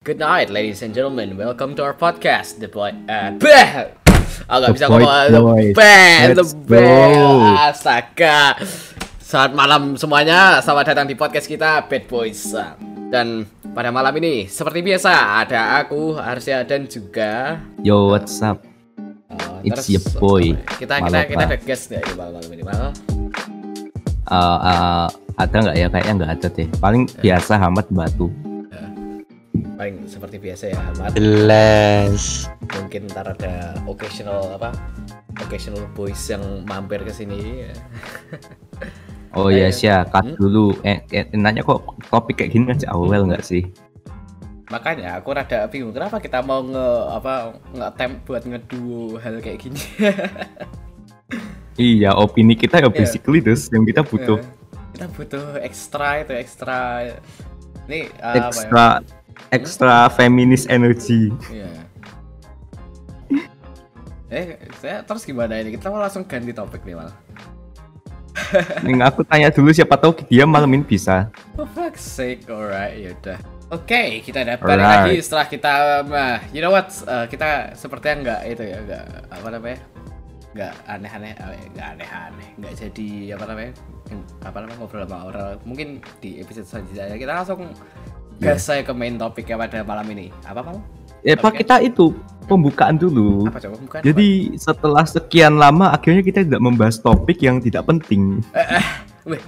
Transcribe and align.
Good 0.00 0.16
night, 0.16 0.48
ladies 0.48 0.80
and 0.80 0.96
gentlemen. 0.96 1.36
Welcome 1.36 1.76
to 1.76 1.84
our 1.84 1.92
podcast, 1.92 2.56
The 2.56 2.72
Boy. 2.72 2.96
Uh, 3.04 3.36
bah! 3.36 3.92
Bisa 4.72 4.88
Boy 4.88 5.04
ngomong 5.04 5.28
The. 5.28 5.76
Band, 5.76 6.40
The 6.40 6.46
go. 6.64 6.88
Astaga. 7.68 8.56
Selamat 9.20 9.52
malam 9.52 10.00
semuanya. 10.00 10.64
Selamat 10.64 10.96
datang 10.96 11.04
di 11.04 11.12
podcast 11.12 11.44
kita, 11.44 11.84
Bad 11.84 12.08
Boys. 12.08 12.48
Dan 13.12 13.44
pada 13.76 13.92
malam 13.92 14.16
ini, 14.16 14.48
seperti 14.48 14.80
biasa, 14.80 15.44
ada 15.44 15.76
aku, 15.84 16.16
Arsya, 16.16 16.64
dan 16.64 16.88
juga 16.88 17.60
Yo, 17.84 18.08
what's 18.08 18.40
up? 18.40 18.64
uh, 19.28 19.60
It's 19.60 19.84
your 19.92 20.00
boy, 20.16 20.56
Kita 20.80 20.96
kita 20.96 21.12
Maloka. 21.12 21.28
kita 21.28 21.44
ada 21.44 21.58
guest 21.60 21.92
nggak 21.92 22.08
di 22.08 22.14
malam 22.16 22.40
malam 22.40 22.50
ini, 22.56 22.62
Mal? 22.64 22.88
Uh, 24.32 24.58
uh, 24.64 25.06
ada 25.36 25.56
nggak 25.60 25.76
ya? 25.76 25.92
Kayaknya 25.92 26.12
nggak 26.24 26.32
ada 26.40 26.48
deh. 26.56 26.68
Paling 26.80 27.04
biasa 27.20 27.52
Hamad 27.60 27.84
Batu. 27.92 28.32
Paling 29.80 30.04
seperti 30.04 30.36
biasa 30.36 30.64
ya, 30.68 30.76
Ahmad. 30.76 31.16
Jelas. 31.16 32.44
Mungkin 32.68 33.08
ntar 33.08 33.32
ada 33.32 33.72
occasional 33.88 34.60
apa? 34.60 34.76
Occasional 35.40 35.88
boys 35.96 36.20
yang 36.28 36.44
mampir 36.68 37.00
ke 37.00 37.08
sini. 37.08 37.64
Oh 39.30 39.46
iya 39.46 39.70
sih, 39.70 39.86
cut 40.10 40.26
Hmm? 40.26 40.34
dulu. 40.34 40.74
Eh, 40.82 41.06
eh, 41.14 41.30
nanya 41.38 41.62
kok 41.62 41.86
topik 42.10 42.42
kayak 42.42 42.50
gini 42.50 42.66
aja 42.74 42.90
awal 42.90 43.30
nggak 43.30 43.46
sih? 43.46 43.62
Makanya 44.74 45.22
aku 45.22 45.30
rada 45.30 45.70
bingung 45.70 45.94
kenapa 45.94 46.18
kita 46.18 46.42
mau 46.42 46.58
nge 46.66 46.88
apa 47.14 47.54
nge-attempt 47.70 48.26
buat 48.26 48.42
ngeduo 48.42 49.22
hal 49.22 49.38
kayak 49.38 49.62
gini. 49.62 49.78
Iya, 51.78 52.10
opini 52.18 52.58
kita 52.58 52.82
Iya. 52.82 52.90
ya 52.90 52.98
basically 53.06 53.38
terus 53.38 53.70
yang 53.70 53.86
kita 53.86 54.02
butuh 54.02 54.42
kita 54.98 55.06
butuh 55.14 55.62
ekstra 55.62 56.26
itu 56.26 56.34
ekstra. 56.34 57.06
Ini 57.86 58.10
uh, 58.18 58.50
apa 58.50 58.62
ya? 58.66 59.19
Extra 59.48 60.12
feminist 60.12 60.68
energy. 60.68 61.32
Iya. 61.48 61.72
Eh, 64.30 64.62
saya 64.78 65.02
terus 65.02 65.26
gimana 65.26 65.58
ini? 65.58 65.74
Kita 65.74 65.90
mau 65.90 65.98
langsung 65.98 66.22
ganti 66.22 66.54
topik 66.54 66.86
nih 66.86 66.94
mal. 66.94 67.10
Nih, 68.86 68.94
aku 69.02 69.26
tanya 69.26 69.50
dulu 69.50 69.74
siapa 69.74 69.98
tahu 69.98 70.14
dia 70.30 70.46
malam 70.46 70.70
ini 70.70 70.86
bisa. 70.86 71.28
For 71.58 71.66
fuck's 71.66 72.02
sake, 72.02 72.46
alright, 72.46 72.94
yaudah. 72.94 73.38
Oke, 73.70 74.18
kita 74.26 74.42
ada 74.42 74.58
balik 74.58 74.82
Alright. 74.82 75.14
lagi 75.14 75.14
setelah 75.22 75.46
kita, 75.46 75.72
nah, 76.02 76.42
you 76.50 76.58
know 76.58 76.74
what? 76.74 76.90
uh, 77.06 77.30
kita 77.30 77.74
sepertinya 77.78 78.16
nggak 78.18 78.40
itu 78.50 78.62
ya, 78.66 78.78
nggak 78.82 79.04
apa 79.30 79.48
namanya, 79.54 79.78
nggak 80.58 80.74
aneh-aneh, 80.90 81.32
eh, 81.38 81.66
nggak 81.78 81.86
aneh-aneh, 81.94 82.48
nggak 82.58 82.74
jadi 82.74 83.10
apa 83.38 83.44
namanya, 83.46 83.72
apa 84.42 84.56
namanya 84.58 84.78
ngobrol 84.82 85.06
sama 85.06 85.18
orang. 85.30 85.54
Mungkin 85.62 85.88
di 86.18 86.42
episode 86.42 86.66
selanjutnya 86.66 87.14
kita 87.14 87.30
langsung. 87.30 87.70
Gas 88.40 88.66
saya 88.66 88.80
ke 88.80 88.92
main 88.96 89.20
topiknya 89.20 89.60
pada 89.60 89.84
malam 89.84 90.08
ini. 90.16 90.32
Apa 90.48 90.64
mal? 90.64 90.80
Ya, 91.20 91.36
Pak, 91.36 91.60
kita 91.60 91.84
itu 91.84 92.16
pembukaan 92.48 92.96
dulu. 92.96 93.44
Apa 93.44 93.60
coba? 93.60 93.76
Bukan. 93.76 94.00
Jadi 94.00 94.56
setelah 94.56 95.04
sekian 95.04 95.60
lama 95.60 95.92
akhirnya 95.92 96.24
kita 96.24 96.40
tidak 96.42 96.64
membahas 96.64 96.96
topik 96.96 97.44
yang 97.44 97.60
tidak 97.60 97.84
penting. 97.84 98.40
Weh, 99.28 99.38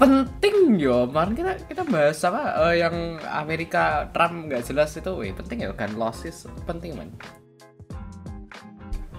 penting 0.00 0.80
yo, 0.80 1.04
kemarin 1.12 1.36
kita 1.36 1.52
kita 1.68 1.82
bahas 1.84 2.18
apa 2.24 2.72
eh, 2.72 2.80
yang 2.80 3.20
Amerika 3.28 4.08
Trump 4.16 4.48
nggak 4.48 4.64
jelas 4.64 4.96
itu, 4.96 5.12
weh 5.12 5.30
penting 5.36 5.68
ya 5.68 5.76
kan 5.76 5.92
losses 6.00 6.48
penting 6.64 6.96
man. 6.96 7.12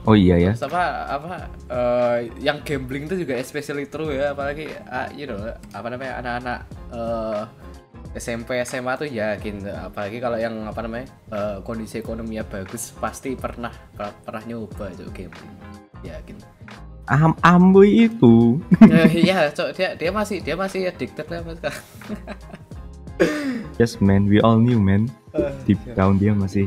Oh 0.06 0.14
iya 0.14 0.38
ya. 0.38 0.52
Terus 0.58 0.70
apa 0.70 0.83
apa 1.09 1.30
eh, 1.70 2.17
yang 2.42 2.66
gambling 2.66 3.06
itu 3.06 3.26
juga 3.26 3.38
especially 3.38 3.86
true 3.89 4.09
ya 4.09 4.33
apalagi 4.33 4.70
ah, 4.89 5.09
you 5.14 5.30
know 5.30 5.38
apa 5.73 5.88
namanya 5.89 6.14
anak-anak 6.22 6.59
eh, 6.94 7.42
SMP 8.16 8.63
SMA 8.63 8.95
tuh 8.95 9.08
yakin 9.11 9.67
apalagi 9.67 10.23
kalau 10.23 10.39
yang 10.39 10.63
apa 10.63 10.80
namanya 10.88 11.08
eh, 11.31 11.58
kondisi 11.61 11.99
ekonominya 11.99 12.47
bagus 12.47 12.95
pasti 12.95 13.35
pernah 13.35 13.71
per- 13.94 14.16
pernah 14.23 14.44
nyoba 14.47 14.88
itu 14.95 15.03
gambling 15.11 15.53
yakin 16.03 16.39
Am 17.05 17.38
Amboy 17.45 18.09
itu. 18.09 18.58
Eh, 18.81 19.30
iya 19.30 19.53
cok 19.53 19.77
dia 19.77 19.93
dia 19.93 20.09
masih 20.09 20.42
dia 20.42 20.58
masih 20.58 20.89
addicted 20.89 21.30
lah 21.30 21.45
mas 21.45 21.61
Yes 23.77 24.02
man, 24.02 24.26
we 24.26 24.42
all 24.42 24.58
knew 24.58 24.82
man. 24.82 25.05
Eh, 25.37 25.53
Deep 25.70 25.77
down 25.93 26.17
dia 26.17 26.33
masih 26.33 26.65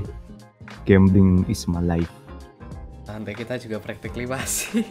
gambling 0.87 1.43
is 1.51 1.67
my 1.67 1.83
life. 1.83 2.07
Santai 3.03 3.35
kita 3.35 3.59
juga 3.59 3.83
practically 3.83 4.31
masih 4.31 4.85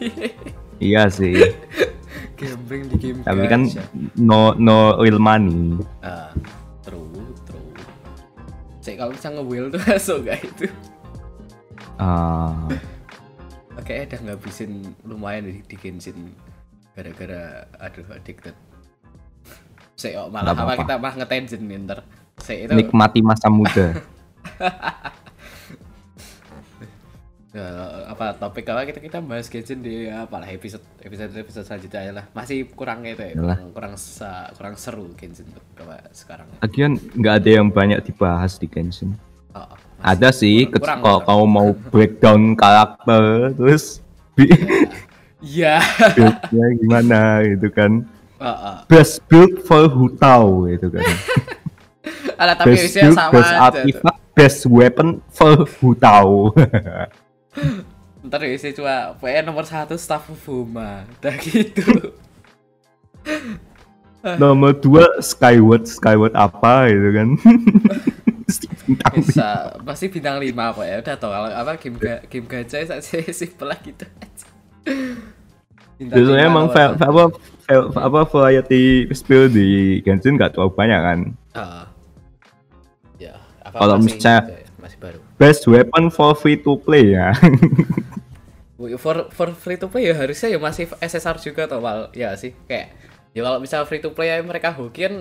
Iya 0.78 1.08
sih. 1.08 1.32
gambling 2.38 2.84
di 2.88 2.96
game 2.96 3.18
Tapi 3.26 3.44
kan 3.50 3.66
no 4.14 4.54
no 4.54 4.94
real 5.02 5.18
money. 5.18 5.74
ah 6.00 6.30
true 6.86 7.10
true 7.44 7.70
Cek 8.80 8.94
kalau 8.96 9.12
bisa 9.12 9.28
nge-will 9.34 9.66
tuh 9.74 9.80
masuk 9.90 10.18
gak 10.24 10.40
itu 10.46 10.70
Ah, 11.98 12.54
Oke, 13.74 14.06
udah 14.06 14.20
ngabisin 14.22 14.86
lumayan 15.02 15.50
di, 15.50 15.66
di 15.66 15.74
Genshin 15.74 16.30
gara-gara 16.94 17.66
aduh 17.82 18.06
addicted. 18.14 18.54
Saya 19.98 20.22
oh, 20.22 20.30
malah 20.30 20.54
apa 20.54 20.62
apa-apa. 20.62 20.82
kita 20.86 20.94
mah 20.94 21.14
nih 21.58 21.78
ntar. 21.86 22.06
Saya 22.38 22.70
itu 22.70 22.74
nikmati 22.74 23.18
masa 23.18 23.50
muda. 23.50 23.98
eh, 27.50 28.00
apa 28.06 28.34
topik 28.34 28.68
apa 28.68 28.84
kita 28.84 29.00
kita 29.00 29.18
bahas 29.20 29.48
Genshin 29.48 29.80
di 29.80 30.04
apa 30.06 30.36
lah 30.36 30.48
episode 30.48 30.84
episode 31.00 31.32
episode 31.32 31.64
selanjutnya 31.64 31.98
aja 32.00 32.12
lah. 32.12 32.24
Masih 32.32 32.68
kurang 32.68 33.02
itu 33.02 33.18
ya, 33.18 33.32
Yalah. 33.32 33.56
kurang 33.56 33.72
kurang, 33.72 33.94
sa- 33.96 34.50
kurang 34.52 34.74
seru 34.74 35.08
Genshin 35.14 35.48
kalau 35.72 35.96
sekarang. 36.10 36.46
Lagian 36.60 36.92
nggak 37.14 37.34
ada 37.40 37.50
yang 37.50 37.68
banyak 37.68 38.00
dibahas 38.02 38.56
di 38.56 38.66
Genshin. 38.66 39.16
Oh, 39.56 39.64
oh, 39.64 39.76
Ada 39.98 40.28
sih, 40.30 40.68
kurang- 40.68 40.78
kurang, 40.78 40.98
kalau 41.00 41.18
kurang. 41.24 41.28
kamu 41.40 41.44
mau 41.48 41.68
breakdown 41.88 42.40
karakter, 42.54 43.22
terus 43.56 44.04
bi- 44.36 44.52
Iya. 45.38 45.78
build-nya 46.14 46.66
gimana 46.76 47.20
gitu 47.46 47.68
kan. 47.70 47.92
Oh, 48.38 48.46
oh. 48.46 48.76
Best 48.86 49.26
build 49.26 49.66
for 49.66 49.90
Hutao 49.90 50.70
gitu 50.70 50.94
kan. 50.94 51.02
Alah 52.38 52.54
tapi 52.54 52.78
best 52.78 52.94
build, 52.94 53.18
sama 53.18 53.34
best 53.34 53.50
artifact, 53.50 54.20
best 54.30 54.60
weapon 54.70 55.18
for 55.26 55.66
Hutao. 55.82 56.54
Ntar 58.18 58.42
isi 58.50 58.74
cuma 58.74 59.14
pokoknya 59.16 59.42
nomor 59.46 59.64
satu 59.64 59.94
staff 59.94 60.26
Fuma. 60.42 61.06
Udah 61.18 61.34
gitu. 61.38 62.12
Nomor 64.36 64.74
dua 64.74 65.22
Skyward, 65.22 65.86
Skyward 65.86 66.34
apa 66.34 66.90
gitu 66.90 67.08
kan. 67.14 67.28
Bisa 69.20 69.76
pasti 69.84 70.08
bintang 70.08 70.40
5 70.40 70.48
apa 70.56 70.82
ya 70.88 71.04
udah 71.04 71.14
tau 71.20 71.28
kalau 71.28 71.52
apa 71.52 71.76
game 71.76 72.00
ga, 72.00 72.24
game 72.24 72.48
gacha 72.48 72.80
saja 72.80 73.20
simple 73.28 73.68
lah 73.68 73.76
gitu 73.84 74.08
aja 74.08 74.46
Biasanya 76.00 76.48
lima 76.48 76.48
emang 76.48 76.64
apa 76.72 76.96
apa 76.96 77.22
apa 78.00 78.20
variety 78.24 79.04
spill 79.12 79.52
di 79.52 80.00
Genshin 80.00 80.40
nggak 80.40 80.56
terlalu 80.56 80.72
banyak 80.72 81.00
kan. 81.04 81.18
Ah. 81.52 81.84
ya 83.20 83.36
apa 83.60 83.76
Kalau 83.76 84.00
misalnya- 84.00 84.48
gitu 84.48 84.52
ya, 84.56 84.64
masih 84.80 84.98
baru 85.02 85.20
Best 85.38 85.70
weapon 85.70 86.10
for 86.10 86.34
free 86.34 86.58
to 86.58 86.74
play 86.82 87.14
ya. 87.14 87.30
for 88.98 89.30
for 89.30 89.48
free 89.54 89.78
to 89.78 89.90
play 89.90 90.10
ya 90.10 90.14
harusnya 90.14 90.54
ya 90.54 90.58
masih 90.58 90.86
SSR 91.02 91.38
juga 91.42 91.66
tau 91.66 91.82
mal 91.82 92.14
ya 92.14 92.34
sih 92.38 92.54
kayak 92.70 92.94
ya 93.34 93.42
kalau 93.42 93.58
misalnya 93.58 93.86
free 93.90 94.02
to 94.02 94.14
play 94.14 94.30
ya 94.30 94.38
mereka 94.42 94.70
hoki 94.70 95.06
kan 95.06 95.14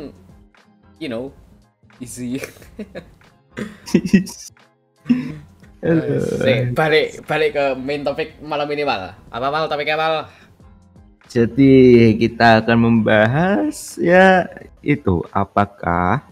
you 1.02 1.10
know 1.10 1.34
easy. 2.02 2.38
Sih, 5.78 6.74
balik 6.74 7.22
balik 7.30 7.50
ke 7.54 7.66
main 7.78 8.02
topik 8.02 8.42
malam 8.42 8.66
ini 8.74 8.82
mal 8.82 9.14
apa 9.30 9.48
mal 9.54 9.70
topiknya 9.70 9.94
mal 9.94 10.26
Jadi 11.28 12.16
kita 12.18 12.64
akan 12.64 12.78
membahas 12.82 14.00
ya 14.02 14.48
itu 14.82 15.22
apakah 15.30 16.24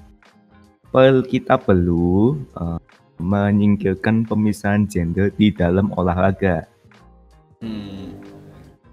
pel 0.90 1.22
kita 1.28 1.60
perlu 1.62 2.42
eh, 2.58 2.80
menyingkirkan 3.18 4.28
pemisahan 4.28 4.86
gender 4.86 5.32
di 5.34 5.52
dalam 5.52 5.92
olahraga. 5.96 6.68
Hmm. 7.64 8.16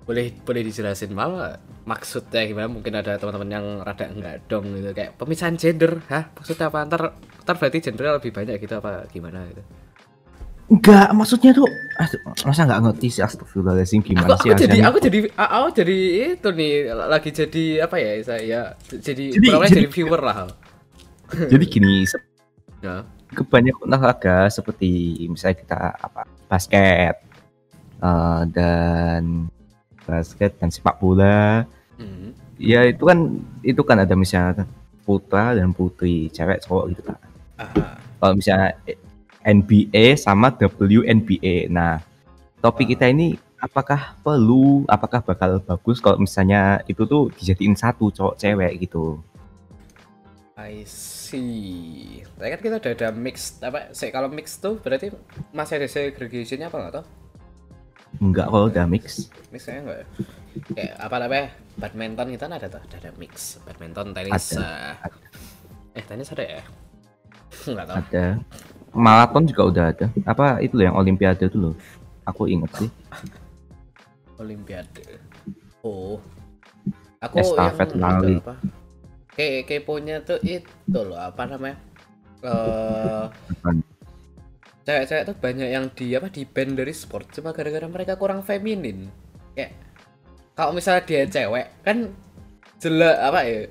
Boleh 0.02 0.34
boleh 0.42 0.66
dijelasin 0.66 1.14
mal 1.14 1.58
maksudnya 1.86 2.42
gimana? 2.46 2.66
Mungkin 2.66 2.94
ada 2.94 3.14
teman-teman 3.18 3.50
yang 3.50 3.66
rada 3.82 4.06
enggak 4.10 4.46
dong 4.46 4.66
gitu 4.74 4.90
kayak 4.90 5.14
pemisahan 5.14 5.54
gender, 5.54 6.02
hah? 6.10 6.26
Maksudnya 6.34 6.66
apa? 6.70 6.78
Ntar 6.86 7.02
ntar 7.42 7.54
berarti 7.58 7.78
gendernya 7.82 8.18
lebih 8.18 8.30
banyak 8.34 8.56
gitu 8.58 8.74
apa 8.78 9.06
gimana 9.10 9.46
gitu? 9.50 9.62
Enggak, 10.72 11.12
maksudnya 11.12 11.52
tuh 11.52 11.68
masa 12.48 12.64
nggak 12.64 12.80
ngerti 12.80 13.06
sih 13.12 13.22
astagfirullahaladzim 13.22 14.00
gimana 14.00 14.32
Aku, 14.32 14.46
sih 14.46 14.50
aku 14.54 14.62
jadi 14.64 14.78
aku 14.88 14.98
jadi 15.04 15.18
aku 15.36 15.68
jadi 15.76 15.96
itu 16.32 16.48
nih 16.48 16.72
lagi 16.96 17.28
jadi 17.28 17.64
apa 17.84 17.96
ya 18.00 18.10
saya 18.24 18.60
jadi 18.88 19.36
Jadi- 19.36 19.50
jadi- 19.52 19.68
jadi 19.68 19.88
viewer 19.90 20.22
lah. 20.22 20.48
Jadi 21.32 21.64
gini, 21.68 22.04
Ya. 22.82 23.04
Kebanyakan 23.32 23.88
olahraga 23.88 24.48
seperti 24.52 25.24
misalnya 25.28 25.56
kita 25.58 25.80
apa 25.96 26.22
basket 26.46 27.16
eh, 28.00 28.42
dan 28.52 29.48
basket 30.04 30.56
dan 30.60 30.68
sepak 30.68 31.00
bola 31.00 31.66
Hmm. 31.92 32.34
ya 32.58 32.88
itu 32.88 33.04
kan 33.04 33.38
itu 33.62 33.78
kan 33.86 34.00
ada 34.02 34.18
misalnya 34.18 34.66
putra 35.06 35.54
dan 35.54 35.70
putri 35.70 36.26
cewek 36.34 36.64
cowok 36.66 36.84
gitu 36.90 37.02
kan 37.04 37.20
kalau 38.18 38.34
misalnya 38.34 38.74
NBA 39.42 40.14
sama 40.14 40.54
WNBA. 40.54 41.66
Nah, 41.66 41.98
topik 42.62 42.94
kita 42.94 43.10
ini 43.10 43.34
apakah 43.58 44.14
perlu, 44.22 44.86
apakah 44.86 45.22
bakal 45.22 45.58
bagus 45.58 45.98
kalau 45.98 46.22
misalnya 46.22 46.82
itu 46.86 47.02
tuh 47.06 47.30
dijadiin 47.34 47.74
satu 47.74 48.14
cowok 48.14 48.38
cewek 48.38 48.86
gitu. 48.86 49.18
I 50.54 50.86
see. 50.86 52.21
Tadi 52.42 52.58
kan 52.58 52.58
kita 52.58 52.76
udah 52.82 52.92
ada 52.98 53.08
mix 53.14 53.62
apa? 53.62 53.94
Sih 53.94 54.10
kalau 54.10 54.26
mix 54.26 54.58
tuh 54.58 54.74
berarti 54.82 55.14
masih 55.54 55.78
ada 55.78 55.86
segregationnya 55.86 56.66
apa 56.66 56.76
nggak 56.82 56.94
tau? 56.98 57.04
Enggak 58.18 58.50
kalau 58.50 58.66
udah 58.66 58.82
mix. 58.90 59.30
Mixnya 59.54 59.78
enggak 59.86 59.98
ya? 60.02 60.06
Kayak 60.74 60.94
apa 60.98 61.16
namanya? 61.22 61.46
Badminton 61.78 62.28
kita 62.34 62.44
ada 62.50 62.66
tuh, 62.66 62.82
ada, 62.82 62.96
ada 62.98 63.10
mix. 63.14 63.62
Badminton, 63.62 64.10
tenis. 64.10 64.58
Ada. 64.58 64.98
eh, 65.06 66.02
eh, 66.02 66.02
tenis 66.02 66.34
ada 66.34 66.42
ya? 66.42 66.62
Enggak 67.70 67.86
tahu. 67.86 67.96
Ada. 68.02 68.26
Maraton 68.90 69.44
juga 69.46 69.62
udah 69.62 69.84
ada. 69.94 70.06
Apa 70.26 70.58
itu 70.66 70.74
loh 70.74 70.84
yang 70.90 70.98
olimpiade 70.98 71.46
itu 71.46 71.54
loh. 71.62 71.78
Aku 72.26 72.50
inget 72.50 72.74
sih. 72.74 72.90
Olimpiade. 74.42 75.22
Oh. 75.86 76.18
Aku 77.22 77.38
Estafet 77.38 77.94
yang 77.94 78.42
apa? 78.42 78.58
Kayak 79.30 79.70
keponya 79.70 80.26
tuh 80.26 80.42
itu 80.42 80.98
loh 80.98 81.22
apa 81.22 81.46
namanya? 81.46 81.91
Bukan. 82.42 83.76
cewek-cewek 84.82 85.24
tuh 85.30 85.36
banyak 85.38 85.68
yang 85.70 85.86
di 85.94 86.10
apa 86.18 86.26
di 86.26 86.42
band 86.42 86.74
dari 86.74 86.90
sport 86.90 87.30
cuma 87.30 87.54
gara-gara 87.54 87.86
mereka 87.86 88.18
kurang 88.18 88.42
feminin. 88.42 89.06
Kayak 89.54 89.78
kalau 90.58 90.74
misalnya 90.74 91.06
dia 91.06 91.22
cewek 91.30 91.66
kan 91.86 92.10
jelas 92.82 93.14
apa 93.22 93.40
ya? 93.46 93.70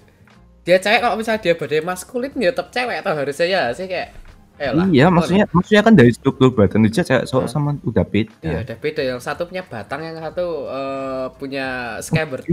Dia 0.63 0.77
cewek 0.79 1.00
kalau 1.03 1.15
misalnya 1.19 1.44
dia 1.44 1.53
badai 1.59 1.83
maskulin 1.83 2.31
ya 2.39 2.56
tetap 2.56 2.71
cewek 2.71 3.03
atau 3.03 3.12
harusnya 3.12 3.47
ya 3.47 3.62
sih 3.75 3.91
kayak 3.91 4.15
Elah, 4.62 4.85
iya, 4.94 5.09
maksudnya 5.09 5.50
maksudnya 5.50 5.81
kan 5.81 5.94
dari 5.97 6.13
struktur 6.13 6.53
badan 6.53 6.85
aja 6.85 7.01
cewek 7.01 7.25
cowok 7.25 7.50
sama 7.50 7.74
udah 7.81 8.06
beda. 8.06 8.45
Iya, 8.45 8.62
udah 8.62 8.77
beda. 8.77 9.01
Yang 9.01 9.19
satu 9.25 9.50
punya 9.50 9.65
batang, 9.65 10.06
yang 10.06 10.21
satu 10.21 10.69
eh, 10.69 11.25
punya 11.41 11.97
scabbard. 12.06 12.45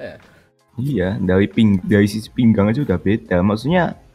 Eh. 0.00 0.16
Iya, 0.80 1.20
dari 1.20 1.44
ping 1.44 1.76
dari 1.84 2.08
sisi 2.08 2.32
pinggang 2.32 2.72
aja 2.72 2.80
udah 2.80 2.96
beda. 2.96 3.36
Maksudnya 3.44 4.00
Iya. 4.00 4.09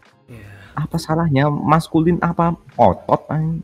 Apa 0.75 0.99
salahnya 0.99 1.47
maskulin 1.49 2.19
apa 2.19 2.53
otot 2.75 3.23
ay. 3.31 3.63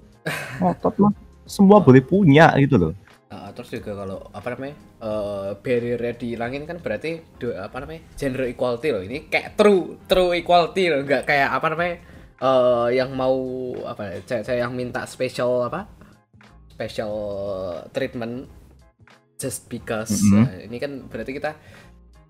otot 0.63 0.95
mah 0.97 1.13
semua 1.43 1.83
boleh 1.83 1.99
punya 1.99 2.55
gitu 2.57 2.79
loh. 2.79 2.93
Nah, 3.31 3.47
terus 3.55 3.71
juga 3.71 3.95
kalau 3.95 4.19
apa 4.31 4.47
namanya 4.55 4.75
eh 5.01 5.49
barrier 5.59 6.15
dihilangin 6.15 6.67
kan 6.67 6.77
berarti 6.83 7.23
do- 7.39 7.55
apa 7.55 7.79
namanya 7.79 8.03
gender 8.15 8.43
equality 8.47 8.87
loh 8.91 9.03
ini 9.03 9.27
kayak 9.31 9.55
true 9.55 9.99
true 10.07 10.35
equality 10.35 10.91
loh 10.91 11.03
nggak 11.03 11.23
kayak 11.27 11.49
apa 11.51 11.67
namanya 11.71 11.95
eh 12.41 12.87
yang 12.95 13.11
mau 13.15 13.35
apa 13.87 14.01
ya, 14.03 14.15
cewek-cewek 14.27 14.59
yang 14.59 14.73
minta 14.75 15.07
special 15.07 15.63
apa 15.67 15.87
special 16.71 17.13
treatment 17.95 18.47
just 19.39 19.65
because 19.71 20.11
Mhm. 20.21 20.35
Nah, 20.35 20.51
ini 20.67 20.77
kan 20.77 20.91
berarti 21.07 21.31
kita 21.31 21.51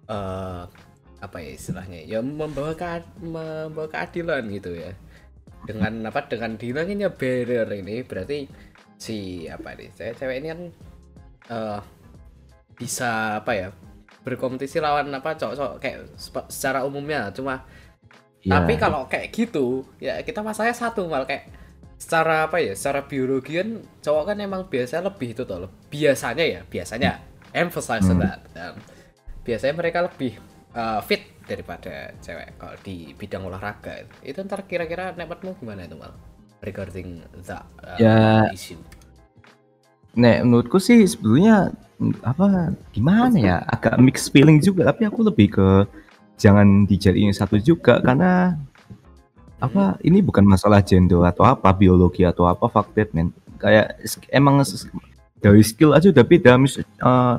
eh 0.05 0.63
apa 1.21 1.37
ya 1.39 1.51
istilahnya? 1.53 2.01
Ya 2.03 2.19
membawa 2.19 2.73
ke, 2.73 3.05
membawa 3.21 3.87
keadilan 3.87 4.49
gitu 4.49 4.73
ya. 4.73 4.91
Dengan 5.63 6.09
apa 6.09 6.25
dengan 6.25 6.57
dihilanginnya 6.57 7.13
barrier 7.13 7.69
ini 7.69 8.01
berarti 8.01 8.49
si 8.97 9.45
apa 9.45 9.77
nih 9.77 9.89
cewek-cewek 9.93 10.35
ini 10.41 10.47
kan 10.49 10.61
eh 11.49 11.79
bisa 12.73 13.37
apa 13.45 13.51
ya 13.53 13.67
berkompetisi 14.21 14.81
lawan 14.81 15.09
apa 15.13 15.37
cowok-cowok 15.37 15.77
kayak 15.77 15.99
secara 16.49 16.81
umumnya. 16.81 17.29
Cuma 17.33 17.61
Iya. 18.41 18.57
tapi 18.57 18.73
kalau 18.81 19.05
kayak 19.05 19.29
gitu 19.29 19.85
ya 20.01 20.17
kita 20.25 20.41
masalahnya 20.41 20.73
satu 20.73 21.05
mal 21.05 21.29
kayak 21.29 21.45
secara 22.01 22.49
apa 22.49 22.57
ya 22.57 22.73
secara 22.73 23.05
biologi 23.05 23.61
kan 23.61 23.85
cowok 24.01 24.33
kan 24.33 24.37
emang 24.41 24.65
biasa 24.65 25.05
lebih 25.05 25.37
itu 25.37 25.45
tuh 25.45 25.69
biasanya 25.93 26.41
ya 26.41 26.61
biasanya. 26.65 27.21
Emphasize 27.53 28.01
on 28.09 28.17
Hmm. 28.17 28.25
that. 28.25 28.41
Dan 28.57 28.73
biasanya 29.45 29.77
mereka 29.77 30.01
lebih 30.09 30.41
uh, 30.75 30.99
fit 31.03 31.23
daripada 31.45 32.15
cewek 32.23 32.55
kalau 32.55 32.75
di 32.85 33.11
bidang 33.17 33.47
olahraga. 33.47 34.07
Itu 34.23 34.43
ntar 34.45 34.63
kira-kira 34.67 35.11
nepatmu 35.15 35.57
gimana 35.59 35.87
itu 35.87 35.97
mal? 35.97 36.15
Regarding 36.61 37.25
that 37.47 37.65
uh, 37.81 37.97
Ya. 37.97 38.47
issue. 38.53 38.79
Nek 40.13 40.43
menurutku 40.43 40.77
sih 40.77 41.01
sebetulnya 41.07 41.71
apa 42.21 42.75
gimana 42.91 43.37
ya? 43.39 43.57
Agak 43.65 43.97
mixed 43.97 44.29
feeling 44.29 44.59
juga 44.59 44.91
tapi 44.91 45.07
aku 45.07 45.23
lebih 45.25 45.55
ke 45.55 45.67
jangan 46.41 46.83
dijadiin 46.89 47.31
satu 47.31 47.61
juga 47.61 48.01
karena 48.01 48.57
apa 49.61 50.01
ini 50.01 50.25
bukan 50.25 50.41
masalah 50.41 50.81
gender 50.81 51.21
atau 51.21 51.45
apa 51.45 51.69
biologi 51.69 52.25
atau 52.25 52.49
apa 52.49 52.65
that 52.97 53.13
man 53.13 53.29
kayak 53.61 53.93
emang 54.33 54.57
dari 55.37 55.61
skill 55.61 55.93
aja 55.93 56.09
udah 56.09 56.25
beda 56.25 56.57
mis 56.57 56.81
eh, 56.81 57.37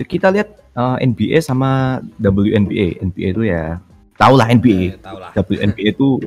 kita 0.00 0.32
lihat 0.32 0.57
eh, 0.74 0.96
NBA 1.04 1.38
sama 1.40 2.02
WNBA 2.18 3.00
NBA 3.00 3.28
itu 3.32 3.42
ya 3.46 3.78
tau 4.18 4.34
lah 4.34 4.50
NBA 4.50 4.98
Eh, 4.98 5.00
tau 5.00 5.16
lah 5.16 5.30
WNBA 5.32 5.94
itu 5.94 6.18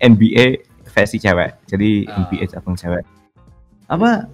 NBA 0.00 0.46
versi 0.88 1.18
cewek 1.18 1.66
jadi 1.66 1.90
Ah. 2.08 2.24
NBA 2.24 2.46
cabang 2.50 2.74
cewek 2.74 3.04
apa 3.84 4.24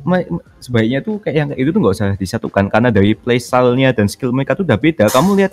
sebaiknya 0.62 1.02
tuh 1.02 1.18
kayak 1.18 1.34
yang 1.36 1.48
kayak 1.50 1.58
itu 1.58 1.70
tuh 1.74 1.80
nggak 1.82 1.96
usah 1.98 2.08
disatukan 2.14 2.70
karena 2.70 2.94
dari 2.94 3.18
playstyle-nya 3.18 3.90
dan 3.90 4.06
skill 4.06 4.30
mereka 4.30 4.54
tuh 4.54 4.62
udah 4.62 4.78
beda 4.78 5.10
kamu 5.10 5.42
lihat 5.42 5.52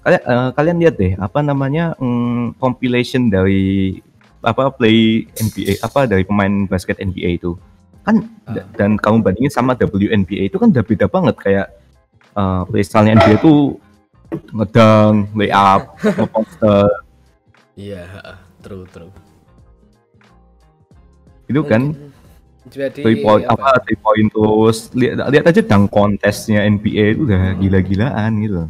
kalian 0.00 0.22
eh, 0.24 0.50
kalian 0.56 0.76
lihat 0.80 0.94
deh 0.96 1.12
apa 1.20 1.44
namanya 1.44 1.92
mm, 2.00 2.56
compilation 2.56 3.28
dari 3.28 4.00
apa 4.40 4.72
play 4.72 5.28
NBA 5.28 5.82
apa 5.84 6.08
dari 6.08 6.24
pemain 6.24 6.64
basket 6.64 6.96
NBA 6.98 7.36
itu 7.36 7.52
kan 8.00 8.24
Ah. 8.48 8.64
dan 8.80 8.96
kamu 8.96 9.20
bandingin 9.20 9.52
sama 9.52 9.76
WNBA 9.76 10.48
itu 10.48 10.56
kan 10.56 10.72
udah 10.72 10.80
beda 10.80 11.04
banget 11.12 11.36
kayak 11.36 11.66
eh, 12.38 12.62
playstyle-nya 12.70 13.18
NBA 13.18 13.42
tuh 13.42 13.74
ngedang 14.54 15.26
layup 15.34 15.82
ngeposter. 16.16 16.86
Iya 17.74 18.06
true 18.62 18.86
true. 18.94 19.10
Itu 21.50 21.66
kan? 21.66 21.98
Jadi 22.68 23.00
three 23.00 23.18
point 23.24 23.42
apa? 23.48 23.80
three 23.82 23.98
point 23.98 24.28
terus. 24.30 24.92
Lihat 24.94 25.26
lihat 25.34 25.44
aja 25.50 25.60
dang 25.66 25.90
kontesnya 25.90 26.62
NBA 26.62 27.18
itu 27.18 27.20
udah 27.26 27.56
gila-gilaan 27.58 28.32
gitu 28.44 28.68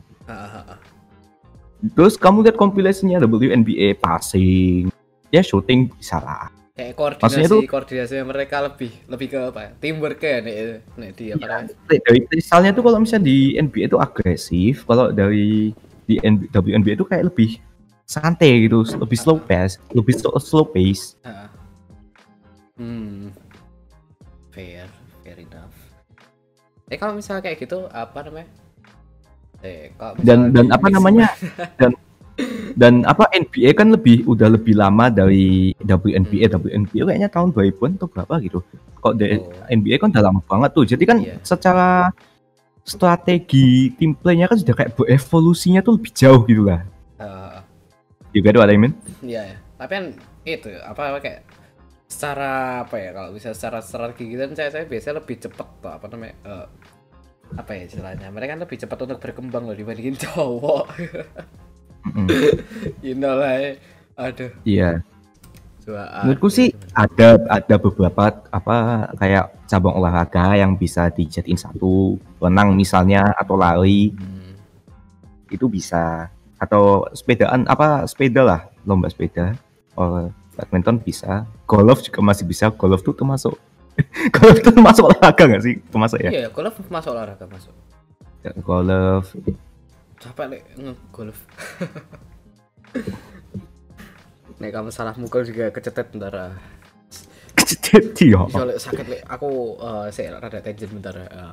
terus 1.95 2.19
kamu 2.19 2.43
lihat 2.43 2.59
kompilasinya 2.59 3.23
WNBA 3.23 3.95
passing. 4.03 4.91
Ya 5.29 5.45
shooting 5.45 5.93
bisa 5.93 6.19
lah 6.19 6.58
kayak 6.79 6.95
koordinasi 6.95 7.51
tuh- 7.51 7.67
koordinasi 7.67 8.23
mereka 8.23 8.63
lebih 8.63 8.95
lebih 9.05 9.27
ke 9.29 9.39
apa 9.45 9.61
ya? 9.61 9.71
Teamwork 9.77 10.21
ya 10.21 10.39
nih 10.39 10.55
nih 10.95 11.11
di 11.11 11.25
apa 11.35 11.67
Iya. 11.91 11.99
dari 11.99 12.21
misalnya 12.31 12.71
tuh 12.71 12.83
kalau 12.83 12.99
misalnya 13.03 13.27
di 13.27 13.39
NBA 13.55 13.85
itu 13.85 13.99
agresif 13.99 14.87
kalau 14.87 15.11
dari 15.11 15.75
di 16.07 16.15
WNBA 16.49 16.95
itu 16.95 17.05
kayak 17.05 17.27
lebih 17.27 17.59
santai 18.07 18.65
gitu 18.65 18.81
lebih 18.97 19.19
slow 19.19 19.37
pace 19.37 19.77
lebih 19.91 20.15
slow, 20.15 20.39
slow 20.39 20.65
pace. 20.65 21.19
Hmm. 22.79 23.35
Fair 24.49 24.87
fair 25.21 25.37
enough. 25.37 25.75
Eh 26.87 26.97
kalau 26.97 27.13
misalnya 27.13 27.43
kayak 27.43 27.59
gitu 27.59 27.91
apa 27.91 28.23
namanya? 28.23 28.49
Eh 29.61 29.91
kalau 29.93 30.15
dan 30.23 30.55
dan 30.55 30.71
apa 30.71 30.87
mix- 30.87 30.95
namanya? 30.95 31.27
Dan 31.83 31.91
dan 32.79 33.03
apa 33.03 33.27
NBA 33.35 33.75
kan 33.75 33.91
lebih 33.91 34.23
udah 34.31 34.55
lebih 34.55 34.79
lama 34.79 35.11
dari 35.11 35.75
WNBA 35.83 36.47
WNBA 36.47 37.11
kayaknya 37.11 37.27
tahun 37.27 37.51
2000-an 37.51 37.99
atau 37.99 38.07
berapa 38.07 38.35
gitu. 38.39 38.63
Kok 39.03 39.15
Oh. 39.19 39.67
NBA 39.67 39.99
kan 39.99 40.15
udah 40.15 40.23
lama 40.23 40.41
banget 40.47 40.71
tuh. 40.79 40.85
Jadi 40.87 41.03
kan 41.03 41.19
Iya. 41.19 41.43
secara 41.43 42.15
strategi 42.87 43.91
tim 43.99 44.15
playnya 44.15 44.47
kan 44.47 44.63
sudah 44.63 44.79
kayak 44.79 44.95
berevolusinya 44.95 45.83
tuh 45.83 45.99
lebih 45.99 46.13
jauh 46.15 46.47
gitu 46.47 46.63
lah. 46.71 46.87
Ah, 47.19 47.67
you 48.31 48.41
get 48.47 48.55
what 48.55 48.71
I 48.71 48.79
mean? 48.79 48.95
Iya 49.27 49.43
ya. 49.43 49.57
Tapi 49.75 49.93
kan 49.99 50.05
itu 50.47 50.71
apa 50.79 51.03
apa 51.15 51.19
kayak 51.19 51.41
secara 52.09 52.87
apa 52.89 52.97
ya 52.97 53.11
kalau 53.13 53.31
bisa 53.35 53.53
secara 53.53 53.83
strategi 53.85 54.33
gitu 54.33 54.41
kan 54.49 54.55
saya 54.57 54.71
saya 54.73 54.85
biasanya 54.89 55.21
lebih 55.21 55.37
cepet 55.45 55.69
tuh 55.83 55.93
apa 55.93 56.07
namanya 56.09 56.35
eh, 56.47 56.67
apa 57.59 57.71
ya 57.77 57.83
istilahnya 57.85 58.33
mereka 58.33 58.57
kan 58.57 58.61
lebih 58.65 58.79
cepat 58.81 58.99
untuk 59.05 59.19
berkembang 59.21 59.69
loh 59.69 59.77
dibandingin 59.77 60.17
cowok 60.25 60.89
Mm-mm. 62.07 62.29
you 63.07 63.15
know 63.19 63.35
lah 63.35 63.59
eh. 63.59 63.75
aduh. 64.19 64.51
Iya 64.63 65.03
menurutku 65.89 66.49
sih 66.53 66.69
ada 66.93 67.41
ada 67.49 67.77
beberapa 67.81 68.45
apa 68.53 69.09
kayak 69.17 69.69
cabang 69.69 69.97
olahraga 69.97 70.57
yang 70.57 70.77
bisa 70.77 71.09
dijadiin 71.09 71.57
satu 71.57 72.21
renang 72.41 72.77
misalnya 72.77 73.33
atau 73.37 73.57
lari. 73.57 74.13
Hmm, 74.13 74.57
itu 75.49 75.65
bisa. 75.69 76.29
Atau 76.59 77.07
sepedaan 77.15 77.65
apa 77.71 78.05
sepeda 78.05 78.43
lah 78.45 78.61
lomba 78.85 79.09
sepeda. 79.09 79.57
Oh, 79.97 80.29
badminton 80.59 81.01
bisa. 81.01 81.47
Golf 81.65 82.05
juga 82.05 82.21
masih 82.21 82.45
bisa. 82.45 82.69
Golf 82.75 83.01
tuh 83.01 83.17
termasuk 83.17 83.55
golf 84.37 84.57
tuh 84.63 84.73
termasuk 84.75 85.05
olahraga 85.09 85.43
nggak 85.49 85.63
sih? 85.65 85.75
Termasuk 85.89 86.19
ya? 86.21 86.31
Iya 86.31 86.41
ya 86.47 86.51
golf 86.53 86.77
masuk 86.91 87.11
olahraga 87.17 87.45
masuk. 87.49 87.73
Golf 88.65 89.33
capek 90.19 90.47
nih 90.51 90.63
golf 91.15 91.39
Nek 94.59 94.75
kamu 94.75 94.91
salah 94.91 95.15
mukul 95.15 95.47
juga 95.47 95.71
kecetet 95.71 96.11
ntar 96.19 96.35
ah. 96.35 96.55
Jadi 97.69 98.35
ya. 98.35 98.43
Yo, 98.43 98.65
lek 98.67 98.81
sakit 98.81 99.07
lek 99.07 99.23
aku 99.29 99.79
eh 99.79 100.09
saya 100.11 100.41
rada 100.41 100.59
tangent 100.59 100.91
bentar. 100.91 101.15
eh, 101.15 101.53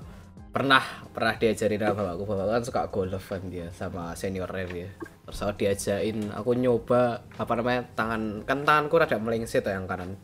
pernah 0.50 0.82
pernah 1.12 1.36
diajarin 1.36 1.84
sama 1.84 2.16
bapakku 2.16 2.24
bapakku 2.24 2.52
kan 2.56 2.64
suka 2.64 2.82
golf 2.88 3.26
kan 3.28 3.44
dia 3.52 3.68
sama 3.76 4.16
seniornya 4.16 4.66
dia 4.72 4.90
terus 5.28 5.44
aku 5.44 5.54
diajain 5.60 6.32
aku 6.32 6.56
nyoba 6.56 7.28
apa 7.36 7.52
namanya 7.60 7.84
tangan 7.92 8.48
kan 8.48 8.64
tanganku 8.64 8.96
rada 8.96 9.20
melengsit 9.20 9.68
ya 9.68 9.76
yang 9.76 9.84
kanan 9.84 10.16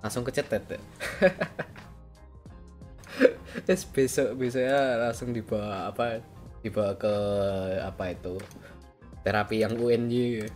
langsung 0.00 0.22
kecetet 0.22 0.62
ya. 0.70 0.80
terus 3.66 3.82
besok 3.90 4.38
besoknya 4.38 5.02
langsung 5.02 5.34
dibawa 5.34 5.90
apa 5.90 6.22
dibawa 6.66 6.92
ke 6.98 7.14
apa 7.80 8.04
itu 8.12 8.34
terapi 9.22 9.62
yang 9.62 9.74
UNY 9.78 10.46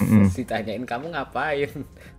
Mm-mm. 0.00 0.26
Terus 0.26 0.36
ditanyain 0.42 0.84
kamu 0.84 1.14
ngapain 1.14 1.70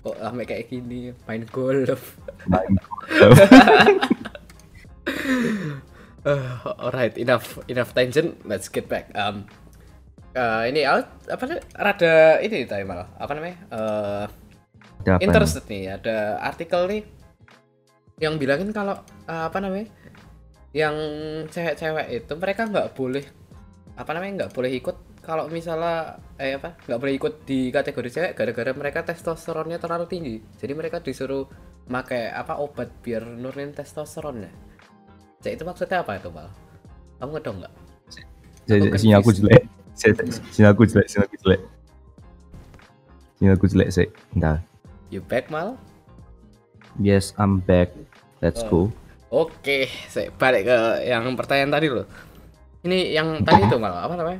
kok 0.01 0.17
sampai 0.17 0.45
kayak 0.45 0.67
gini 0.71 1.11
main 1.29 1.43
golf 1.49 2.17
Main. 2.45 2.73
Uh, 6.25 6.57
alright, 6.81 7.13
enough 7.21 7.61
enough 7.69 7.93
tangent. 7.93 8.33
Let's 8.49 8.65
get 8.65 8.89
back. 8.89 9.13
Um, 9.13 9.45
uh, 10.33 10.65
ini 10.65 10.81
out 10.81 11.05
apa 11.29 11.45
nih? 11.45 11.61
Rada 11.77 12.41
ini 12.41 12.65
tadi 12.65 12.81
malah 12.81 13.05
apa 13.21 13.37
namanya? 13.37 13.57
Uh, 13.69 14.25
Ada 15.05 15.09
apa 15.13 15.21
nih? 15.21 15.25
interested 15.29 15.63
nih. 15.69 15.83
Ada 16.01 16.41
artikel 16.41 16.81
nih 16.89 17.01
yang 18.17 18.41
bilangin 18.41 18.73
kalau 18.73 18.97
uh, 19.29 19.45
apa 19.45 19.61
namanya? 19.61 19.85
Yang 20.75 20.95
cewek-cewek 21.55 22.07
itu 22.11 22.33
mereka 22.35 22.67
nggak 22.67 22.91
boleh 22.93 23.23
apa 23.95 24.11
namanya 24.11 24.43
nggak 24.43 24.51
boleh 24.51 24.71
ikut 24.75 24.97
kalau 25.23 25.47
misalnya 25.47 26.19
eh 26.35 26.59
apa 26.59 26.75
nggak 26.83 26.99
boleh 26.99 27.13
ikut 27.15 27.33
di 27.47 27.71
kategori 27.71 28.09
cewek 28.11 28.31
gara-gara 28.35 28.75
mereka 28.75 29.07
testosteronnya 29.07 29.79
terlalu 29.79 30.03
tinggi 30.05 30.35
jadi 30.59 30.75
mereka 30.75 30.99
disuruh 30.99 31.47
pakai 31.87 32.27
apa 32.27 32.59
obat 32.59 32.91
biar 32.99 33.23
nurunin 33.23 33.71
testosteronnya 33.71 34.51
Cek 35.39 35.55
itu 35.55 35.63
maksudnya 35.63 36.03
apa 36.03 36.19
itu 36.19 36.27
mal 36.27 36.51
kamu 37.17 37.39
ngedong 37.39 37.57
nggak 37.63 37.73
Sinyal 38.99 39.21
aku 39.21 39.31
jelek. 39.31 39.63
Si- 39.95 40.11
Sinyal 40.51 40.73
aku 40.73 40.83
jelek, 40.89 41.07
sinyal 41.07 41.25
aku 41.29 41.35
jelek. 41.45 41.61
Sinyal 43.37 43.53
aku 43.55 43.65
jelek 43.69 43.89
sih. 43.93 44.07
Bentar. 44.33 44.57
you 45.13 45.21
back 45.23 45.47
mal 45.47 45.77
Yes, 46.97 47.31
I'm 47.37 47.61
back. 47.61 47.91
Let's 48.43 48.59
Oh. 48.67 48.89
go. 48.89 49.04
Oke, 49.35 49.91
saya 50.07 50.31
balik 50.31 50.63
ke 50.63 50.77
yang 51.11 51.27
pertanyaan 51.35 51.71
tadi 51.75 51.87
loh. 51.91 52.07
Ini 52.87 53.19
yang 53.19 53.43
tadi 53.43 53.67
itu 53.67 53.75
malah 53.75 54.07
apa 54.07 54.15
namanya? 54.15 54.39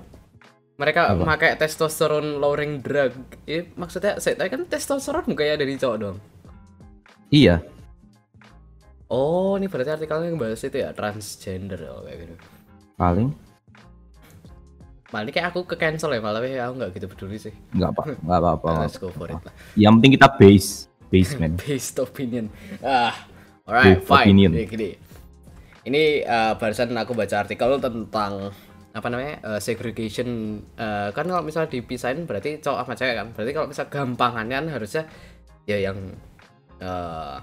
Mereka 0.79 1.01
Apa? 1.19 1.23
pakai 1.35 1.59
testosterone 1.59 2.39
lowering 2.39 2.79
drug. 2.79 3.11
Ini 3.43 3.75
maksudnya 3.75 4.23
saya 4.23 4.39
tadi 4.39 4.55
kan 4.55 4.63
testosteron 4.63 5.27
bukannya 5.27 5.59
dari 5.59 5.75
cowok 5.75 5.97
dong. 5.99 6.17
Iya. 7.27 7.59
Oh, 9.11 9.59
ini 9.59 9.67
berarti 9.67 9.99
artikelnya 9.99 10.31
ngebahas 10.31 10.63
itu 10.63 10.77
ya 10.79 10.95
transgender 10.95 11.79
oh, 11.91 12.07
kayak 12.07 12.17
gitu. 12.23 12.35
Paling 12.95 13.35
Malah 15.13 15.21
ini 15.27 15.31
kayak 15.31 15.53
aku 15.53 15.67
ke 15.69 15.75
cancel 15.77 16.11
ya 16.11 16.19
malah 16.23 16.39
tapi 16.41 16.55
aku 16.57 16.73
nggak 16.81 16.91
gitu 16.95 17.07
peduli 17.11 17.37
sih. 17.37 17.53
nggak 17.75 17.89
apa, 17.93 18.01
nggak 18.19 18.39
apa-apa. 18.41 18.67
nggak 18.71 18.83
Let's 18.89 18.99
go 18.99 19.11
for 19.11 19.27
it 19.27 19.43
lah. 19.43 19.53
Yang 19.75 19.91
penting 19.99 20.11
kita 20.17 20.27
base, 20.39 20.69
basement. 21.11 21.55
Based 21.63 21.97
opinion. 22.01 22.45
Ah, 22.81 23.13
alright, 23.65 24.01
fine. 24.01 24.25
opinion. 24.31 24.51
Jadi 24.53 24.65
gini. 24.69 24.89
Ini 25.85 26.03
eh, 26.25 26.53
barusan 26.57 26.93
aku 26.97 27.13
baca 27.13 27.45
artikel 27.45 27.77
tentang 27.77 28.49
apa 28.95 29.07
namanya 29.11 29.35
eh, 29.41 29.59
segregation. 29.61 30.61
Eh, 30.77 31.09
kan 31.13 31.25
kalau 31.25 31.43
misalnya 31.45 31.69
dipisahin 31.69 32.25
berarti 32.25 32.61
cowok 32.61 32.85
sama 32.85 32.93
cewek 32.97 33.15
kan. 33.17 33.27
Berarti 33.33 33.51
kalau 33.53 33.67
misalnya 33.69 33.91
gampangannya 33.91 34.55
kan 34.55 34.67
harusnya 34.73 35.03
ya 35.65 35.77
yang 35.81 35.97
eh, 36.81 37.37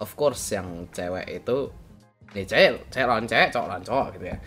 of 0.00 0.10
course 0.18 0.56
yang 0.56 0.88
cewek 0.90 1.44
itu 1.44 1.70
nih 2.32 2.44
cewek, 2.48 2.70
cewek 2.88 3.06
lawan 3.06 3.28
cewek, 3.28 3.48
cowok 3.52 3.66
lawan 3.68 3.84
cowok 3.84 4.06
gitu 4.18 4.26
ya. 4.32 4.38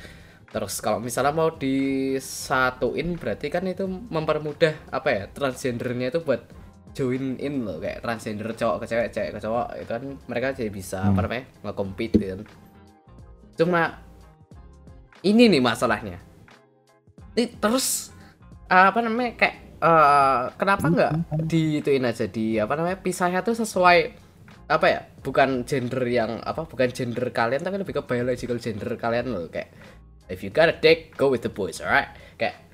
Terus 0.55 0.75
kalau 0.79 0.99
misalnya 1.03 1.33
mau 1.35 1.51
disatuin 1.51 3.19
berarti 3.19 3.47
kan 3.51 3.67
itu 3.67 3.83
mempermudah 3.87 4.87
apa 4.87 5.09
ya 5.11 5.23
transgendernya 5.27 6.15
itu 6.15 6.23
buat 6.23 6.64
join 6.95 7.35
in 7.43 7.67
loh 7.67 7.77
kayak 7.83 7.99
transgender 7.99 8.55
cowok 8.55 8.81
ke 8.81 8.85
cewek, 8.87 9.07
cewek 9.11 9.31
ke 9.35 9.39
cowok 9.43 9.67
itu 9.75 9.91
kan 9.91 10.03
mereka 10.31 10.47
jadi 10.55 10.71
bisa 10.71 11.11
apa 11.11 11.19
namanya 11.27 11.45
nge-compete 11.67 12.15
gitu 12.15 12.31
kan. 12.31 12.41
Cuma 13.59 13.81
ini 15.27 15.51
nih 15.51 15.59
masalahnya. 15.59 16.17
Ini 17.35 17.59
terus 17.59 18.15
apa 18.71 19.03
namanya 19.03 19.35
kayak 19.35 19.55
eh, 19.83 20.41
kenapa 20.55 20.85
nggak 20.87 21.13
diituin 21.45 22.07
aja 22.07 22.25
di 22.31 22.55
apa 22.57 22.73
namanya 22.79 22.97
pisahnya 23.03 23.43
tuh 23.43 23.59
sesuai 23.59 24.23
apa 24.65 24.85
ya 24.89 25.05
bukan 25.21 25.61
gender 25.61 26.01
yang 26.09 26.41
apa 26.41 26.65
bukan 26.65 26.89
gender 26.89 27.29
kalian 27.29 27.61
tapi 27.61 27.77
lebih 27.77 28.01
ke 28.01 28.03
biological 28.09 28.57
gender 28.57 28.97
kalian 28.97 29.29
loh 29.29 29.45
kayak 29.45 29.69
if 30.25 30.41
you 30.41 30.49
got 30.49 30.65
a 30.65 30.73
dick 30.81 31.13
go 31.13 31.29
with 31.29 31.45
the 31.45 31.51
boys 31.53 31.77
alright 31.85 32.09
kayak 32.41 32.64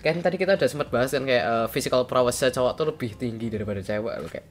kan 0.00 0.16
tadi 0.24 0.36
kita 0.40 0.56
udah 0.56 0.68
sempat 0.68 0.88
bahas 0.88 1.12
kan 1.12 1.24
kayak 1.24 1.44
eh, 1.44 1.66
physical 1.68 2.08
prowess 2.08 2.40
cowok 2.40 2.72
tuh 2.76 2.86
lebih 2.88 3.16
tinggi 3.20 3.52
daripada 3.52 3.80
cewek 3.84 4.14
loh 4.20 4.30
kayak. 4.30 4.46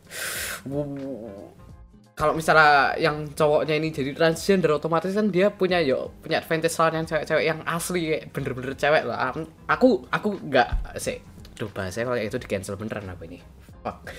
Kalau 2.19 2.35
misalnya 2.35 2.99
yang 2.99 3.31
cowoknya 3.31 3.79
ini 3.79 3.95
jadi 3.95 4.11
transgender 4.11 4.75
otomatis 4.75 5.15
kan 5.15 5.31
dia 5.31 5.47
punya 5.55 5.79
yo 5.79 6.11
punya 6.19 6.43
advantage 6.43 6.75
lawan 6.75 6.99
yang 6.99 7.07
cewek-cewek 7.07 7.43
yang 7.47 7.59
asli 7.63 8.01
kayak 8.11 8.23
bener-bener 8.35 8.75
cewek 8.75 9.07
Am- 9.07 9.47
aku 9.71 10.03
aku 10.11 10.35
nggak 10.51 10.99
sih 10.99 11.23
Duh 11.55 11.71
bahasanya 11.71 12.11
kalau 12.11 12.19
itu 12.19 12.39
di 12.39 12.47
cancel 12.47 12.75
beneran 12.79 13.07
apa 13.07 13.23
ini? 13.23 13.39
Fuck. 13.83 14.11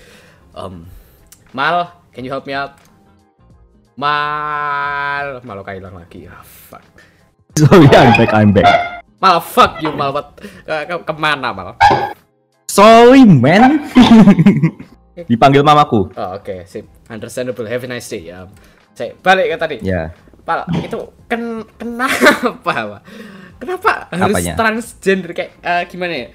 Um 0.57 0.89
mal 1.53 1.93
can 2.13 2.25
you 2.25 2.33
help 2.33 2.49
me 2.49 2.57
out? 2.57 2.81
Mal. 4.01 5.45
Mal 5.45 5.59
kayak 5.61 5.85
hilang 5.85 5.97
lagi. 5.97 6.25
Ah 6.25 6.41
fuck. 6.41 6.85
Sorry, 7.61 7.85
I'm 7.93 8.17
back, 8.17 8.33
I'm 8.33 8.51
back. 8.57 9.00
Mal 9.21 9.39
fuck 9.39 9.79
you 9.79 9.93
mal 9.93 10.11
What? 10.11 10.41
ke, 10.65 10.75
ke- 10.87 11.05
ke 11.05 11.12
mana 11.15 11.53
mal 11.53 11.77
Sorry, 12.65 13.27
man. 13.27 13.83
Dipanggil 15.31 15.61
mamaku. 15.61 16.09
oh 16.11 16.29
oke 16.35 16.65
sip 16.65 16.87
understandable 17.07 17.67
have 17.67 17.83
a 17.83 17.89
nice 17.89 18.09
day 18.09 18.31
ya 18.31 18.47
saya 18.95 19.12
balik 19.19 19.53
ke 19.53 19.57
tadi 19.57 19.77
Ya. 19.83 20.15
Pal, 20.41 20.65
itu 20.73 20.97
ken 21.29 21.61
kenapa, 21.77 22.49
Pak? 22.65 23.03
Kenapa 23.61 24.09
harus 24.09 24.41
Apanya? 24.41 24.55
transgender 24.57 25.37
kayak 25.37 25.53
eh, 25.61 25.83
gimana 25.85 26.15
ya? 26.17 26.29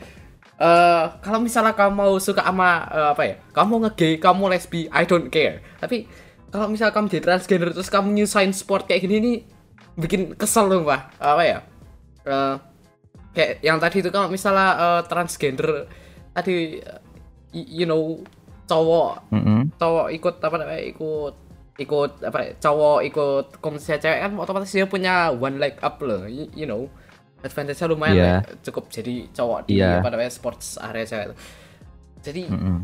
Eh, 0.56 1.04
kalau 1.20 1.42
misalnya 1.42 1.74
kamu 1.74 1.90
mau 1.92 2.14
suka 2.22 2.46
sama 2.46 2.86
eh, 2.86 3.08
apa 3.12 3.22
ya? 3.26 3.36
Kamu 3.50 3.82
nge-gay, 3.82 4.22
kamu 4.22 4.54
lesbi, 4.54 4.86
I 4.94 5.10
don't 5.10 5.34
care. 5.34 5.66
Tapi 5.82 6.06
kalau 6.48 6.70
misalnya 6.70 6.94
kamu 6.94 7.10
jadi 7.10 7.24
transgender 7.26 7.74
terus 7.74 7.90
kamu 7.90 8.14
nyusahin 8.14 8.54
sport 8.54 8.86
kayak 8.86 9.02
gini 9.04 9.16
nih 9.18 9.36
bikin 9.98 10.22
kesel 10.38 10.70
loh, 10.70 10.86
Pak. 10.86 11.18
Apa 11.18 11.42
ya? 11.42 11.58
Eh, 12.24 12.56
kayak 13.36 13.60
yang 13.60 13.78
tadi 13.78 14.00
itu 14.00 14.10
kalau 14.10 14.32
misalnya 14.32 14.70
eh, 14.74 15.02
transgender 15.06 15.86
tadi 16.32 16.80
y- 17.52 17.84
you 17.84 17.86
know 17.86 18.24
cowok 18.66 19.30
Mm-mm. 19.30 19.70
cowok 19.76 20.08
ikut 20.10 20.36
apa 20.40 20.56
namanya 20.58 20.82
ikut 20.82 21.34
ikut 21.76 22.12
apa 22.24 22.56
cowok 22.58 23.00
ikut 23.06 23.46
komunitas 23.60 24.00
cewek 24.00 24.20
kan 24.24 24.32
otomatis 24.40 24.72
dia 24.72 24.88
punya 24.88 25.30
one 25.30 25.60
leg 25.60 25.76
up 25.80 26.00
loh 26.00 26.24
you, 26.26 26.48
you 26.56 26.64
know 26.64 26.88
advantage-nya 27.44 27.86
lumayan 27.86 28.16
Iya. 28.16 28.26
lah, 28.26 28.44
cukup 28.64 28.90
jadi 28.90 29.28
cowok 29.30 29.60
di 29.68 29.78
Iya. 29.78 30.00
apa 30.00 30.08
namanya 30.10 30.32
sports 30.32 30.80
area 30.80 31.04
cewek 31.04 31.26
itu. 31.30 31.36
jadi 32.24 32.42
Mm-mm. 32.50 32.78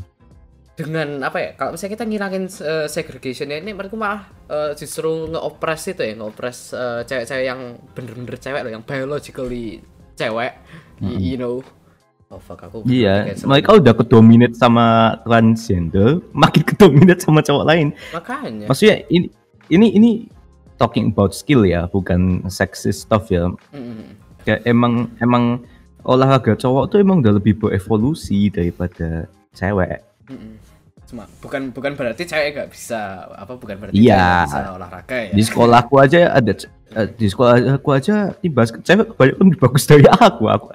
dengan 0.72 1.10
apa 1.22 1.38
ya 1.38 1.50
kalau 1.56 1.74
misalnya 1.74 1.94
kita 1.96 2.06
ngilangin 2.06 2.46
uh, 2.62 2.86
segregationnya 2.86 3.58
ini 3.58 3.72
mereka 3.72 3.96
malah 3.96 4.22
uh, 4.48 4.72
justru 4.74 5.28
ngeopres 5.28 5.84
itu 5.88 6.02
ya 6.04 6.14
ngeopres 6.14 6.60
uh, 6.74 7.02
cewek-cewek 7.02 7.46
yang 7.46 7.60
bener-bener 7.92 8.38
cewek 8.38 8.62
loh 8.62 8.72
yang 8.72 8.84
biologically 8.84 9.82
cewek 10.22 10.54
y- 11.02 11.34
you 11.34 11.36
know 11.36 11.60
oh 12.30 12.40
fuck 12.40 12.62
aku 12.62 12.86
Iya, 12.86 13.28
mereka 13.44 13.76
udah 13.76 13.92
kedominate 13.92 14.56
sama 14.56 15.18
transgender, 15.28 16.24
makin 16.38 16.64
kedominate 16.64 17.20
sama 17.20 17.42
cowok 17.42 17.66
lain. 17.68 17.92
makanya 18.14 18.72
Maksudnya 18.72 19.04
ini 19.10 19.28
ini 19.68 19.88
ini 19.92 20.12
talking 20.78 21.12
about 21.12 21.36
skill 21.36 21.62
ya, 21.62 21.86
bukan 21.86 22.48
sexist 22.48 23.04
stuff 23.04 23.28
ya. 23.28 23.52
Mm-mm. 23.70 24.16
Kayak 24.42 24.64
emang 24.64 25.12
emang 25.20 25.68
olahraga 26.02 26.56
cowok 26.56 26.90
tuh 26.90 26.98
emang 26.98 27.20
udah 27.20 27.36
lebih 27.36 27.60
berevolusi 27.60 28.48
daripada 28.48 29.28
cewek. 29.52 30.00
Mm-mm. 30.26 30.56
Cuma 31.06 31.28
bukan 31.38 31.70
bukan 31.70 31.92
berarti 31.94 32.24
cewek 32.24 32.56
nggak 32.56 32.70
bisa 32.72 33.28
apa 33.28 33.54
bukan 33.54 33.76
berarti 33.76 34.00
Iya. 34.00 34.16
nggak 34.16 34.48
bisa 34.48 34.62
olahraga 34.74 35.18
ya. 35.20 35.34
Di 35.36 35.44
sekolahku 35.44 35.96
aja 36.00 36.32
ada 36.32 36.52
di 36.92 37.28
sekolah 37.32 37.80
aku 37.80 37.90
aja 37.96 38.36
di 38.38 38.52
basket 38.52 38.84
cewek 38.84 39.16
kebanyakan 39.16 39.44
lebih 39.48 39.60
bagus 39.64 39.84
dari 39.88 40.06
aku. 40.08 40.44
Aku 40.52 40.66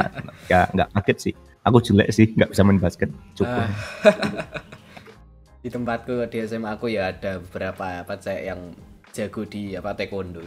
ya 0.52 0.66
nggak 0.74 0.88
kaget 0.98 1.18
sih. 1.30 1.34
Aku 1.60 1.78
jelek 1.78 2.08
sih, 2.10 2.26
nggak 2.32 2.50
bisa 2.50 2.62
main 2.64 2.80
basket. 2.80 3.10
Cukup. 3.36 3.64
Ah. 3.64 3.70
di 5.62 5.68
tempatku 5.68 6.24
di 6.32 6.40
SMA 6.48 6.72
aku 6.72 6.88
ya 6.88 7.12
ada 7.12 7.36
beberapa 7.38 8.00
apa 8.00 8.16
cewek 8.16 8.42
yang 8.48 8.60
jago 9.12 9.42
di 9.46 9.76
apa 9.76 9.92
taekwondo. 9.94 10.40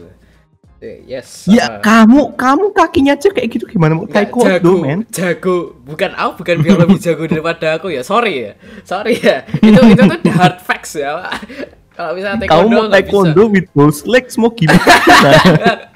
Eh, 0.82 1.06
Yes. 1.08 1.48
Ya 1.48 1.64
uh, 1.64 1.80
kamu 1.80 2.36
kamu 2.36 2.76
kakinya 2.76 3.16
aja 3.16 3.32
kayak 3.32 3.48
gitu 3.56 3.64
gimana 3.64 3.96
mau 3.96 4.04
Nggak, 4.04 4.28
taekwondo 4.28 4.52
jago, 4.52 4.72
men? 4.84 5.00
jago. 5.08 5.56
Bukan 5.80 6.10
aku, 6.12 6.32
bukan 6.44 6.56
biar 6.60 6.76
lebih 6.84 6.98
jago 7.00 7.24
daripada 7.24 7.66
aku 7.80 7.88
ya. 7.88 8.02
Sorry 8.04 8.34
ya, 8.44 8.52
sorry 8.84 9.16
ya. 9.16 9.48
Itu 9.64 9.80
itu 9.80 10.02
tuh 10.04 10.18
the 10.20 10.32
hard 10.34 10.60
facts 10.60 10.98
ya. 10.98 11.24
Kalau 11.94 12.10
misalnya 12.12 12.36
Kamu 12.42 12.44
taekwondo 12.44 12.68
mau 12.68 12.82
nggak 12.82 12.92
taekwondo 12.96 13.40
bisa. 13.40 13.52
with 13.54 13.68
those 13.72 13.98
legs 14.04 14.34
mau 14.34 14.50
gimana? 14.50 14.82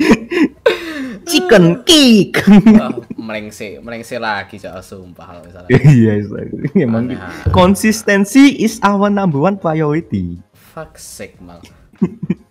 Chicken 1.28 1.84
kick. 1.84 2.40
Oh, 2.80 3.04
melengse, 3.18 3.76
melengse 3.78 4.16
lagi 4.16 4.56
soal 4.56 4.80
sumpah 4.80 5.24
kalau 5.28 5.40
misalnya. 5.44 5.68
Iya, 5.90 6.10
exactly. 6.16 6.64
emang 6.78 7.10
Mana? 7.10 7.28
konsistensi 7.50 8.56
is 8.56 8.78
our 8.80 9.08
number 9.08 9.36
one 9.36 9.54
priority. 9.54 10.38
Fuck 10.54 10.96
sake, 10.96 11.36
mal. 11.38 11.60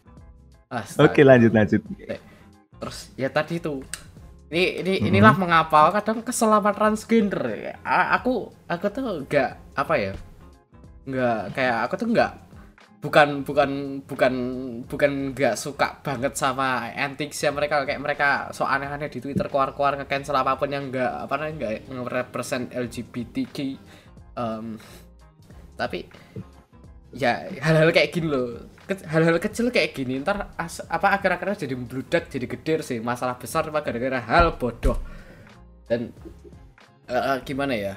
Oke, 1.00 1.24
lanjut 1.24 1.50
lanjut. 1.50 1.82
Terus 2.78 2.98
ya 3.16 3.28
tadi 3.28 3.58
itu. 3.58 3.82
Ini 4.48 4.80
ini 4.80 4.94
inilah 5.10 5.34
mengapa 5.36 5.92
kadang 5.92 6.22
keselamatan 6.22 6.72
transgender. 6.72 7.74
A- 7.82 8.16
Aku 8.16 8.48
aku 8.64 8.86
tuh 8.88 9.04
enggak 9.24 9.58
apa 9.74 9.94
ya? 9.98 10.12
Enggak 11.04 11.52
kayak 11.52 11.76
aku 11.84 11.94
tuh 11.98 12.08
enggak 12.08 12.32
bukan 12.98 13.46
bukan 13.46 14.02
bukan 14.10 14.34
bukan 14.90 15.12
nggak 15.38 15.54
suka 15.54 16.02
banget 16.02 16.34
sama 16.34 16.90
anticsnya 16.94 17.54
mereka. 17.54 17.86
Kayak 17.86 18.02
mereka 18.02 18.30
so 18.52 18.66
aneh-aneh 18.66 19.10
di 19.10 19.22
Twitter 19.22 19.48
keluar-keluar 19.48 19.98
nge-cancel 20.02 20.36
apa 20.36 20.58
pun 20.58 20.70
yang 20.74 20.90
enggak 20.90 21.14
apa 21.26 21.34
namanya 21.38 21.54
enggak 21.56 21.74
nge-represent 21.90 22.74
LGBTQ 22.74 23.58
Em, 24.38 24.78
tapi 25.74 26.06
ya 27.10 27.50
hal-hal 27.58 27.90
kayak 27.90 28.14
gini 28.14 28.30
loh. 28.30 28.70
Hal-hal 28.88 29.42
kecil 29.42 29.74
kayak 29.74 29.98
gini 29.98 30.22
ntar 30.22 30.54
as- 30.62 30.86
apa 30.86 31.18
akhir-akhirnya 31.18 31.66
jadi 31.66 31.74
membludak 31.74 32.30
jadi 32.30 32.46
gede 32.46 32.74
sih. 32.86 32.98
Masalah 33.02 33.42
besar 33.42 33.66
apa 33.66 33.82
gara-gara 33.82 34.22
hal 34.22 34.62
bodoh. 34.62 35.02
Dan 35.90 36.14
eh, 37.10 37.38
gimana 37.42 37.74
ya? 37.74 37.96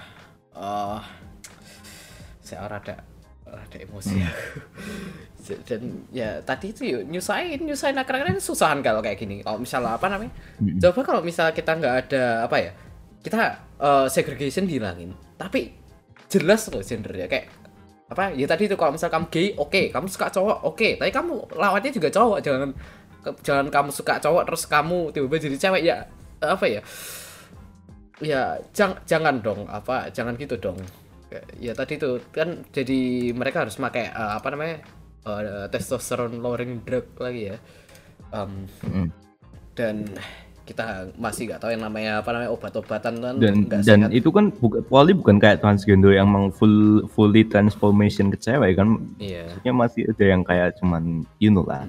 Eh 0.57 1.00
saya 2.40 2.66
rada 2.66 3.09
rada 3.54 3.78
emosi. 3.78 4.14
Ya 5.40 5.57
dan 5.66 5.83
ya 6.12 6.30
tadi 6.45 6.71
itu 6.71 6.83
yuk 6.85 7.02
nyusahin 7.11 7.64
nyusahin 7.64 7.97
akhir-akhirnya 7.97 8.38
ini 8.38 8.45
susahan 8.45 8.85
kalau 8.85 9.00
kayak 9.00 9.19
gini. 9.19 9.40
Kalau 9.40 9.59
misalnya 9.59 9.97
apa 9.97 10.07
namanya? 10.07 10.30
Coba 10.78 11.00
kalau 11.02 11.21
misalnya 11.25 11.57
kita 11.57 11.80
nggak 11.80 11.95
ada 12.07 12.45
apa 12.47 12.57
ya 12.61 12.73
kita 13.25 13.40
eh, 13.80 14.07
segregation 14.12 14.69
dihilangin 14.69 15.11
tapi 15.40 15.75
jelas 16.28 16.69
loh 16.71 16.85
gendernya. 16.85 17.26
Kayak 17.26 17.50
apa 18.12 18.37
ya 18.37 18.47
tadi 18.47 18.69
itu 18.69 18.76
kalau 18.76 18.95
misal 18.95 19.09
kamu 19.11 19.26
gay 19.33 19.49
oke. 19.57 19.83
Kamu 19.90 20.07
suka 20.07 20.28
cowok 20.30 20.59
oke. 20.71 20.88
Tapi 21.00 21.11
kamu 21.11 21.35
lawannya 21.57 21.90
juga 21.90 22.09
cowok. 22.12 22.38
Jangan 22.45 22.71
jangan 23.40 23.66
kamu 23.73 23.90
suka 23.90 24.21
cowok 24.21 24.45
terus 24.45 24.62
kamu 24.69 25.11
tiba-tiba 25.11 25.37
jadi 25.50 25.57
cewek. 25.57 25.83
Ya 25.88 25.97
apa 26.45 26.64
ya? 26.69 26.85
Ya 28.21 28.61
jang, 28.76 29.00
jangan 29.09 29.40
dong 29.40 29.64
apa 29.73 30.12
jangan 30.12 30.37
gitu 30.37 30.61
dong 30.61 30.76
ya, 31.30 31.40
ya 31.60 31.72
tadi 31.72 31.96
itu 31.96 32.18
kan 32.30 32.66
jadi 32.68 33.00
mereka 33.32 33.64
harus 33.64 33.75
pakai 33.75 34.06
eh, 34.06 34.32
apa 34.34 34.49
namanya 34.50 34.76
eh, 35.25 35.66
testosterone 35.68 36.37
lowering 36.37 36.82
drug 36.82 37.06
lagi 37.16 37.54
ya 37.54 37.58
Em, 38.30 38.70
Mm. 38.87 39.08
dan 39.75 40.06
kita 40.62 41.10
masih 41.18 41.50
nggak 41.50 41.58
tahu 41.58 41.75
yang 41.75 41.82
namanya 41.82 42.22
apa 42.22 42.30
namanya 42.30 42.54
obat-obatan 42.54 43.18
kan 43.18 43.34
Dan 43.42 43.66
dan 43.66 43.82
sehat. 43.82 44.14
itu 44.14 44.30
kan 44.30 44.54
bukan 44.54 44.87
Poli 44.87 45.10
bukan 45.10 45.42
kayak 45.42 45.58
transgender 45.58 46.14
yang 46.14 46.30
emang 46.30 46.54
full 46.54 47.02
fully 47.10 47.42
transformation 47.42 48.30
ke 48.30 48.38
cewek 48.38 48.78
kan. 48.78 49.02
iya 49.18 49.50
Maksudnya 49.50 49.75
masih 49.75 50.02
ada 50.06 50.25
yang 50.25 50.42
kayak 50.46 50.78
cuman 50.78 51.26
you 51.42 51.50
know 51.50 51.66
lah. 51.66 51.82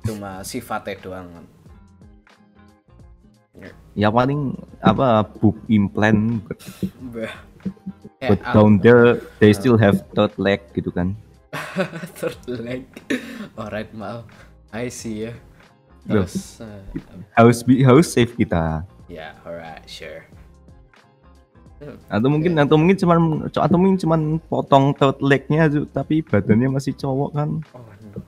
cuma 0.00 0.40
sifatnya 0.40 0.96
doang 1.02 1.28
Ya 3.92 4.08
paling 4.08 4.56
apa 4.80 5.24
boob 5.36 5.56
implant. 5.68 6.40
Eh, 8.18 8.32
but 8.32 8.40
aku- 8.40 8.54
down 8.54 8.72
there 8.78 9.20
they 9.38 9.52
still 9.52 9.76
have 9.76 10.00
third 10.12 10.32
leg 10.36 10.64
gitu 10.72 10.88
kan. 10.88 11.12
third 12.18 12.36
leg. 12.48 12.88
Alright, 13.54 13.92
mal. 13.92 14.24
I 14.72 14.88
see 14.88 15.28
ya. 15.28 15.32
Terus, 16.06 16.62
eh, 16.62 16.82
Harus 17.34 17.60
be 17.60 17.82
harus 17.82 18.06
save 18.06 18.32
kita. 18.32 18.86
ya, 19.06 19.34
alright, 19.42 19.82
sure. 19.84 20.22
Atau 22.08 22.32
mungkin 22.32 22.56
atau 22.56 22.80
mungkin 22.80 22.96
cuman 22.96 23.18
atau 23.52 23.76
mungkin 23.76 23.98
cuman 24.00 24.20
potong 24.42 24.96
third 24.96 25.20
legnya 25.20 25.68
tapi 25.86 26.24
badannya 26.24 26.72
masih 26.72 26.96
cowok 26.96 27.30
kan. 27.36 27.48
Oh 27.74 27.84
no. 27.84 28.18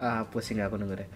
Ah, 0.00 0.24
pusing 0.24 0.64
aku 0.64 0.80
denger 0.80 1.04
deh. 1.04 1.10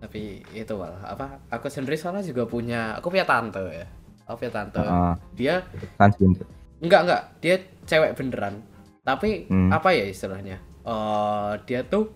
Tapi 0.00 0.44
itu 0.52 0.72
mal, 0.76 0.96
apa? 1.00 1.40
Aku 1.48 1.68
sendiri 1.68 1.96
soalnya 1.96 2.24
juga 2.24 2.44
punya, 2.44 2.96
aku 2.96 3.08
punya 3.08 3.24
tante 3.24 3.60
ya. 3.62 3.86
Aku 4.24 4.36
punya 4.36 4.52
tante. 4.52 4.80
Ah, 4.80 5.16
Dia 5.32 5.64
transgender. 5.96 6.44
Enggak 6.80 7.00
enggak, 7.06 7.22
dia 7.40 7.54
cewek 7.86 8.12
beneran. 8.16 8.54
Tapi 9.00 9.48
Hmm. 9.48 9.70
apa 9.72 9.92
ya 9.92 10.04
istilahnya? 10.08 10.56
Eh 10.84 11.52
dia 11.64 11.80
tuh 11.84 12.12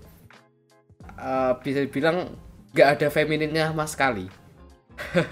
eh, 1.15 1.53
bisa 1.63 1.85
dibilang 1.85 2.33
nggak 2.75 2.89
ada 2.99 3.07
femininnya 3.09 3.71
sama 3.71 3.85
sekali. 3.87 4.27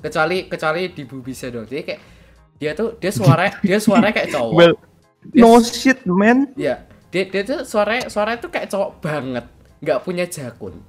kecuali 0.00 0.48
kecuali 0.48 0.82
di 0.92 1.02
bubisnya 1.04 1.52
doang. 1.52 1.68
Jadi 1.68 1.82
kayak 1.84 2.00
dia 2.56 2.70
tuh 2.72 2.96
dia 2.96 3.12
suara 3.12 3.52
dia 3.66 3.78
suaranya 3.80 4.14
kayak 4.16 4.30
cowok. 4.32 4.54
Well, 4.56 4.74
Dia 5.20 5.42
no 5.44 5.60
shit 5.60 6.00
man. 6.08 6.48
Ya, 6.56 6.88
dia 7.12 7.28
dia 7.28 7.44
tuh 7.44 7.68
suaranya 7.68 8.08
suaranya 8.08 8.40
tuh 8.40 8.48
kayak 8.48 8.72
cowok 8.72 8.90
banget, 9.04 9.44
nggak 9.84 10.00
punya 10.00 10.24
jakun. 10.24 10.80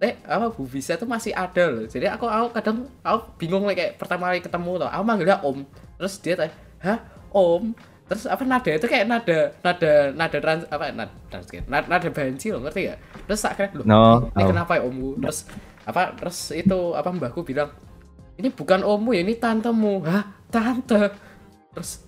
Eh, 0.00 0.16
apa 0.26 0.50
bubisnya 0.50 0.98
tuh 0.98 1.06
masih 1.06 1.30
ada 1.30 1.70
loh. 1.70 1.86
Jadi 1.86 2.08
aku 2.10 2.26
aku 2.26 2.50
kadang 2.56 2.88
aku 3.04 3.36
bingung 3.38 3.68
like, 3.68 3.78
kayak 3.78 3.92
pertama 4.00 4.32
kali 4.32 4.42
ketemu 4.42 4.70
tuh, 4.82 4.88
aku 4.90 5.02
manggilnya 5.06 5.38
Om. 5.44 5.58
Terus 6.00 6.14
dia 6.18 6.34
tanya, 6.34 6.52
"Hah, 6.80 6.98
Om?" 7.32 7.76
Terus 8.10 8.26
apa 8.26 8.42
nada 8.42 8.70
itu 8.74 8.86
kayak 8.90 9.06
nada 9.06 9.54
nada 9.62 9.92
nada 10.10 10.38
trans 10.42 10.62
apa 10.66 10.90
nada 10.90 11.14
trans 11.30 11.46
nada, 11.70 11.86
nada 11.86 12.08
banci 12.10 12.50
loh, 12.50 12.58
ngerti 12.66 12.90
gak? 12.90 12.98
Terus 13.30 13.42
akhirnya 13.46 13.78
loh, 13.78 13.84
No, 13.86 14.02
ini 14.34 14.42
oh. 14.42 14.48
kenapa 14.50 14.72
ya 14.74 14.82
Ommu? 14.82 15.08
Terus 15.22 15.38
apa 15.86 16.02
terus 16.18 16.38
itu 16.50 16.78
apa 16.98 17.06
mbahku 17.14 17.46
bilang, 17.46 17.70
"Ini 18.34 18.50
bukan 18.50 18.82
Ommu 18.82 19.14
ya, 19.14 19.22
ini 19.22 19.38
tantemu." 19.38 20.02
Hah, 20.02 20.26
tante? 20.50 21.14
Terus 21.70 22.02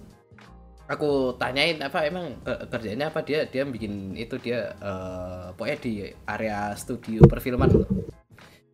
aku 0.90 1.38
tanyain 1.38 1.78
apa 1.80 2.02
emang 2.04 2.36
ke- 2.42 2.66
kerjanya 2.66 3.08
apa 3.14 3.22
dia 3.22 3.46
dia 3.46 3.62
bikin 3.62 4.18
itu 4.18 4.36
dia 4.42 4.74
eh, 4.76 5.54
pokoknya 5.54 5.78
di 5.80 5.92
area 6.26 6.74
studio 6.74 7.22
perfilman 7.30 7.70
loh. 7.70 7.86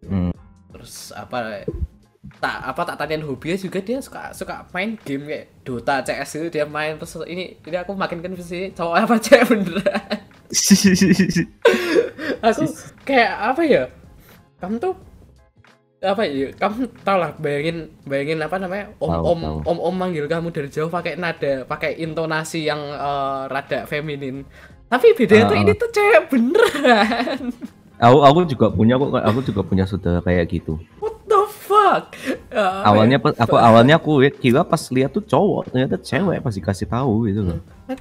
Hmm. 0.09 0.33
terus 0.73 1.11
apa 1.13 1.67
tak 2.37 2.59
apa 2.61 2.81
tak 2.85 2.97
tanyain 3.01 3.25
hobinya 3.25 3.57
juga 3.57 3.81
dia 3.81 3.99
suka 4.05 4.31
suka 4.37 4.69
main 4.71 5.01
game 5.01 5.25
kayak 5.25 5.47
Dota 5.64 6.05
CS 6.05 6.38
itu 6.38 6.47
dia 6.61 6.69
main 6.69 7.01
terus 7.01 7.17
ini 7.25 7.57
ini 7.64 7.77
aku 7.81 7.97
makin 7.97 8.21
confused 8.21 8.53
ini 8.53 8.69
cowok 8.77 8.95
apa 9.09 9.14
cewek 9.17 9.45
beneran 9.49 10.19
aku 12.47 12.62
kayak 13.09 13.33
apa 13.33 13.62
ya 13.64 13.83
kamu 14.62 14.77
tuh 14.79 14.95
apa 15.99 16.23
ya 16.31 16.55
kamu 16.55 16.87
tau 17.03 17.19
lah 17.19 17.35
bayangin 17.43 17.91
bayangin 18.07 18.38
apa 18.38 18.55
namanya 18.62 18.95
om 19.03 19.11
Tahu, 19.11 19.25
om 19.27 19.41
tahu. 19.43 19.59
om 19.67 19.79
om 19.91 19.95
manggil 19.99 20.31
kamu 20.31 20.55
dari 20.55 20.71
jauh 20.71 20.87
pakai 20.87 21.19
nada 21.19 21.67
pakai 21.67 21.99
intonasi 21.99 22.71
yang 22.71 22.79
eh, 22.79 23.43
rada 23.51 23.83
feminin 23.91 24.47
tapi 24.87 25.12
bedanya 25.19 25.51
tuh 25.51 25.57
Ah, 25.59 25.62
ini 25.67 25.73
tuh 25.75 25.91
cewek 25.91 26.23
beneran 26.31 27.41
aku 27.99 28.19
aku 28.23 28.38
juga 28.47 28.67
punya 28.71 28.95
kok 28.95 29.11
aku 29.11 29.41
juga 29.43 29.61
punya 29.67 29.85
saudara 29.91 30.23
kayak 30.23 30.47
gitu. 30.55 30.79
what 31.03 31.19
the 31.27 31.35
fuck 31.69 32.17
Eh, 32.49 32.57
ya? 32.57 32.83
awalnya 32.83 33.17
pas 33.17 33.37
aku 33.37 33.55
awalnya 33.55 33.95
aku 33.95 34.11
kira 34.35 34.65
pas 34.65 34.81
lihat 34.89 35.13
tuh 35.13 35.21
cowok 35.23 35.69
ternyata 35.69 36.01
cewek 36.01 36.41
pas 36.41 36.51
dikasih 36.51 36.89
tahu 36.89 37.29
gitu 37.29 37.41
loh. 37.45 37.61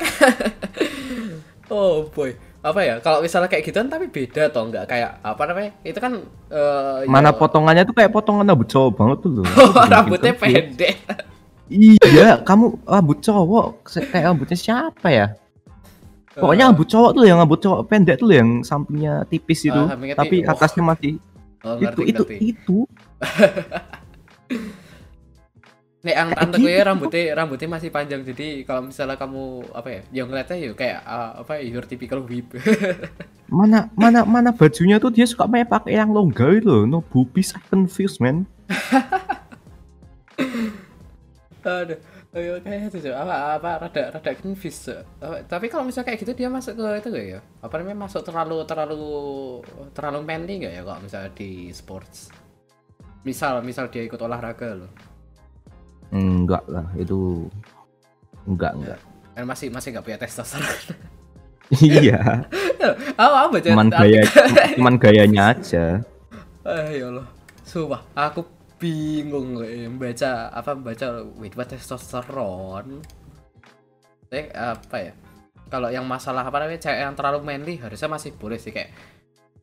oh 1.70 2.08
boy 2.08 2.32
apa 2.58 2.80
ya 2.80 2.96
kalau 3.00 3.20
misalnya 3.20 3.48
kayak 3.48 3.64
gituan 3.64 3.88
tapi 3.88 4.08
beda 4.08 4.48
atau 4.48 4.68
enggak 4.68 4.88
kayak 4.88 5.20
apa 5.20 5.44
namanya 5.46 5.72
itu 5.84 6.00
kan 6.00 6.20
eh, 6.50 7.00
Mana 7.06 7.32
ya- 7.32 7.38
potongannya 7.38 7.84
tuh 7.84 7.96
kayak 7.96 8.12
potongan 8.12 8.44
rambut 8.44 8.68
cowok 8.68 8.92
banget 8.94 9.18
tuh 9.22 9.32
loh. 9.32 9.46
Oh, 9.56 9.72
makin 9.72 9.92
rambutnya 9.94 10.32
confused. 10.34 10.56
pendek 10.74 10.96
Iya, 11.68 12.40
kamu 12.42 12.66
rambut 12.82 13.20
cowok 13.20 13.68
kayak 14.08 14.26
rambutnya 14.26 14.56
siapa 14.56 15.08
ya? 15.12 15.28
Pokoknya 16.32 16.72
rambut 16.72 16.88
cowok 16.88 17.12
tuh 17.12 17.24
yang 17.24 17.38
rambut 17.38 17.60
cowok 17.60 17.80
pendek 17.88 18.16
tuh 18.16 18.32
yang 18.32 18.64
sampingnya 18.64 19.28
tipis 19.28 19.66
itu, 19.66 19.76
sampingnya 19.76 20.16
tapi 20.16 20.36
tipis. 20.40 20.48
Atasnya 20.48 20.84
masih 20.86 21.14
oh, 21.66 21.76
itu 21.76 21.84
ngerti, 21.84 22.04
itu 22.06 22.24
ngerti. 22.24 22.36
itu. 22.46 22.78
Nek 26.08 26.16
ang 26.16 26.30
Kayak 26.32 26.40
tante 26.40 26.56
gue 26.62 26.70
gitu. 26.70 26.78
ya 26.78 26.84
rambutnya 26.88 27.24
rambutnya 27.36 27.68
masih 27.68 27.90
panjang 27.92 28.22
jadi 28.24 28.64
kalau 28.64 28.88
misalnya 28.88 29.20
kamu 29.20 29.44
apa 29.76 29.90
ya 29.92 30.02
yang 30.24 30.32
ngeliatnya 30.32 30.58
ya 30.62 30.72
kayak 30.72 31.04
uh, 31.04 31.44
apa 31.44 31.60
ya 31.60 31.68
your 31.68 31.84
typical 31.84 32.24
whip 32.24 32.48
Mana 33.48 33.88
mana 33.96 34.28
mana 34.28 34.52
bajunya 34.52 35.00
tuh 35.00 35.12
dia 35.12 35.24
suka 35.24 35.48
main 35.48 35.64
pakai 35.64 35.96
yang 35.96 36.12
longgar 36.12 36.60
itu 36.60 36.68
loh. 36.68 36.84
No 36.84 37.00
boobies 37.00 37.56
I 37.56 37.64
confused 37.72 38.20
man. 38.20 38.44
aduh 41.68 42.00
Ayo 42.36 42.60
kayak 42.62 42.94
itu 42.94 43.10
apa 43.12 43.58
apa 43.58 43.70
rada 43.88 44.04
rada 44.20 44.32
confused 44.38 44.94
tapi 45.48 45.72
kalau 45.72 45.88
misalnya 45.88 46.12
kayak 46.12 46.20
gitu 46.22 46.34
dia 46.38 46.52
masuk 46.52 46.76
ke 46.76 46.86
itu 47.02 47.08
gak 47.10 47.28
ya 47.28 47.40
apa 47.64 47.74
namanya 47.82 48.06
masuk 48.06 48.22
terlalu 48.22 48.62
terlalu 48.68 49.02
terlalu 49.96 50.20
manly 50.22 50.62
gak 50.62 50.74
ya 50.76 50.82
kalau 50.86 51.02
misalnya 51.02 51.32
di 51.34 51.72
sports 51.72 52.30
misal 53.22 53.62
misal 53.62 53.90
dia 53.90 54.04
ikut 54.04 54.20
olahraga 54.20 54.78
loh 54.78 54.92
Enggak 56.08 56.64
lah, 56.72 56.88
itu 56.96 57.46
enggak 58.48 58.74
enggak. 58.80 59.00
kan 59.36 59.44
masih 59.44 59.68
masih 59.68 59.92
nggak 59.92 60.06
punya 60.08 60.16
testosteron 60.18 60.96
iya, 61.84 62.48
apa 63.20 63.36
apa 63.44 63.48
baca 63.60 63.68
cuman 63.68 63.88
gaya 63.92 64.22
cuman 64.80 64.96
gayanya 64.96 65.44
aja. 65.52 65.86
Eh 66.64 67.04
ya 67.04 67.12
Allah. 67.12 67.28
Sumpah, 67.68 68.08
aku 68.16 68.48
bingung 68.80 69.60
eh, 69.60 69.92
baca 69.92 70.48
apa 70.48 70.80
baca 70.80 71.28
wait 71.36 71.60
what 71.60 71.68
testosteron. 71.68 73.04
Eh 74.32 74.48
apa 74.56 75.12
ya? 75.12 75.14
Kalau 75.68 75.92
yang 75.92 76.08
masalah 76.08 76.48
apa 76.48 76.56
namanya 76.64 76.88
cewek 76.88 77.04
yang 77.04 77.16
terlalu 77.20 77.44
manly 77.44 77.76
harusnya 77.84 78.08
masih 78.08 78.32
boleh 78.40 78.56
sih 78.56 78.72
kayak 78.72 78.96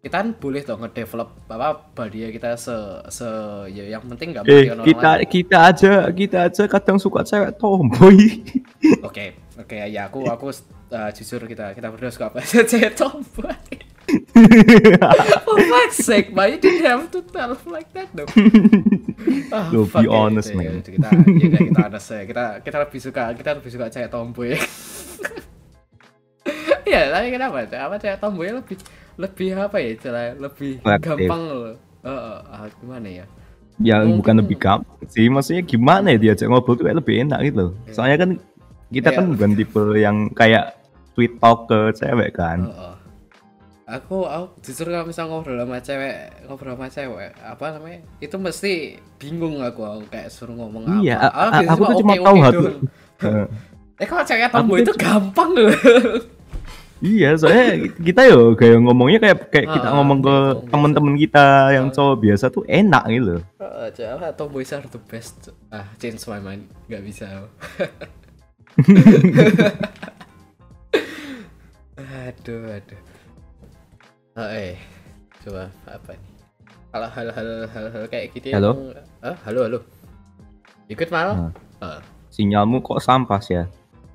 kita 0.04 0.20
kan 0.20 0.36
boleh 0.36 0.60
tuh 0.60 0.76
ngedevelop 0.76 1.48
apa 1.48 1.88
body 1.96 2.28
kita 2.30 2.60
se 2.60 2.76
se 3.08 3.24
ya 3.72 3.96
yang 3.96 4.04
penting 4.04 4.36
nggak 4.36 4.44
Eh, 4.44 4.68
orang 4.68 4.84
kita 4.84 5.10
lain. 5.16 5.24
kita 5.26 5.58
aja 5.64 5.92
kita 6.12 6.38
aja 6.44 6.62
kadang 6.68 7.00
suka 7.00 7.24
cewek 7.24 7.56
tomboy. 7.56 8.44
Oke, 9.08 9.32
oke 9.56 9.76
ya 9.88 10.04
aku 10.04 10.28
aku 10.28 10.52
uh, 10.92 11.08
jujur 11.10 11.48
kita 11.48 11.72
kita 11.72 11.88
berdua 11.88 12.12
suka 12.12 12.28
bahasa 12.28 12.60
cewek 12.70 12.92
tomboy. 12.92 13.56
For 15.48 15.56
fuck's 15.64 16.04
sake, 16.04 16.36
man, 16.36 16.52
you 16.52 16.58
didn't 16.60 16.84
have 16.84 17.08
to 17.08 17.24
tell 17.24 17.56
like 17.64 17.88
that 17.96 18.12
though. 18.12 18.28
Loh, 19.72 19.88
fuck 19.88 20.04
be 20.04 20.08
honest, 20.08 20.52
ya, 20.52 20.60
man. 20.60 20.64
ya, 20.68 20.72
Kita, 20.84 21.08
ya, 21.08 21.58
kita 21.64 21.80
honest 21.80 22.08
ya. 22.12 22.22
Kita 22.28 22.44
kita 22.60 22.76
lebih 22.84 23.00
suka 23.00 23.32
kita 23.32 23.50
lebih 23.56 23.70
suka 23.72 23.86
cewek 23.88 24.08
tomboy. 24.12 24.52
Ya, 26.94 27.02
tapi 27.10 27.26
kenapa? 27.28 27.56
Apa 27.66 27.94
cewek 27.98 28.18
tomboy 28.18 28.48
lebih 28.50 28.76
lebih 29.14 29.48
apa 29.54 29.76
ya 29.78 29.88
istilah 29.92 30.24
lebih 30.36 30.70
gampang 30.98 31.42
loh. 31.44 31.74
Heeh, 32.02 32.36
ah, 32.46 32.66
gimana 32.76 33.08
ya? 33.08 33.24
ya 33.78 33.96
Mungkin- 33.98 34.16
bukan 34.18 34.34
lebih 34.42 34.56
gampang 34.56 34.98
sih, 35.08 35.26
maksudnya 35.26 35.62
gimana 35.62 36.06
ya 36.10 36.18
diajak 36.20 36.46
ngobrol 36.46 36.74
tuh 36.74 36.84
kayak 36.86 36.98
lebih 37.02 37.14
enak 37.22 37.40
gitu 37.42 37.58
loh. 37.58 37.72
Soalnya 37.88 38.16
kan 38.20 38.30
kita 38.88 39.08
Kayak- 39.10 39.18
kan 39.18 39.24
bukan 39.32 39.50
tipe 39.54 39.82
yang 39.96 40.16
kayak 40.30 40.64
sweet 41.12 41.34
talk 41.38 41.66
ke 41.66 41.78
cewek 41.94 42.30
kan. 42.32 42.70
Heeh. 42.70 42.94
Aku, 43.84 44.24
aku 44.24 44.64
justru 44.64 44.88
kalau 44.88 45.04
misal 45.04 45.28
ngobrol 45.28 45.60
sama 45.60 45.76
cewek, 45.78 46.16
ngobrol 46.48 46.72
sama 46.72 46.88
cewek, 46.88 47.30
apa 47.36 47.64
namanya? 47.70 48.00
Itu 48.16 48.40
mesti 48.40 48.96
bingung 49.14 49.60
aku, 49.60 49.84
aku 49.84 50.02
kayak 50.08 50.32
suruh 50.32 50.56
ngomong 50.56 51.04
Iya, 51.04 51.20
apa. 51.20 51.28
a- 51.28 51.34
a- 51.36 51.50
biasanya 51.52 51.68
aku 51.68 51.82
tuh 51.84 51.96
cuma 52.00 52.12
oke-oke 52.12 52.24
tahu 52.24 52.36
hati. 52.40 52.56
doang. 52.56 52.78
Eh, 53.94 54.06
kalau 54.10 54.24
cewek 54.26 54.50
tomboy 54.50 54.78
tuh 54.80 54.84
itu 54.84 54.92
gampang 54.98 55.50
loh. 55.54 55.70
Iya, 57.04 57.36
soalnya 57.36 57.84
kita 58.00 58.24
yo 58.32 58.56
kayak 58.56 58.80
ngomongnya 58.80 59.20
kayak 59.20 59.38
kayak 59.52 59.68
kita 59.76 59.88
Ah, 59.92 60.00
ngomong 60.00 60.24
ke 60.24 60.36
teman-teman 60.72 61.14
kita 61.20 61.44
yang 61.76 61.92
cowok 61.92 62.16
biasa 62.16 62.48
tuh 62.48 62.64
enak 62.64 63.04
gitu 63.12 63.28
loh. 63.36 63.44
Heeh, 63.60 63.86
cewek 63.92 64.32
tomboy 64.40 64.64
are 64.64 64.88
the 64.88 65.00
best. 65.12 65.52
Ah, 65.68 65.84
change 66.00 66.24
my 66.24 66.40
mind, 66.40 66.64
nggak 66.88 67.04
bisa. 67.04 67.28
aduh, 72.00 72.72
aduh. 72.72 73.00
Oh, 74.34 74.48
eh, 74.50 74.74
coba 75.44 75.68
apa 75.86 76.10
nih? 76.16 76.30
Kalau 76.90 77.08
hal-hal 77.10 77.48
hal-hal 77.68 78.04
kayak 78.08 78.32
gitu 78.32 78.48
Halo? 78.54 78.72
yang- 78.72 79.04
Ah, 79.20 79.36
halo, 79.44 79.60
halo. 79.68 79.78
Ikut 80.88 81.12
malah? 81.12 81.52
Ah. 81.78 82.00
Sinyalmu 82.32 82.80
kok 82.82 82.98
sampas 82.98 83.46
ya? 83.52 83.68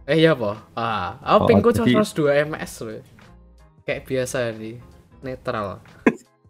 Eh 0.09 0.25
iya 0.25 0.33
po. 0.33 0.57
Ah, 0.73 1.21
aku 1.21 1.45
Oh, 1.45 1.47
pingku 1.47 1.69
cuma 1.69 1.85
jadi- 1.85 2.01
102 2.01 2.49
ms 2.49 2.73
loh. 2.81 3.01
Kayak 3.85 4.01
biasa 4.09 4.37
nih, 4.57 4.81
netral. 5.21 5.77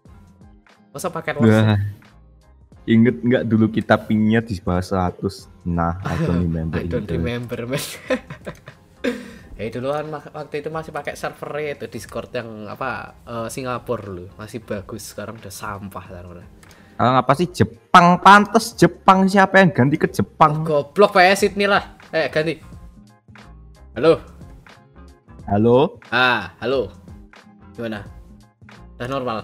Masa 0.96 1.12
los? 1.12 1.44
Wah. 1.44 1.76
Inget 2.88 3.20
nggak 3.20 3.44
dulu 3.46 3.68
kita 3.68 4.00
pingnya 4.00 4.40
di 4.40 4.58
bawah 4.58 4.80
100? 4.80 5.52
Nah, 5.68 6.00
I 6.02 6.16
don't 6.24 6.40
remember 6.48 6.80
I 6.80 6.88
don't 6.88 7.06
remember 7.06 7.68
man. 7.68 7.84
Eh 9.60 9.70
dulu 9.76 9.92
kan 9.92 10.08
mak- 10.08 10.32
waktu 10.32 10.64
itu 10.64 10.72
masih 10.72 10.90
pakai 10.90 11.14
server 11.14 11.76
itu 11.76 11.86
Discord 11.86 12.32
yang 12.32 12.66
apa 12.66 13.20
eh, 13.22 13.48
Singapura 13.52 14.08
loh, 14.08 14.32
masih 14.40 14.64
bagus. 14.64 15.12
Sekarang 15.12 15.36
udah 15.36 15.52
sampah 15.52 16.04
sekarang 16.08 16.32
udah. 16.40 16.48
Sekarang 16.96 17.16
apa 17.20 17.32
sih 17.36 17.48
Jepang 17.52 18.08
pantes 18.24 18.72
Jepang 18.74 19.28
siapa 19.28 19.60
yang 19.60 19.70
ganti 19.70 20.00
ke 20.00 20.08
Jepang? 20.08 20.64
Goblok 20.64 21.12
PS 21.14 21.44
Sydney 21.44 21.68
lah. 21.68 22.00
Eh 22.10 22.32
ganti. 22.32 22.79
Halo. 24.00 24.16
Halo? 25.44 26.00
Ah, 26.08 26.56
halo. 26.64 26.88
Gimana? 27.76 28.08
Udah 28.96 29.08
normal. 29.12 29.38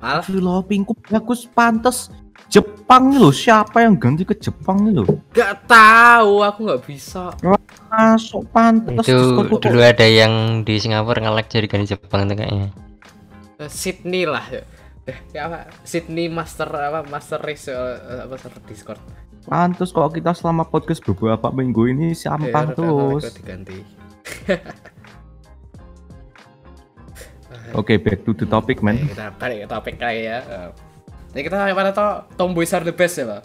Mal? 0.00 0.24
Loh, 0.32 0.64
pingku 0.64 0.96
bagus 1.04 1.44
pantes 1.44 2.08
Jepang 2.48 3.12
nih 3.12 3.20
loh. 3.20 3.28
Siapa 3.28 3.84
yang 3.84 4.00
ganti 4.00 4.24
ke 4.24 4.32
Jepang 4.40 4.88
nih 4.88 4.96
loh? 4.96 5.04
Gak 5.36 5.68
tahu, 5.68 6.40
aku 6.48 6.64
nggak 6.64 6.80
bisa. 6.88 7.28
Masuk 7.92 8.48
pantes 8.56 9.04
itu 9.04 9.12
Discord 9.12 9.60
dulu 9.60 9.84
ada 9.84 10.08
yang 10.08 10.64
di 10.64 10.80
Singapura 10.80 11.20
nge-lag 11.28 11.44
jadi 11.44 11.68
ganti 11.68 11.92
Jepang 11.92 12.24
tuh 12.24 12.40
kayaknya 12.40 12.72
Eh, 13.60 13.68
Sydney 13.68 14.24
lah. 14.24 14.48
Eh, 14.48 14.64
ya 15.36 15.44
apa? 15.44 15.68
Sydney 15.84 16.32
Master 16.32 16.72
apa 16.72 17.04
Master 17.04 17.36
Race 17.44 17.68
eh, 17.68 18.24
apa 18.24 18.32
server 18.40 18.64
Discord. 18.64 19.27
Pantes 19.48 19.90
kalau 19.90 20.12
kita 20.12 20.36
selama 20.36 20.68
podcast 20.68 21.00
beberapa 21.00 21.48
minggu 21.48 21.88
ini 21.88 22.12
sampah 22.12 22.68
rada- 22.68 22.76
terus. 22.76 23.22
diganti. 23.32 23.80
Oke, 27.72 27.96
back 28.00 28.24
to 28.24 28.32
the 28.32 28.44
topic, 28.44 28.80
man. 28.80 28.96
Oke, 29.00 29.12
kita 29.12 29.28
balik 29.36 29.58
ke 29.64 29.66
topik 29.68 29.94
kali 29.96 30.28
ya. 30.28 30.40
Jadi 31.32 31.42
kita 31.44 31.56
pada 31.72 31.92
tau 31.92 32.24
Tomboys 32.36 32.72
are 32.72 32.84
the 32.84 32.92
best 32.92 33.20
ya, 33.20 33.24
Pak? 33.28 33.42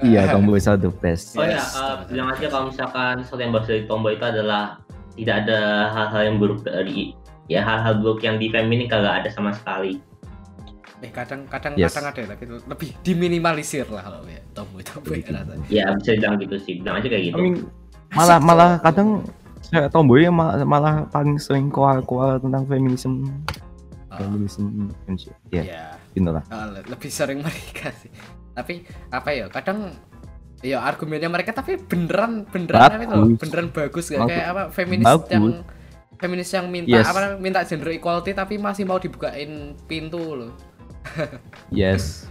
Iya, 0.00 0.32
Tomboy 0.32 0.56
is 0.56 0.64
the 0.66 0.90
best. 0.90 1.36
Oh 1.36 1.44
ya, 1.44 1.60
Yes, 1.60 1.76
uh, 1.76 2.00
betul. 2.00 2.16
bilang 2.16 2.28
aja 2.32 2.46
kalau 2.48 2.64
misalkan 2.72 3.14
sesuatu 3.20 3.42
yang 3.44 3.52
bagus 3.52 3.68
dari 3.68 3.84
tomboy 3.84 4.16
itu 4.16 4.24
adalah 4.24 4.80
tidak 5.12 5.34
ada 5.44 5.60
hal-hal 5.92 6.22
yang 6.24 6.36
buruk 6.40 6.64
dari 6.64 7.12
ya 7.52 7.60
hal-hal 7.60 8.00
buruk 8.00 8.24
yang 8.24 8.40
di 8.40 8.48
feminin 8.48 8.88
kagak 8.88 9.26
ada 9.26 9.28
sama 9.28 9.52
sekali. 9.52 10.00
Eh 11.00 11.08
kadang 11.10 11.46
kadang 11.46 11.72
Yes. 11.74 11.92
kadang 11.92 12.12
ada 12.12 12.22
lagi 12.28 12.44
lebih 12.44 12.90
diminimalisir 13.00 13.88
lah 13.88 14.02
kalau 14.02 14.20
ya 14.24 14.40
tomboy 14.52 14.82
tomboy 14.82 15.18
rasanya. 15.22 15.64
Ya 15.66 15.84
bisa 15.96 16.12
bilang 16.14 16.36
gitu 16.38 16.56
sih, 16.58 16.74
bilang 16.78 17.00
aja 17.00 17.08
kayak 17.08 17.24
gitu. 17.24 17.36
I 17.36 17.42
mean, 17.42 17.56
malah 18.10 18.38
malah 18.38 18.70
kadang 18.78 19.24
saya 19.62 19.88
tomboy 19.88 20.22
yang 20.22 20.34
malah, 20.34 20.60
malah 20.62 20.94
paling 21.06 21.36
sering 21.36 21.68
koal-koal 21.68 22.36
tentang 22.36 22.64
feminisme 22.64 23.32
Ah, 24.10 24.18
feminisme 24.18 24.90
ya 25.48 25.62
ya, 25.62 25.84
gitu 26.10 26.28
lah 26.28 26.42
ah, 26.48 26.66
le- 26.68 26.82
lebih 26.84 27.08
sering 27.08 27.38
mereka 27.46 27.94
sih. 27.94 28.10
Tapi 28.50 28.82
apa 29.08 29.30
ya? 29.30 29.46
Kadang 29.46 29.94
ya 30.60 30.82
argumennya 30.82 31.30
mereka 31.30 31.54
tapi 31.54 31.78
beneran 31.78 32.44
beneran 32.44 32.90
apa 32.90 33.00
itu 33.00 33.14
loh, 33.14 33.24
Bagus. 33.26 33.38
beneran 33.40 33.66
bagus 33.70 34.04
gak 34.06 34.20
Bagus. 34.20 34.28
kayak 34.28 34.46
apa 34.50 34.62
feminis 34.68 35.06
Bagus. 35.06 35.30
yang 35.30 35.44
feminis 36.18 36.50
yang 36.50 36.66
minta 36.68 36.92
Yes. 36.92 37.06
apa 37.06 37.20
minta 37.38 37.60
gender 37.62 37.88
equality 37.90 38.34
tapi 38.34 38.58
masih 38.58 38.84
mau 38.84 38.98
dibukain 38.98 39.72
pintu 39.86 40.20
loh. 40.34 40.52
yes 41.72 42.30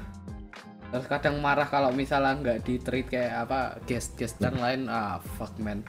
Terus 0.90 1.06
kadang 1.06 1.38
marah 1.38 1.70
kalau 1.70 1.94
misalnya 1.94 2.34
nggak 2.34 2.60
di 2.66 2.82
treat 2.82 3.06
kayak 3.06 3.46
apa 3.46 3.78
guest-guest 3.86 4.42
yang 4.42 4.58
lain 4.58 4.82
ah 4.90 5.22
fuck 5.38 5.54
man. 5.62 5.86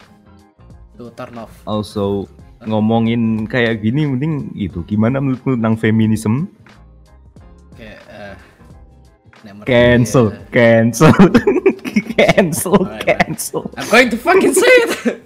Itu 0.92 1.08
turn 1.16 1.40
off. 1.40 1.48
also 1.64 2.28
ngomongin 2.68 3.48
kayak 3.48 3.80
gini 3.80 4.04
mending 4.04 4.52
itu 4.52 4.84
gimana 4.84 5.16
menurutmu 5.16 5.56
tentang 5.56 5.80
feminisme 5.80 6.44
kayak 7.72 8.00
eh 8.12 8.36
cancel 9.64 10.36
cancel 10.52 11.08
cancel 12.12 12.76
cancel 13.00 13.64
I'm 13.80 13.88
going 13.88 14.12
to 14.12 14.20
fucking 14.20 14.52
say 14.52 14.76
it. 14.84 15.24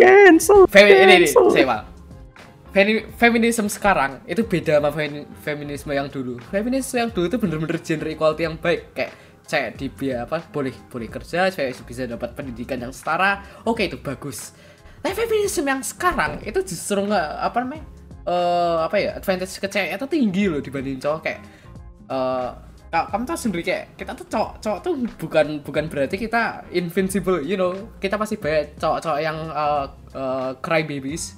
cancel 0.00 0.64
Femi 0.72 0.96
ini, 0.96 1.28
ini 1.28 1.28
cancel. 1.28 1.91
Feminisme 3.20 3.68
sekarang 3.68 4.24
itu 4.24 4.42
beda 4.48 4.80
sama 4.80 4.90
femi- 4.90 5.28
feminisme 5.44 5.92
yang 5.92 6.08
dulu. 6.08 6.40
Feminisme 6.48 6.96
yang 6.96 7.10
dulu 7.12 7.28
itu 7.28 7.38
bener-bener 7.38 7.78
gender 7.84 8.08
equality 8.08 8.48
yang 8.48 8.56
baik 8.56 8.96
kayak 8.96 9.12
cewek 9.44 9.70
di 9.76 10.08
apa 10.12 10.40
boleh 10.48 10.72
boleh 10.88 11.08
kerja, 11.12 11.52
cewek 11.52 11.84
bisa 11.84 12.08
dapat 12.08 12.32
pendidikan 12.32 12.80
yang 12.80 12.92
setara. 12.94 13.44
Oke 13.68 13.86
itu 13.92 14.00
bagus. 14.00 14.56
Tapi 15.04 15.12
feminisme 15.12 15.68
yang 15.68 15.84
sekarang 15.84 16.40
itu 16.46 16.58
justru 16.64 17.04
nggak 17.04 17.28
apa 17.44 17.58
namanya? 17.60 17.84
eh 18.22 18.78
apa 18.86 18.96
ya 19.02 19.18
advantage 19.18 19.58
ke 19.58 19.66
cewek 19.66 19.98
itu 19.98 20.06
tinggi 20.06 20.44
loh 20.46 20.62
dibanding 20.62 20.94
cowok 21.02 21.20
kayak 21.26 21.42
ka- 22.92 23.08
kamu 23.10 23.24
tahu 23.24 23.38
sendiri 23.40 23.62
kayak 23.64 23.84
kita 23.96 24.12
tuh 24.14 24.26
cowok 24.28 24.52
cowok 24.60 24.78
tuh 24.84 24.92
bukan 25.16 25.46
bukan 25.64 25.84
berarti 25.88 26.16
kita 26.20 26.62
invincible 26.70 27.40
you 27.42 27.56
know 27.56 27.72
kita 27.98 28.20
pasti 28.20 28.36
banyak 28.36 28.76
cowok-cowok 28.76 29.20
yang 29.24 29.38
eh, 29.50 29.86
eh, 30.14 30.50
cry 30.60 30.84
babies 30.84 31.34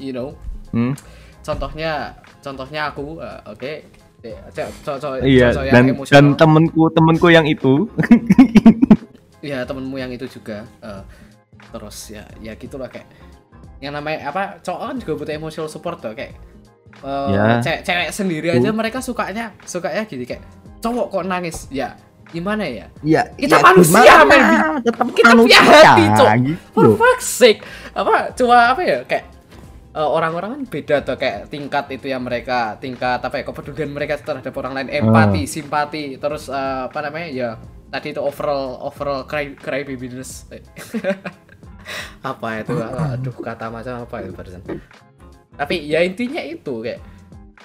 you 0.00 0.10
know 0.10 0.32
Hmm? 0.70 0.92
contohnya 1.40 2.14
contohnya 2.38 2.80
aku 2.88 3.18
eh, 3.18 3.40
oke 3.46 3.74
Eh, 4.20 4.36
cowok 4.84 5.00
cowok 5.00 5.16
iya 5.24 5.48
cowok 5.48 5.64
dan 5.72 5.80
dan 5.80 5.84
emosional 5.96 6.36
temenku 6.36 6.82
temenku 6.92 7.26
yang 7.32 7.48
itu 7.48 7.88
ya 9.40 9.64
temenmu 9.64 9.96
yang 9.96 10.12
itu 10.12 10.28
juga 10.28 10.68
eh, 10.84 11.02
terus 11.72 12.12
ya 12.12 12.28
ya 12.38 12.52
gitulah 12.52 12.92
kayak 12.92 13.08
yang 13.80 13.96
namanya 13.96 14.28
apa 14.28 14.60
cowok 14.60 14.80
kan 14.84 14.96
juga 15.00 15.12
butuh 15.16 15.34
emotional 15.34 15.70
support 15.72 16.04
tuh 16.04 16.12
kayak 16.12 16.36
eh, 17.00 17.28
Ya. 17.32 17.64
cewek, 17.64 17.80
cewek 17.80 18.08
sendiri 18.12 18.48
aja 18.52 18.68
mereka 18.76 19.00
sukanya 19.00 19.56
sukanya 19.64 20.04
gini 20.04 20.28
kayak 20.28 20.44
cowok 20.84 21.08
kok 21.08 21.24
nangis 21.24 21.64
ya 21.72 21.96
gimana 22.28 22.68
ya 22.68 22.86
Ya, 23.00 23.24
Kita 23.34 23.56
ya 23.56 23.64
manusia, 23.64 24.14
men. 24.22 24.42
Tetap 24.84 25.06
Kita 25.10 25.32
punya 25.34 25.60
hati, 25.64 26.04
Cok. 26.12 26.28
gitu. 26.44 26.60
for 26.76 26.86
fuck's 26.94 27.24
sake 27.26 27.64
apa 27.96 28.36
cuma 28.36 28.76
apa 28.76 28.80
ya 28.84 29.00
kayak 29.08 29.24
eh, 29.94 30.10
orang-orang 30.10 30.50
kan 30.58 30.62
beda 30.66 30.96
tuh 31.02 31.16
kayak 31.18 31.50
tingkat 31.50 31.84
itu 31.94 32.06
ya 32.10 32.18
mereka 32.18 32.78
tingkat 32.78 33.20
apa 33.20 33.42
ya 33.42 33.44
kepedulian 33.46 33.90
mereka 33.90 34.18
terhadap 34.20 34.54
orang 34.58 34.72
lain 34.76 34.88
empati 34.90 35.42
simpati 35.46 36.04
terus 36.16 36.46
eh, 36.50 36.80
apa 36.86 36.98
namanya 37.02 37.28
ya 37.30 37.48
tadi 37.90 38.14
itu 38.14 38.22
overall 38.22 38.78
overall 38.86 39.26
cry 39.26 39.54
cry 39.58 39.82
babiness 39.82 40.46
apa 42.30 42.62
itu? 42.62 42.74
Aduh 42.78 43.34
kata 43.34 43.72
macam 43.72 44.04
apa 44.04 44.22
itu 44.22 44.30
barusan. 44.30 44.62
Tapi 45.58 45.74
ya 45.90 46.00
intinya 46.06 46.40
itu 46.40 46.86
kayak 46.86 47.00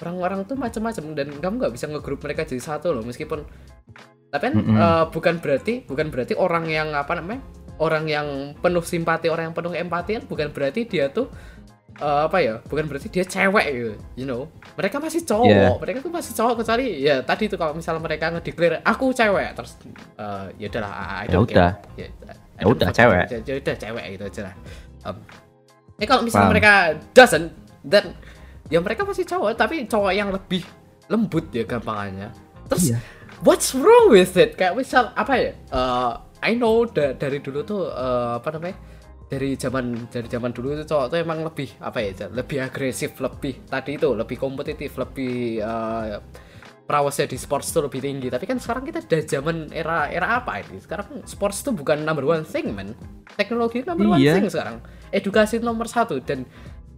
orang-orang 0.02 0.44
tuh 0.44 0.56
macam-macam 0.58 1.04
dan 1.16 1.28
kamu 1.40 1.54
nggak 1.62 1.72
bisa 1.72 1.86
ngegrup 1.88 2.20
mereka 2.20 2.44
jadi 2.44 2.60
satu 2.60 2.92
loh 2.92 3.04
meskipun 3.04 3.48
tapi 4.28 4.52
kan 4.52 4.54
Mm-mm. 4.58 4.76
eh, 4.76 5.04
bukan 5.08 5.40
berarti 5.40 5.86
bukan 5.88 6.12
berarti 6.12 6.34
orang 6.36 6.68
yang 6.68 6.92
apa 6.92 7.16
namanya 7.16 7.40
orang 7.80 8.04
yang 8.04 8.52
penuh 8.60 8.84
simpati 8.84 9.32
orang 9.32 9.52
yang 9.52 9.56
penuh 9.56 9.72
empati 9.72 10.20
kan 10.20 10.24
bukan 10.28 10.48
berarti 10.52 10.84
dia 10.84 11.08
tuh 11.08 11.32
eh, 11.96 12.20
apa 12.24 12.38
ya? 12.38 12.54
Bukan 12.62 12.84
berarti 12.84 13.08
dia 13.08 13.22
cewek 13.22 13.66
gitu. 13.68 13.92
You 14.14 14.24
know? 14.24 14.48
Mereka 14.74 14.96
masih 14.96 15.22
cowok. 15.22 15.48
Yeah. 15.48 15.72
mereka 15.76 15.98
tuh 16.00 16.12
masih 16.12 16.32
cowok 16.32 16.54
kecuali 16.60 16.86
ya 17.00 17.16
tadi 17.20 17.44
tuh 17.46 17.56
kalau 17.56 17.72
misalnya 17.72 18.00
mereka 18.00 18.28
ngedeklar 18.28 18.80
aku 18.82 19.10
cewek 19.10 19.48
terus 19.52 19.72
eh, 20.16 20.46
ya 20.56 20.66
udahlah 20.68 20.92
I 20.92 21.24
Ya 21.24 21.30
don't 21.30 21.48
udah. 21.48 21.70
ya, 21.94 22.06
I 22.06 22.10
Ya 22.56 22.62
don't 22.62 22.76
udah, 22.76 22.88
cewek. 22.90 23.24
ya 23.42 23.54
udah 23.56 23.74
cewek 23.76 24.04
gitu 24.12 24.24
aja 24.24 24.40
lah. 24.46 24.54
Um, 25.04 25.16
eh 25.96 26.04
kalau 26.04 26.20
misalnya 26.20 26.44
Paham. 26.44 26.54
mereka 26.54 26.72
doesn't 27.12 27.48
dan 27.80 28.12
ya 28.66 28.80
mereka 28.80 29.06
masih 29.06 29.24
cowok 29.24 29.54
tapi 29.54 29.86
cowok 29.86 30.12
yang 30.12 30.28
lebih 30.28 30.60
lembut 31.06 31.48
ya 31.50 31.62
gampangannya. 31.62 32.28
Terus 32.66 32.90
Iya. 32.90 32.98
what's 33.40 33.72
wrong 33.72 34.10
with 34.10 34.34
it? 34.34 34.58
Kayak 34.58 34.74
misal 34.74 35.14
apa 35.14 35.32
ya? 35.34 35.52
Eh, 35.54 36.12
I 36.42 36.52
know 36.52 36.84
da- 36.84 37.14
dari 37.14 37.38
dulu 37.38 37.62
tuh 37.62 37.86
eh, 37.86 38.32
apa 38.36 38.48
namanya 38.52 38.76
dari 39.26 39.58
zaman 39.58 40.06
dari 40.06 40.30
zaman 40.30 40.54
dulu 40.54 40.78
itu 40.78 40.86
cowok 40.86 41.06
tuh 41.10 41.18
emang 41.18 41.42
lebih 41.42 41.74
apa 41.82 41.98
ya 41.98 42.30
lebih 42.30 42.62
agresif 42.62 43.18
lebih 43.18 43.66
tadi 43.66 43.98
itu 43.98 44.14
lebih 44.14 44.38
kompetitif 44.38 44.94
lebih 44.94 45.58
eh, 45.58 46.22
prawasnya 46.86 47.26
di 47.26 47.34
sports 47.34 47.74
tuh 47.74 47.90
lebih 47.90 47.98
tinggi. 47.98 48.30
Tapi 48.30 48.46
kan 48.46 48.62
sekarang 48.62 48.86
kita 48.86 49.02
udah 49.02 49.22
zaman 49.26 49.56
era 49.74 50.06
era 50.06 50.38
apa 50.38 50.62
ini? 50.62 50.78
Sekarang 50.78 51.26
sports 51.26 51.66
tuh 51.66 51.74
bukan 51.74 52.06
number 52.06 52.22
one 52.22 52.46
thing 52.46 52.70
man 52.70 52.94
teknologi 53.34 53.82
number 53.82 54.06
one 54.06 54.22
Iya. 54.22 54.38
thing 54.38 54.46
sekarang. 54.46 54.78
Edukasi 55.10 55.58
nomor 55.58 55.90
satu. 55.90 56.22
Dan 56.22 56.46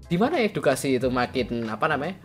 di 0.05 0.17
mana 0.21 0.37
edukasi 0.45 1.01
itu 1.01 1.09
makin 1.09 1.65
apa 1.73 1.89
namanya 1.89 2.21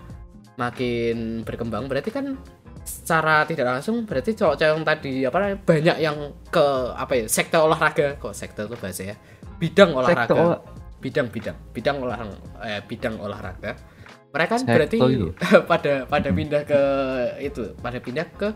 makin 0.60 1.48
berkembang? 1.48 1.88
Berarti 1.88 2.12
kan 2.12 2.36
secara 2.84 3.48
tidak 3.48 3.80
langsung 3.80 4.04
berarti 4.04 4.36
cowok-cowok 4.36 4.68
yang 4.76 4.84
tadi 4.84 5.14
apa 5.24 5.38
namanya 5.40 5.60
banyak 5.64 5.98
yang 6.04 6.18
ke 6.52 6.66
apa 7.00 7.14
ya 7.16 7.26
sekte 7.32 7.56
olahraga. 7.56 8.20
Kok 8.20 8.36
sekte 8.36 8.68
itu 8.68 8.76
bahasa 8.76 9.04
ya 9.08 9.16
bidang 9.64 9.96
olahraga 9.96 10.60
bidang 11.00 11.28
bidang 11.32 11.58
bidang 11.72 11.98
olahraga 12.04 12.36
eh, 12.68 12.82
bidang 12.84 13.16
olahraga 13.24 13.72
mereka 14.34 14.60
kan 14.60 14.64
berarti 14.68 14.98
itu. 15.00 15.28
pada 15.72 15.94
pada 16.04 16.30
pindah 16.36 16.64
ke 16.68 16.82
itu 17.40 17.72
pada 17.80 18.04
pindah 18.04 18.28
ke 18.36 18.50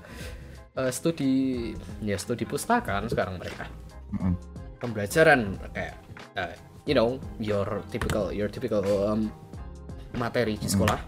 eh, 0.76 0.92
studi 0.92 1.72
ya 2.04 2.20
studi 2.20 2.44
pustaka 2.44 3.00
kan 3.00 3.08
sekarang 3.08 3.40
mereka 3.40 3.72
pembelajaran 4.84 5.56
kayak 5.72 5.96
eh, 6.36 6.52
you 6.84 6.92
know 6.92 7.16
your 7.40 7.80
typical 7.88 8.28
your 8.36 8.52
typical 8.52 8.84
um, 8.84 9.32
materi 10.20 10.60
di 10.60 10.68
sekolah 10.68 11.00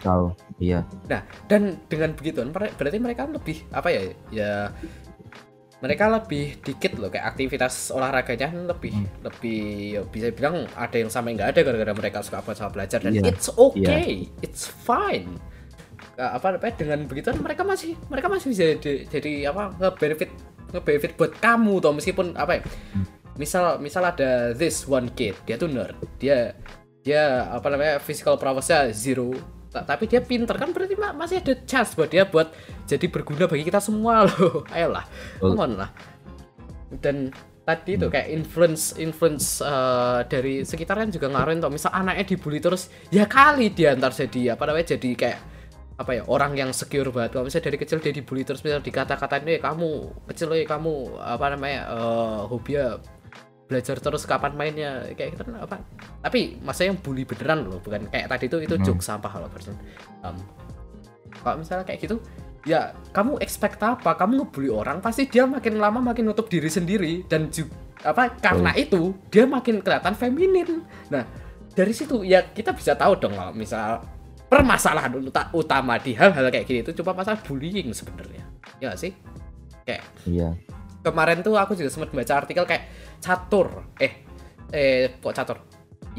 Tahu. 0.00 0.32
Iya. 0.56 0.80
Nah, 1.08 1.20
dan 1.52 1.76
dengan 1.88 2.16
begitu 2.16 2.40
berarti 2.48 2.96
mereka 2.96 3.28
lebih 3.28 3.60
apa 3.72 3.88
ya? 3.92 4.02
Ya 4.32 4.50
mereka 5.76 6.08
lebih 6.08 6.56
dikit 6.64 6.96
loh 6.96 7.12
kayak 7.12 7.36
aktivitas 7.36 7.92
olahraganya 7.92 8.48
lebih 8.64 8.96
lebih 9.20 9.60
ya 9.92 10.00
bisa 10.08 10.32
bilang 10.32 10.64
ada 10.72 10.96
yang 10.96 11.12
sampai 11.12 11.36
nggak 11.36 11.52
ada 11.52 11.60
gara-gara 11.60 11.92
mereka 11.92 12.24
suka 12.24 12.40
apa 12.40 12.56
sama 12.56 12.72
belajar 12.72 13.04
dan 13.04 13.12
Iya. 13.12 13.28
it's 13.28 13.52
okay, 13.52 14.24
it's 14.40 14.64
fine. 14.64 15.36
Nah, 16.16 16.32
apa 16.40 16.56
apa 16.56 16.72
dengan 16.72 17.04
begitu 17.04 17.28
mereka 17.36 17.60
masih 17.60 17.92
mereka 18.08 18.26
masih 18.32 18.48
bisa 18.56 18.64
jadi, 18.80 19.04
jadi 19.04 19.32
apa 19.52 19.76
nge-benefit 19.76 20.30
nge-benefit 20.72 21.12
buat 21.20 21.32
kamu 21.36 21.74
toh 21.84 21.92
meskipun 21.92 22.32
apa 22.40 22.56
ya? 22.56 22.60
Misal 23.36 23.76
misal 23.76 24.00
ada 24.00 24.56
this 24.56 24.88
one 24.88 25.12
kid, 25.12 25.36
dia 25.44 25.60
tuh 25.60 25.68
nerd. 25.68 25.92
Dia 26.16 26.56
dia 27.04 27.52
apa 27.52 27.68
namanya 27.68 28.00
physical 28.00 28.40
prowessnya 28.40 28.96
zero 28.96 29.36
tapi 29.82 30.06
dia 30.08 30.22
pinter. 30.24 30.54
Kan 30.56 30.72
berarti 30.72 30.94
ma- 30.96 31.12
masih 31.12 31.42
ada 31.42 31.52
chance 31.66 31.92
buat 31.92 32.08
dia 32.08 32.24
buat 32.24 32.54
jadi 32.86 33.10
berguna 33.10 33.44
bagi 33.50 33.66
kita 33.66 33.82
semua 33.82 34.22
loh. 34.28 34.64
Ayolah 34.72 35.04
come 35.42 35.60
on 35.60 35.72
lah. 35.76 35.90
Dan 37.02 37.34
tadi 37.66 37.98
itu 37.98 38.06
kayak 38.06 38.30
influence 38.30 38.94
influence 38.94 39.58
eh, 39.58 40.20
dari 40.30 40.62
sekitar 40.62 41.02
kan 41.02 41.10
juga 41.10 41.26
ngaruhin 41.28 41.58
tuh. 41.58 41.68
Misal 41.68 41.90
anaknya 41.92 42.24
dibully 42.24 42.62
terus 42.62 42.88
ya 43.10 43.26
kali 43.26 43.74
dia 43.74 43.92
ntar 43.98 44.14
jadi 44.14 44.54
apa 44.54 44.62
namanya 44.70 44.94
jadi 44.94 45.10
kayak 45.18 45.38
apa 45.96 46.12
ya 46.12 46.22
orang 46.28 46.52
yang 46.54 46.70
secure 46.76 47.08
banget. 47.08 47.34
Kalau 47.34 47.48
misalnya 47.48 47.72
dari 47.72 47.78
kecil 47.80 47.98
dia 48.04 48.12
dibully 48.12 48.44
terus 48.44 48.60
misal 48.60 48.84
dikata-katain 48.84 49.48
eh 49.48 49.58
kamu 49.58 50.12
kecil 50.28 50.52
eh 50.54 50.68
kamu 50.68 51.16
apa 51.18 51.56
namanya 51.56 51.80
eh 51.88 52.40
hobinya 52.46 53.00
belajar 53.66 53.98
terus 53.98 54.22
kapan 54.24 54.54
mainnya 54.54 54.90
kayak 55.12 55.34
gitu 55.34 55.42
kan 55.42 55.58
apa? 55.58 55.76
Tapi 56.22 56.62
masa 56.62 56.86
yang 56.86 56.96
bully 56.96 57.26
beneran 57.26 57.66
loh 57.66 57.82
bukan 57.82 58.06
kayak 58.08 58.30
tadi 58.30 58.44
itu 58.46 58.58
itu 58.62 58.74
Hmm. 58.78 58.84
joke 58.84 59.02
sampah 59.02 59.32
loh 59.36 59.50
person. 59.50 59.74
Um, 60.22 60.38
kalau 61.42 61.60
misalnya 61.60 61.82
kayak 61.82 62.00
gitu 62.00 62.22
ya 62.62 62.94
kamu 63.10 63.38
expect 63.38 63.78
apa? 63.78 64.14
Kamu 64.14 64.38
ngebully 64.40 64.70
orang 64.70 64.98
pasti 64.98 65.26
dia 65.26 65.44
makin 65.44 65.78
lama 65.78 65.98
makin 66.00 66.30
nutup 66.30 66.46
diri 66.46 66.66
sendiri 66.66 67.26
dan 67.26 67.50
juga 67.50 67.74
apa 68.06 68.30
karena 68.38 68.70
itu 68.76 69.10
dia 69.28 69.44
makin 69.44 69.82
kelihatan 69.82 70.14
feminin. 70.14 70.86
Nah 71.10 71.26
dari 71.74 71.90
situ 71.90 72.22
ya 72.22 72.46
kita 72.46 72.70
bisa 72.70 72.94
tahu 72.94 73.18
dong 73.18 73.34
kalau 73.34 73.50
misal 73.50 73.98
permasalahan 74.46 75.10
uta- 75.18 75.50
utama 75.50 75.98
di 75.98 76.14
hal-hal 76.14 76.48
kayak 76.48 76.64
gini 76.64 76.80
itu 76.80 76.94
cuma 76.94 77.18
masalah 77.18 77.42
bullying 77.42 77.90
sebenarnya. 77.90 78.46
Ya 78.78 78.94
nggak 78.94 79.00
sih? 79.00 79.10
Kayak 79.82 80.02
Iya. 80.22 80.48
Kemarin 81.06 81.38
tuh 81.46 81.54
aku 81.54 81.78
juga 81.78 81.86
sempat 81.94 82.10
baca 82.10 82.34
artikel 82.34 82.66
kayak 82.66 82.84
catur. 83.22 83.86
Eh 84.02 84.12
eh 84.74 85.14
kok 85.22 85.30
catur? 85.30 85.58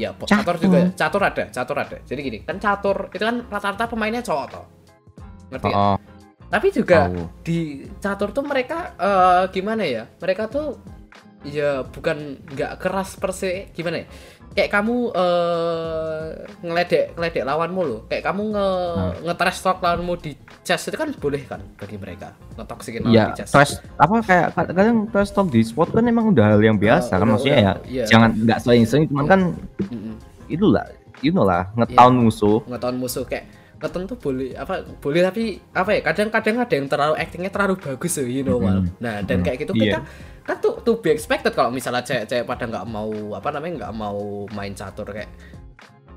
Ya 0.00 0.14
catur, 0.14 0.30
Catur. 0.30 0.56
juga 0.56 0.78
catur 0.96 1.22
ada 1.26 1.44
catur 1.52 1.76
ada. 1.76 1.96
Jadi 2.08 2.20
gini 2.24 2.38
kan 2.46 2.56
catur 2.56 3.12
itu 3.12 3.20
kan 3.20 3.44
rata-rata 3.50 3.84
pemainnya 3.90 4.24
cowok 4.24 4.46
toh. 4.48 4.64
Ngerti? 5.52 5.70
Oh, 5.74 5.96
tapi 6.48 6.66
juga 6.72 7.08
tahu. 7.12 7.24
di 7.44 7.84
catur 8.00 8.30
tuh 8.32 8.44
mereka 8.46 8.94
eh, 8.96 9.42
gimana 9.52 9.82
ya? 9.84 10.06
Mereka 10.06 10.48
tuh 10.48 10.80
ya 11.46 11.86
bukan 11.86 12.42
nggak 12.50 12.82
keras 12.82 13.14
per 13.14 13.30
se 13.30 13.70
gimana 13.70 14.02
ya 14.02 14.06
kayak 14.50 14.70
kamu 14.70 14.96
eh 15.12 16.26
ngeledek 16.60 17.04
ngeledek 17.14 17.42
lawanmu 17.42 17.80
loh 17.80 18.00
kayak 18.04 18.24
kamu 18.24 18.42
nge 18.50 18.68
nge-trash 19.22 19.60
talk 19.60 19.78
lawanmu 19.78 20.14
di 20.16 20.32
chest 20.60 20.86
itu 20.86 20.96
kan 20.96 21.08
boleh 21.12 21.42
kan 21.42 21.60
bagi 21.74 21.94
mereka 21.94 22.34
ngetoksikin 22.54 23.02
lawan 23.02 23.14
Iya, 23.14 23.24
di 23.26 23.36
chest 23.36 23.50
trash 23.50 23.72
apa 23.94 24.14
kayak 24.20 24.46
kadang 24.54 25.06
trash 25.06 25.30
talk 25.30 25.48
di 25.48 25.60
sport 25.60 25.90
kan 25.90 26.02
emang 26.02 26.30
udah 26.30 26.44
hal 26.48 26.60
yang 26.60 26.76
biasa 26.76 27.10
Ah, 27.10 27.16
kan 27.16 27.22
udah- 27.22 27.32
maksudnya 27.32 27.56
ya. 27.56 27.72
udah, 27.72 27.86
iya. 27.86 28.04
Jangan 28.04 28.30
nggak 28.36 28.58
sering-sering 28.60 29.04
cuman 29.06 29.24
kan 29.26 29.40
Mm-mm. 29.84 30.14
itulah, 30.48 30.84
you 31.18 31.30
know 31.30 31.42
lah, 31.42 31.68
ngetown 31.74 32.12
Iya. 32.14 32.22
musuh. 32.22 32.58
ngeton 32.64 32.94
musuh 32.96 33.24
kayak 33.24 33.44
ngeton 33.78 34.02
tuh 34.06 34.18
boleh 34.18 34.50
apa 34.52 34.74
boleh 34.98 35.22
tapi 35.22 35.44
apa 35.70 35.90
ya 35.92 36.00
kadang-kadang 36.02 36.56
ada 36.58 36.74
yang 36.74 36.88
terlalu 36.88 37.14
actingnya 37.14 37.46
terlalu 37.48 37.74
bagus 37.78 38.12
ya 38.12 38.26
you 38.26 38.42
know 38.42 38.58
Mal. 38.58 38.82
Mm-mm. 38.82 38.90
nah 38.98 39.22
dan 39.22 39.38
Mm, 39.38 39.44
kayak 39.44 39.56
gitu 39.62 39.72
iya. 39.72 39.82
kita 39.86 39.98
kan 40.48 40.56
tuh 40.56 40.80
to 40.80 40.96
be 41.04 41.12
expected 41.12 41.52
kalau 41.52 41.68
misalnya 41.68 42.00
cewek-cewek 42.00 42.48
pada 42.48 42.64
nggak 42.64 42.86
mau 42.88 43.12
apa 43.36 43.52
namanya 43.52 43.84
nggak 43.84 43.94
mau 43.94 44.48
main 44.56 44.72
catur 44.72 45.04
kayak 45.12 45.28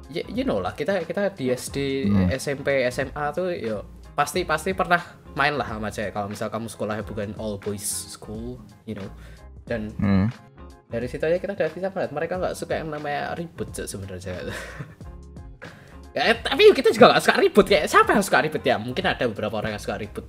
ya 0.07 0.23
you 0.31 0.47
know 0.47 0.63
lah 0.63 0.71
kita 0.71 1.03
kita 1.03 1.35
di 1.35 1.51
SD 1.51 2.07
Hmm. 2.07 2.31
SMP 2.31 2.87
SMA 2.87 3.25
tuh 3.35 3.51
yo 3.51 3.83
pasti 4.15 4.47
pasti 4.47 4.71
pernah 4.71 4.99
main 5.35 5.55
lah 5.55 5.67
sama 5.67 5.87
cewek. 5.87 6.11
Kalau 6.11 6.27
misal 6.27 6.47
kamu 6.47 6.67
sekolahnya 6.67 7.03
bukan 7.03 7.35
all 7.35 7.59
boys 7.59 7.83
school 7.83 8.59
you 8.87 8.95
know. 8.95 9.07
Dan 9.67 9.91
Hmm. 9.99 10.27
dari 10.87 11.07
situ 11.07 11.23
aja 11.23 11.35
kita 11.35 11.51
udah 11.55 11.67
bisa 11.71 11.87
melihat 11.91 12.11
mereka 12.11 12.33
nggak 12.39 12.55
suka 12.55 12.79
yang 12.79 12.91
namanya 12.91 13.35
ribut 13.35 13.71
sebenarnya 13.71 14.43
ya, 16.15 16.35
tapi 16.39 16.71
kita 16.75 16.91
juga 16.91 17.15
nggak 17.15 17.23
suka 17.23 17.35
ribut. 17.39 17.65
Kayak 17.67 17.87
siapa 17.87 18.11
yang 18.15 18.23
suka 18.23 18.39
ribut? 18.43 18.63
Ya 18.63 18.75
mungkin 18.75 19.03
ada 19.07 19.23
beberapa 19.27 19.59
orang 19.59 19.75
yang 19.75 19.83
suka 19.83 19.95
ribut 19.95 20.27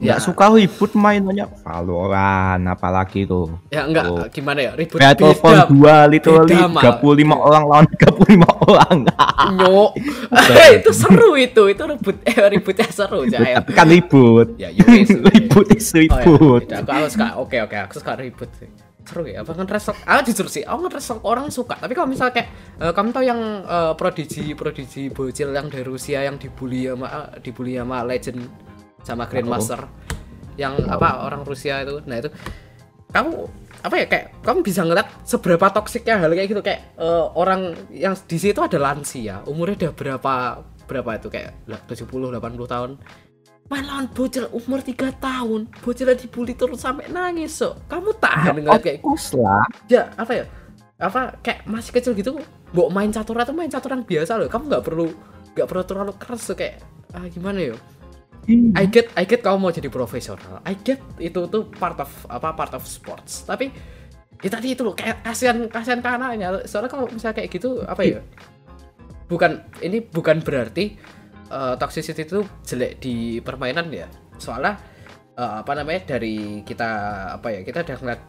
Nggak 0.00 0.16
Ya. 0.16 0.24
suka 0.24 0.48
ribut 0.48 0.90
mainnya 0.94 1.44
Valorant 1.60 2.64
apalagi 2.66 3.24
tuh 3.24 3.60
Ya 3.68 3.84
enggak 3.84 4.08
Oh. 4.08 4.24
gimana 4.26 4.60
ya 4.62 4.72
ribut 4.72 4.96
Battlefront 4.96 5.68
beda 5.68 6.08
2 6.08 6.08
literally 6.08 6.56
beda, 6.56 6.72
Mal. 6.72 6.82
35 6.96 7.36
orang 7.38 7.62
lawan 7.62 7.84
35 7.86 8.64
orang 8.64 8.96
nyok 9.52 9.90
itu 10.74 10.90
seru 11.04 11.30
itu 11.34 11.62
itu 11.68 11.82
ribut 11.84 12.16
eh 12.28 12.36
ributnya 12.48 12.88
seru 12.88 13.28
Cak. 13.28 13.40
tapi 13.60 13.70
kan 13.72 13.86
ribut 13.86 14.48
ya 14.56 14.68
yo 14.68 14.88
wis. 14.88 15.12
ribut 15.12 15.66
is 15.70 15.84
Oh, 15.86 16.00
ya, 16.00 16.00
ribut 16.00 16.62
tidak. 16.64 16.80
aku, 16.80 16.90
aku 16.90 17.08
suka 17.10 17.26
oke 17.36 17.56
oke 17.60 17.76
aku 17.78 17.92
suka 17.94 18.12
ribut 18.16 18.50
sih 18.56 18.70
seru 19.02 19.24
ya 19.26 19.42
apa 19.42 19.52
nge-wrestle 19.52 19.96
aku 19.98 20.20
jujur 20.24 20.46
sih 20.46 20.62
aku 20.62 20.80
nge-wrestle 20.80 21.20
orang 21.22 21.48
suka 21.48 21.74
tapi 21.74 21.92
kalau 21.92 22.06
misalnya 22.06 22.32
kayak 22.32 22.48
eh, 22.78 22.92
kamu 22.94 23.08
tahu 23.10 23.24
yang 23.26 23.40
eh, 23.62 23.92
prodigi 23.94 24.54
prodigi 24.54 25.08
bocil 25.08 25.50
yang 25.50 25.66
dari 25.66 25.82
Rusia 25.82 26.22
yang 26.22 26.36
dibully 26.36 26.86
sama 26.86 27.08
eh, 27.10 27.42
dibully 27.42 27.74
sama 27.74 28.00
legend 28.00 28.48
sama 29.04 29.26
Grandmaster 29.26 29.88
yang 30.60 30.76
apa 30.88 31.24
orang 31.24 31.42
Rusia 31.46 31.80
itu. 31.80 32.04
Nah 32.04 32.20
itu 32.20 32.28
kamu 33.10 33.32
apa 33.80 33.94
ya 33.96 34.06
kayak 34.06 34.26
kamu 34.44 34.60
bisa 34.60 34.84
ngeliat 34.84 35.08
seberapa 35.24 35.66
toksiknya 35.72 36.20
hal 36.20 36.30
kayak 36.36 36.48
gitu. 36.52 36.62
Kayak 36.62 36.80
eh, 37.00 37.26
orang 37.32 37.74
yang 37.90 38.14
di 38.14 38.38
situ 38.38 38.60
ada 38.60 38.76
lansia 38.76 39.40
umurnya 39.48 39.88
udah 39.88 39.92
berapa 39.96 40.34
berapa 40.84 41.10
itu? 41.16 41.28
Kayak 41.32 41.56
70 41.88 42.06
80 42.08 42.40
tahun. 42.68 42.90
Main 43.70 43.86
lawan 43.86 44.10
bocil 44.10 44.50
umur 44.50 44.82
3 44.82 45.14
tahun. 45.22 45.60
Bocilnya 45.80 46.18
dibully 46.18 46.58
terus 46.58 46.82
sampai 46.82 47.06
nangis 47.08 47.56
so 47.56 47.78
kamu 47.88 48.12
tahan 48.20 48.60
ngeliat 48.60 48.82
kayak 48.82 49.00
lah. 49.38 49.66
Ya 49.88 50.10
apa 50.18 50.32
ya? 50.34 50.44
Apa 51.00 51.40
kayak 51.40 51.64
masih 51.64 51.96
kecil 51.96 52.12
gitu 52.12 52.36
mau 52.76 52.86
main 52.92 53.08
catur 53.10 53.34
atau 53.40 53.56
main 53.56 53.72
catur 53.72 53.96
yang 53.96 54.04
biasa 54.04 54.36
loh. 54.36 54.50
Kamu 54.50 54.68
nggak 54.68 54.84
perlu 54.84 55.06
nggak 55.56 55.66
perlu 55.66 55.82
terlalu 55.82 56.12
keras 56.18 56.46
tuh 56.46 56.54
kayak 56.58 56.78
ah 57.10 57.26
gimana 57.26 57.58
ya 57.58 57.74
I 58.50 58.84
get 58.90 59.12
I 59.14 59.24
get 59.28 59.40
kamu 59.44 59.56
mau 59.60 59.72
jadi 59.72 59.88
profesional. 59.92 60.62
I 60.66 60.74
get 60.80 60.98
itu 61.22 61.46
tuh 61.46 61.70
part 61.78 61.98
of 62.00 62.10
apa 62.26 62.54
part 62.56 62.72
of 62.74 62.82
sports. 62.84 63.46
Tapi 63.46 63.70
ya 64.40 64.50
tadi 64.50 64.74
itu 64.74 64.82
loh 64.82 64.96
kayak 64.96 65.22
kasihan 65.22 65.70
kasihan 65.70 66.00
ke 66.02 66.08
anaknya. 66.10 66.48
Soalnya 66.66 66.90
kalau 66.90 67.06
misalnya 67.10 67.36
kayak 67.42 67.50
gitu 67.52 67.84
apa 67.86 68.02
ya? 68.02 68.20
Bukan 69.30 69.62
ini 69.84 70.02
bukan 70.02 70.42
berarti 70.42 70.98
eh, 71.50 71.74
toxicity 71.78 72.26
itu 72.26 72.40
jelek 72.66 72.98
di 72.98 73.38
permainan 73.38 73.86
ya. 73.94 74.08
Soalnya 74.40 74.80
eh, 75.38 75.54
apa 75.62 75.72
namanya 75.78 76.16
dari 76.16 76.66
kita 76.66 76.90
apa 77.38 77.48
ya 77.54 77.60
kita 77.62 77.86
udah 77.86 77.98
ngeliat 78.02 78.22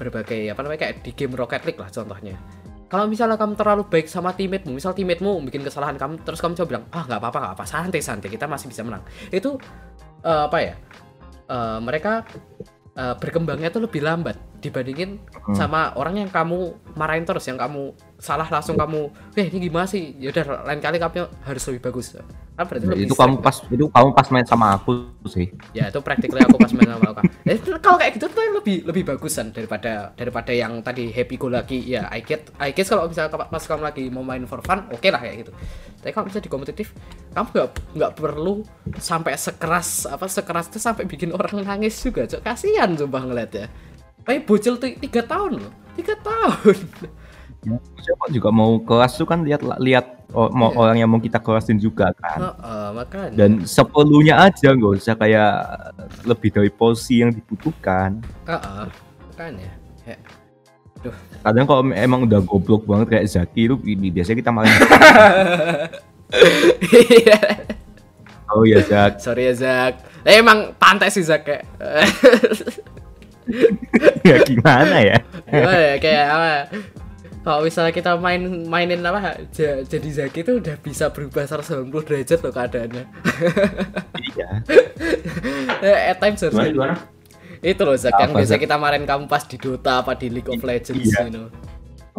berbagai 0.00 0.48
apa 0.48 0.60
namanya 0.64 0.80
kayak 0.88 0.94
di 1.04 1.12
game 1.12 1.36
Rocket 1.36 1.62
League 1.68 1.76
lah 1.76 1.92
contohnya 1.92 2.40
kalau 2.90 3.06
misalnya 3.06 3.38
kamu 3.38 3.54
terlalu 3.54 3.86
baik 3.86 4.10
sama 4.10 4.34
teammatemu 4.34 4.74
misal 4.74 4.90
teammatemu 4.90 5.46
bikin 5.46 5.62
kesalahan 5.62 5.94
kamu 5.94 6.26
terus 6.26 6.42
kamu 6.42 6.58
coba 6.58 6.68
bilang 6.74 6.84
ah 6.90 7.06
nggak 7.06 7.20
apa-apa 7.22 7.38
nggak 7.38 7.54
apa 7.54 7.64
santai 7.64 8.02
santai 8.02 8.28
kita 8.28 8.50
masih 8.50 8.66
bisa 8.66 8.82
menang. 8.82 9.06
Itu 9.30 9.62
eh, 10.26 10.42
apa 10.50 10.58
ya 10.58 10.74
eh, 11.46 11.78
mereka 11.78 12.26
eh, 12.98 13.14
berkembangnya 13.14 13.70
tuh 13.70 13.86
lebih 13.86 14.02
lambat 14.02 14.49
dibandingin 14.60 15.16
Hmm. 15.40 15.56
sama 15.56 15.96
orang 15.96 16.20
yang 16.20 16.30
kamu 16.30 16.76
marahin 16.94 17.24
terus 17.24 17.48
yang 17.48 17.56
kamu 17.56 17.90
salah 18.20 18.44
langsung 18.46 18.76
kamu 18.76 19.08
eh 19.32 19.48
ini 19.48 19.66
gimana 19.66 19.88
sih? 19.88 20.12
Yaudah 20.20 20.68
lain 20.68 20.78
kali 20.78 21.00
kamu 21.00 21.24
harus 21.42 21.62
lebih 21.72 21.88
bagus. 21.88 22.12
Kan 22.54 22.68
berarti 22.68 22.84
lebih 22.84 23.08
itu 23.08 23.16
kamu 23.16 23.40
pas 23.40 23.56
itu 23.64 23.84
kamu 23.88 24.08
pas 24.12 24.26
main 24.28 24.44
sama 24.44 24.76
aku 24.76 25.08
sih. 25.26 25.48
Ya 25.72 25.88
itu 25.88 25.96
practically 26.04 26.44
aku 26.44 26.60
pas 26.60 26.70
main 26.76 26.86
sama 26.86 27.06
Oka. 27.10 27.22
Eh, 27.50 27.58
kalau 27.82 27.98
kayak 27.98 28.14
gitu 28.14 28.30
tuh 28.30 28.46
lebih 28.62 28.84
lebih 28.86 29.02
bagusan 29.02 29.50
daripada 29.50 30.12
daripada 30.14 30.52
yang 30.54 30.84
tadi 30.84 31.08
happy 31.10 31.34
go 31.40 31.48
lucky. 31.48 31.80
Ya 31.82 32.06
I 32.12 32.20
get 32.20 32.52
I 32.60 32.70
guess 32.76 32.92
kalau 32.92 33.08
misalnya 33.08 33.32
pas 33.32 33.64
kamu 33.64 33.82
lagi 33.82 34.04
mau 34.12 34.22
main 34.22 34.44
for 34.44 34.60
fun 34.62 34.86
oke 34.92 35.08
lah 35.08 35.18
kayak 35.18 35.48
gitu. 35.48 35.52
Tapi 36.04 36.12
kalau 36.12 36.28
misalnya 36.28 36.44
di 36.46 36.52
kompetitif 36.52 36.86
kamu 37.32 37.46
nggak 37.50 37.68
nggak 37.96 38.12
perlu 38.12 38.54
sampai 39.00 39.34
sekeras 39.34 40.04
apa 40.06 40.28
sekeras 40.28 40.68
itu 40.68 40.78
sampai 40.78 41.08
bikin 41.08 41.32
orang 41.32 41.64
nangis 41.64 41.96
juga 41.98 42.28
cok 42.28 42.44
kasihan 42.44 42.92
coba 42.94 43.24
ngeliat 43.24 43.50
ya 43.50 43.66
tapi 44.30 44.46
bocil 44.46 44.78
tuh 44.78 44.94
tiga 44.94 45.26
tahun 45.26 45.58
loh. 45.58 45.74
Tiga 45.98 46.14
tahun. 46.22 46.78
Siapa 47.98 48.30
juga 48.30 48.54
mau 48.54 48.78
kelas 48.78 49.18
tuh 49.18 49.26
kan 49.26 49.42
lihat 49.42 49.58
lihat 49.82 50.22
oh, 50.30 50.46
mau 50.54 50.70
Iya. 50.70 50.78
orang 50.78 50.96
yang 51.02 51.10
mau 51.10 51.18
kita 51.18 51.42
kelasin 51.42 51.82
juga 51.82 52.14
kan. 52.14 52.38
Heeh, 52.54 52.86
makanya. 52.94 53.34
Dan 53.34 53.66
seperlunya 53.66 54.38
aja 54.38 54.70
nggak 54.70 55.02
usah 55.02 55.18
kayak 55.18 55.50
lebih 56.22 56.54
dari 56.54 56.70
porsi 56.70 57.26
yang 57.26 57.34
dibutuhkan. 57.34 58.22
Heeh, 58.46 58.86
makanya. 59.34 59.70
Ya. 60.06 60.16
kadang 61.40 61.64
kalau 61.64 61.80
emang 61.96 62.28
udah 62.28 62.44
goblok 62.44 62.84
banget 62.84 63.08
kayak 63.08 63.26
Zaki 63.32 63.72
itu 63.72 63.76
ini 63.88 64.12
biasanya 64.12 64.36
kita 64.36 64.52
malah 64.52 64.68
oh 68.52 68.68
ya 68.68 68.84
Zak. 68.84 69.16
Sorry 69.16 69.48
ya 69.48 69.54
Zak. 69.56 69.94
Eh, 70.28 70.44
emang 70.44 70.76
pantai 70.76 71.08
sih 71.08 71.24
Zak 71.24 71.48
kayak 71.48 71.64
ya 74.28 74.36
gimana 74.42 74.96
ya? 75.00 75.16
Gimana 75.44 75.82
ya? 75.84 75.96
Kayak 75.96 76.24
apa? 76.28 76.50
Kalau 77.40 77.64
misalnya 77.64 77.88
kita 77.90 78.12
main 78.14 78.40
mainin 78.64 79.00
apa 79.00 79.32
ja- 79.50 79.80
jadi 79.80 80.08
Zaki 80.12 80.44
itu 80.44 80.60
udah 80.60 80.76
bisa 80.76 81.08
berubah 81.08 81.42
190 81.42 81.88
derajat 82.04 82.38
loh 82.38 82.52
keadaannya. 82.52 83.04
Iya. 84.20 84.48
Eh, 85.80 86.12
at 86.12 86.20
times 86.20 86.36
harus 86.38 86.52
Gimana 86.52 86.66
kayak- 86.66 86.76
gimana? 86.76 86.94
itu 87.60 87.82
loh 87.82 87.92
Zak 87.94 88.12
yang 88.14 88.32
biasa 88.32 88.56
kita 88.56 88.76
marahin 88.76 89.04
kamu 89.04 89.24
pas 89.24 89.44
di 89.44 89.56
Dota 89.56 90.00
apa 90.00 90.12
di 90.12 90.28
League 90.28 90.48
of 90.48 90.60
Legends 90.60 91.00
Iya. 91.02 91.24
you 91.24 91.32
know. 91.34 91.46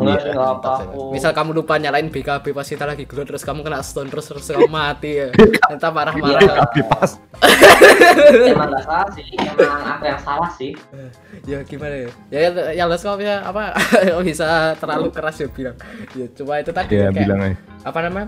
Enggak, 0.02 0.20
Iya, 0.20 0.34
enggak 0.34 1.12
misal 1.12 1.32
kamu 1.32 1.50
lupa 1.54 1.74
nyalain 1.76 2.08
BKB 2.08 2.46
pas 2.50 2.64
kita 2.64 2.84
lagi 2.84 3.04
glow 3.04 3.22
terus 3.22 3.42
kamu 3.42 3.62
kena 3.62 3.80
stun 3.82 4.08
terus 4.08 4.26
terus 4.26 4.46
kamu 4.46 4.66
mati 4.66 5.18
ya. 5.18 5.28
Entah 5.68 5.90
marah-marah. 5.90 6.42
Iya. 6.42 6.54
tapi 6.60 6.82
pas. 6.84 7.12
Emang 8.44 8.70
nggak 8.70 8.84
salah 8.84 9.10
sih, 9.12 9.26
emang 9.34 9.82
aku 9.88 10.04
yang 10.04 10.22
salah 10.22 10.52
sih. 10.52 10.72
ya 11.44 11.60
gimana 11.62 11.96
ya? 11.98 12.10
Ya 12.30 12.40
yang 12.74 12.88
les 12.88 13.00
kalau 13.00 13.18
bisa 13.18 13.42
apa? 13.42 13.74
Bisa 14.22 14.48
terlalu 14.76 15.10
keras 15.10 15.38
ya 15.38 15.48
bilang. 15.48 15.78
Ya 16.14 16.26
cuma 16.32 16.58
itu 16.58 16.72
tadi 16.72 16.94
ya 16.94 17.10
kayak- 17.10 17.16
bilang 17.18 17.40
aja. 17.42 17.56
apa 17.84 18.00
namanya? 18.02 18.28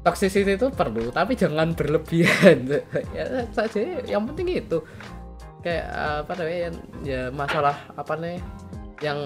Toxicity 0.00 0.54
itu 0.54 0.68
perlu 0.68 1.08
tapi 1.08 1.32
jangan 1.32 1.72
berlebihan. 1.72 2.68
Ya 3.16 3.24
saja 3.50 3.80
yang 4.04 4.26
penting 4.26 4.60
itu. 4.60 4.78
Kayak 5.60 5.86
apa 6.22 6.32
namanya 6.36 6.68
ya 7.00 7.20
masalah 7.32 7.72
apa 7.96 8.12
nih 8.16 8.36
yang 9.04 9.20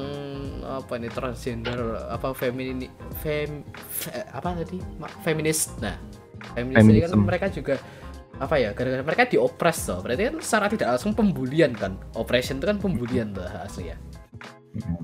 apa 0.67 0.99
nih 0.99 1.11
transgender 1.15 1.79
apa 2.11 2.35
femini 2.35 2.91
fem 3.23 3.63
fe- 3.87 4.27
apa 4.35 4.59
tadi? 4.59 4.83
Feminis. 5.23 5.79
Nah 5.79 5.95
feminis 6.59 6.83
ini 6.83 7.01
kan 7.07 7.15
mereka 7.15 7.47
juga 7.47 7.79
apa 8.39 8.55
ya 8.55 8.75
gara-gara 8.75 9.03
mereka 9.07 9.31
diopres 9.31 9.79
toh. 9.87 10.03
Berarti 10.03 10.35
kan 10.35 10.37
secara 10.43 10.67
tidak 10.67 10.89
langsung 10.99 11.15
pembulian 11.15 11.71
kan. 11.75 11.95
Oppression 12.19 12.59
itu 12.59 12.67
kan 12.67 12.83
pembulian 12.83 13.31
tuh 13.31 13.47
asli 13.47 13.95
ya. 13.95 13.97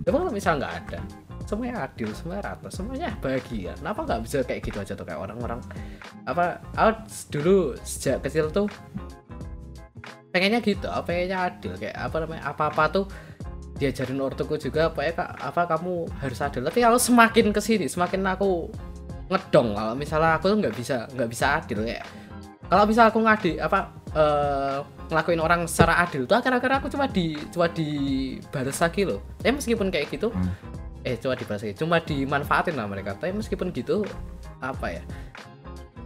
Coba 0.07 0.17
kalau 0.23 0.33
misal 0.35 0.61
nggak 0.63 0.75
ada, 0.87 0.99
semuanya 1.49 1.89
adil, 1.89 2.11
semuanya 2.15 2.43
rata, 2.53 2.69
semuanya 2.71 3.11
bahagia. 3.19 3.73
Kenapa 3.75 4.07
nggak 4.07 4.21
bisa 4.23 4.37
kayak 4.47 4.61
gitu 4.63 4.79
aja 4.79 4.93
tuh 4.95 5.03
kayak 5.03 5.19
orang-orang 5.19 5.59
apa? 6.31 6.63
Aku 6.79 6.91
dulu 7.35 7.75
sejak 7.83 8.23
kecil 8.23 8.55
tuh 8.55 8.71
pengennya 10.31 10.63
gitu, 10.63 10.87
pengennya 11.03 11.51
adil. 11.51 11.75
Kayak 11.75 11.97
apa 11.99 12.17
namanya 12.23 12.43
apa-apa 12.55 12.85
tuh 12.93 13.05
diajarin 13.85 14.20
ortuku 14.25 14.57
juga 14.57 14.88
apa 14.88 15.05
ya 15.05 15.12
kak 15.12 15.31
apa 15.44 15.62
kamu 15.77 16.09
harus 16.25 16.38
adil 16.40 16.64
tapi 16.64 16.81
kalau 16.81 16.97
semakin 16.97 17.53
ke 17.53 17.61
sini 17.61 17.87
semakin 17.87 18.25
aku 18.25 18.73
ngedong 19.29 19.77
kalau 19.77 19.92
misalnya 19.92 20.40
aku 20.40 20.53
tuh 20.53 20.59
nggak 20.64 20.75
bisa 20.75 20.97
nggak 21.12 21.29
bisa 21.29 21.61
adil 21.61 21.85
kayak 21.85 22.05
kalau 22.64 22.85
misal 22.88 23.05
aku 23.12 23.20
ngadi 23.20 23.61
apa 23.61 23.92
eh, 24.16 24.79
ngelakuin 25.12 25.40
orang 25.40 25.61
secara 25.68 26.01
adil 26.01 26.25
tuh 26.25 26.40
akhir-akhir 26.40 26.81
aku 26.81 26.88
cuma 26.88 27.05
di 27.07 27.37
cuma 27.53 27.68
di 27.68 27.88
lagi 28.57 29.03
loh. 29.05 29.20
Ya 29.44 29.53
meskipun 29.53 29.92
kayak 29.92 30.09
gitu 30.11 30.33
Hmm. 30.33 30.51
eh 31.05 31.20
cuma 31.20 31.37
dibalas 31.37 31.61
lagi 31.61 31.77
cuma 31.77 32.01
dimanfaatin 32.01 32.75
lah 32.75 32.88
mereka. 32.88 33.12
Tapi 33.20 33.37
meskipun 33.37 33.68
gitu 33.77 34.09
apa 34.64 34.97
ya 34.97 35.03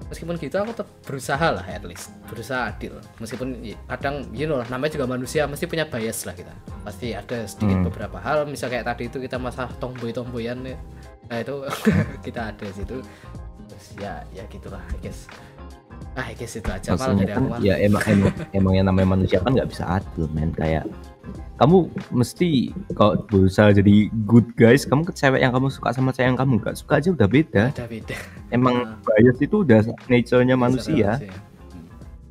meskipun 0.09 0.35
gitu 0.37 0.57
aku 0.57 0.73
tetap 0.73 0.88
berusaha 1.03 1.47
lah 1.51 1.64
at 1.64 1.81
least. 1.83 2.11
Berusaha 2.25 2.68
adil. 2.68 2.97
Meskipun 3.16 3.49
y- 3.62 3.79
kadang 3.87 4.29
you 4.31 4.44
know 4.44 4.57
lah 4.57 4.66
namanya 4.66 4.94
juga 4.94 5.07
manusia 5.07 5.44
mesti 5.44 5.64
punya 5.64 5.85
bias 5.85 6.25
lah 6.25 6.33
kita. 6.33 6.53
Pasti 6.83 7.12
ada 7.12 7.44
sedikit 7.44 7.79
Hmm. 7.79 7.87
beberapa 7.87 8.16
hal. 8.16 8.44
Misal 8.44 8.68
kayak 8.68 8.85
tadi 8.85 9.07
itu 9.07 9.18
kita 9.18 9.37
masalah 9.37 9.68
tomboy 9.77 10.11
tomboyan 10.11 10.61
ya. 10.62 10.77
Nah 11.27 11.38
itu 11.38 11.55
kita 12.27 12.51
ada 12.51 12.62
di 12.62 12.75
situ. 12.75 12.97
Terus 13.68 13.87
ya 13.97 14.25
ya 14.31 14.44
gitulah 14.47 14.81
I 14.90 14.99
guess. 15.01 15.29
Ah 16.14 16.25
I 16.25 16.35
guess 16.35 16.55
itu 16.55 16.66
aja. 16.66 16.88
Maksudnya 16.90 17.23
dari 17.23 17.33
kan 17.33 17.44
aku 17.49 17.62
ya 17.62 17.75
emang 17.79 18.03
emang 18.05 18.31
emang 18.51 18.73
yang 18.75 18.87
namanya 18.87 19.09
manusia 19.11 19.38
kan 19.38 19.53
nggak 19.53 19.68
bisa 19.68 19.85
adil 19.87 20.25
men. 20.31 20.51
Kayak 20.51 20.88
kamu 21.59 21.91
mesti 22.14 22.71
kalau 22.95 23.19
berusaha 23.27 23.75
jadi 23.75 24.09
good 24.29 24.47
guys 24.55 24.87
kamu 24.87 25.07
ke 25.07 25.12
cewek 25.14 25.41
yang 25.43 25.51
kamu 25.51 25.69
suka 25.69 25.91
sama 25.91 26.14
cewek 26.14 26.35
yang 26.35 26.38
kamu 26.38 26.62
nggak 26.62 26.77
suka 26.79 27.03
aja 27.03 27.09
udah 27.14 27.29
beda. 27.29 27.64
Ada 27.75 27.87
beda. 27.87 28.17
Emang 28.55 28.77
Nah. 28.79 28.97
bias 29.05 29.38
itu 29.43 29.57
udah 29.67 29.81
nature-nya 30.07 30.57
manusia. 30.59 31.19
Hmm. 31.19 31.47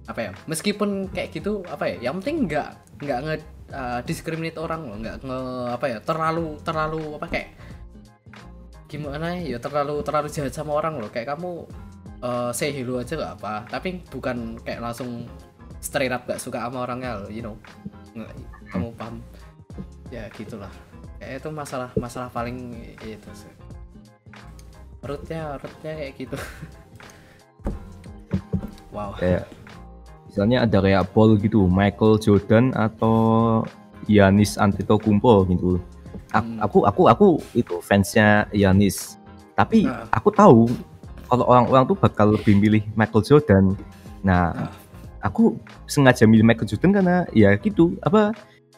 apa 0.07 0.19
ya? 0.23 0.31
Meskipun 0.47 1.12
kayak 1.12 1.36
gitu 1.36 1.67
apa 1.67 1.83
ya? 1.91 2.07
Yang 2.07 2.13
penting 2.23 2.38
nggak 2.47 2.69
nggak 3.03 3.19
nge 3.27 3.36
uh, 3.75 3.99
discriminate 4.07 4.55
orang 4.55 4.88
loh. 4.88 4.95
Nggak 5.04 5.15
nge 5.19 5.39
apa 5.75 5.85
ya? 5.91 5.98
Terlalu 6.00 6.48
terlalu 6.63 7.04
apa 7.19 7.27
kayak 7.27 7.50
gimana 8.87 9.35
ya? 9.35 9.56
Ya 9.56 9.58
terlalu 9.60 10.00
terlalu 10.08 10.31
jahat 10.31 10.56
sama 10.56 10.79
orang 10.79 10.95
loh. 10.95 11.12
Kayak 11.12 11.35
kamu 11.35 11.67
uh, 12.21 12.52
say 12.54 12.73
hello 12.73 13.02
aja 13.02 13.13
nggak 13.17 13.33
apa 13.41 13.54
tapi 13.69 14.02
bukan 14.10 14.58
kayak 14.62 14.81
langsung 14.81 15.25
straight 15.77 16.13
up 16.13 16.25
gak 16.25 16.41
suka 16.41 16.65
sama 16.65 16.85
orangnya 16.89 17.21
you 17.29 17.45
know 17.45 17.58
kamu 18.71 18.91
paham. 18.95 19.15
Ya 20.09 20.27
gitulah. 20.31 20.71
Kayak 21.17 21.43
itu 21.43 21.49
masalah 21.51 21.89
masalah 21.97 22.29
paling 22.31 22.77
itu 23.01 23.29
sih. 23.33 23.51
Rootnya 25.03 25.59
rootnya 25.61 25.93
kayak 25.95 26.13
gitu. 26.17 26.37
Wow. 28.87 29.13
Kayak 29.19 29.45
misalnya 30.25 30.65
ada 30.65 30.77
kayak 30.81 31.13
Paul 31.13 31.37
gitu 31.37 31.69
Michael 31.69 32.17
Jordan 32.17 32.73
atau 32.73 33.61
Yanis 34.09 34.57
Antetokounmpo 34.57 35.45
gitu. 35.53 35.77
Hmm. 36.33 36.59
aku 36.59 36.83
aku 36.83 37.07
aku 37.07 37.27
itu 37.55 37.79
fansnya 37.79 38.49
Yanis 38.51 39.15
tapi 39.55 39.87
Nah. 39.87 40.11
aku 40.11 40.27
tahu 40.27 40.67
kalau 41.31 41.47
orang-orang 41.47 41.87
tuh 41.87 41.95
bakal 41.95 42.35
lebih 42.35 42.59
milih 42.59 42.83
Michael 42.99 43.23
Jordan. 43.23 43.65
Nah 44.25 44.51
Nah. 44.51 44.71
aku 45.23 45.55
sengaja 45.87 46.27
milih 46.27 46.43
Michael 46.43 46.67
Jordan 46.67 46.91
karena 46.93 47.17
ya 47.31 47.53
gitu 47.55 47.95
apa 48.01 48.35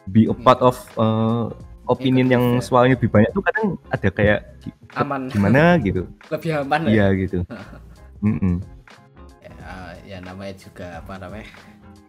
be 0.08 0.24
a 0.30 0.34
part 0.34 0.60
of 0.64 0.76
uh, 0.96 1.52
opinion 1.90 2.30
Ikut 2.30 2.34
yang 2.38 2.44
ya. 2.56 2.62
suaranya 2.62 2.94
lebih 2.96 3.10
banyak 3.12 3.30
tuh 3.34 3.42
kadang 3.44 3.66
ada 3.90 4.08
kayak 4.08 4.40
aman. 4.96 5.26
gimana 5.28 5.62
gitu. 5.86 6.06
Lebih 6.30 6.50
aman 6.64 6.80
ya? 6.86 6.90
Iya 6.90 7.06
gitu. 7.26 7.38
Mm-mm. 8.24 8.60
ya, 9.40 9.96
ya 10.04 10.18
namanya 10.20 10.54
juga 10.60 11.00
apa 11.00 11.16
namanya? 11.18 11.48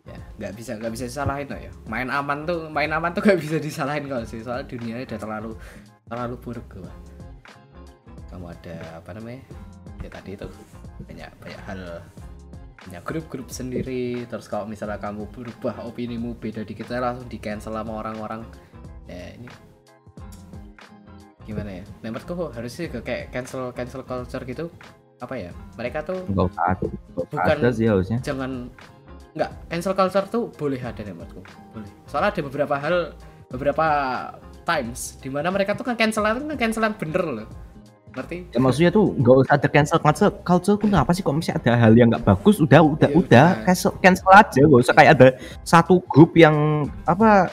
Ya 0.05 0.17
nggak 0.41 0.53
bisa 0.59 0.71
nggak 0.75 0.91
bisa 0.91 1.05
disalahin 1.07 1.47
lah 1.47 1.59
ya. 1.61 1.71
Main 1.87 2.09
aman 2.11 2.43
tuh 2.43 2.67
main 2.67 2.91
aman 2.91 3.11
tuh 3.15 3.21
nggak 3.23 3.39
bisa 3.39 3.57
disalahin 3.61 4.05
kalau 4.11 4.25
sih 4.27 4.43
soalnya 4.43 4.67
dunia 4.67 5.01
udah 5.07 5.19
terlalu 5.19 5.51
terlalu 6.11 6.35
buruk 6.41 6.67
gua 6.67 6.91
kamu 8.31 8.47
ada 8.51 8.75
apa 8.99 9.09
namanya? 9.15 9.41
Ya 10.03 10.09
tadi 10.11 10.35
itu. 10.35 10.47
Banyak 11.07 11.29
banyak 11.41 11.61
hal 11.67 11.81
banyak 12.81 13.03
grup-grup 13.05 13.47
sendiri. 13.47 14.25
Terus 14.25 14.49
kalau 14.49 14.65
misalnya 14.65 14.97
kamu 14.97 15.29
berubah 15.29 15.85
opinimu 15.85 16.33
beda 16.37 16.65
dikit 16.65 16.89
aja 16.89 17.13
langsung 17.13 17.29
di 17.29 17.37
cancel 17.37 17.77
sama 17.77 17.93
orang-orang. 18.01 18.41
Ya 19.05 19.37
ini 19.37 19.47
gimana 21.45 21.81
ya? 21.81 21.83
Menurutku 22.01 22.53
harusnya 22.53 22.89
juga 22.89 22.99
kayak 23.01 23.33
cancel 23.33 23.73
cancel 23.73 24.01
culture 24.05 24.43
gitu 24.45 24.65
apa 25.21 25.35
ya? 25.37 25.51
Mereka 25.77 26.05
tuh 26.05 26.25
nggak 26.25 26.45
usah 26.49 26.63
ada 26.73 26.85
nggak 26.87 27.27
Bukan- 27.29 27.57
ada 27.61 27.69
sih 27.73 27.85
harusnya. 27.89 28.17
jangan 28.21 28.51
nggak 29.31 29.51
cancel 29.69 29.93
culture 29.95 30.25
tuh 30.27 30.43
boleh 30.53 30.81
ada 30.81 31.01
nih 31.01 31.13
menurutku. 31.13 31.41
Boleh. 31.73 31.89
Soalnya 32.09 32.29
ada 32.33 32.41
beberapa 32.45 32.75
hal 32.77 32.95
beberapa 33.51 33.85
times 34.63 35.17
di 35.19 35.27
mana 35.27 35.49
mereka 35.51 35.73
tuh 35.73 35.83
nge-cancel 35.83 36.23
itu 36.23 36.45
nge-cancel 36.47 36.81
yang 36.85 36.95
bener 36.95 37.23
loh 37.25 37.47
ngerti? 38.11 38.37
Ya 38.51 38.59
maksudnya 38.59 38.91
tuh 38.91 39.15
nggak 39.15 39.35
usah 39.41 39.53
ada 39.55 39.67
cancel 39.67 39.99
culture. 39.99 40.31
Culture 40.41 40.75
tuh 40.75 40.87
kenapa 40.87 41.09
sih? 41.11 41.21
Kalau 41.21 41.35
misalnya 41.35 41.59
ada 41.63 41.71
hal 41.79 41.93
yang 41.93 42.07
nggak 42.11 42.23
bagus? 42.23 42.59
Udah 42.59 42.79
udah 42.79 43.07
Ya 43.07 43.15
udah 43.15 43.47
udah. 43.55 43.65
cancel 43.65 43.91
cancel 43.99 44.27
aja. 44.29 44.59
Nggak 44.61 44.81
usah 44.83 44.93
kayak 44.93 45.11
ada 45.15 45.27
satu 45.63 46.03
grup 46.05 46.35
yang 46.35 46.55
apa 47.05 47.51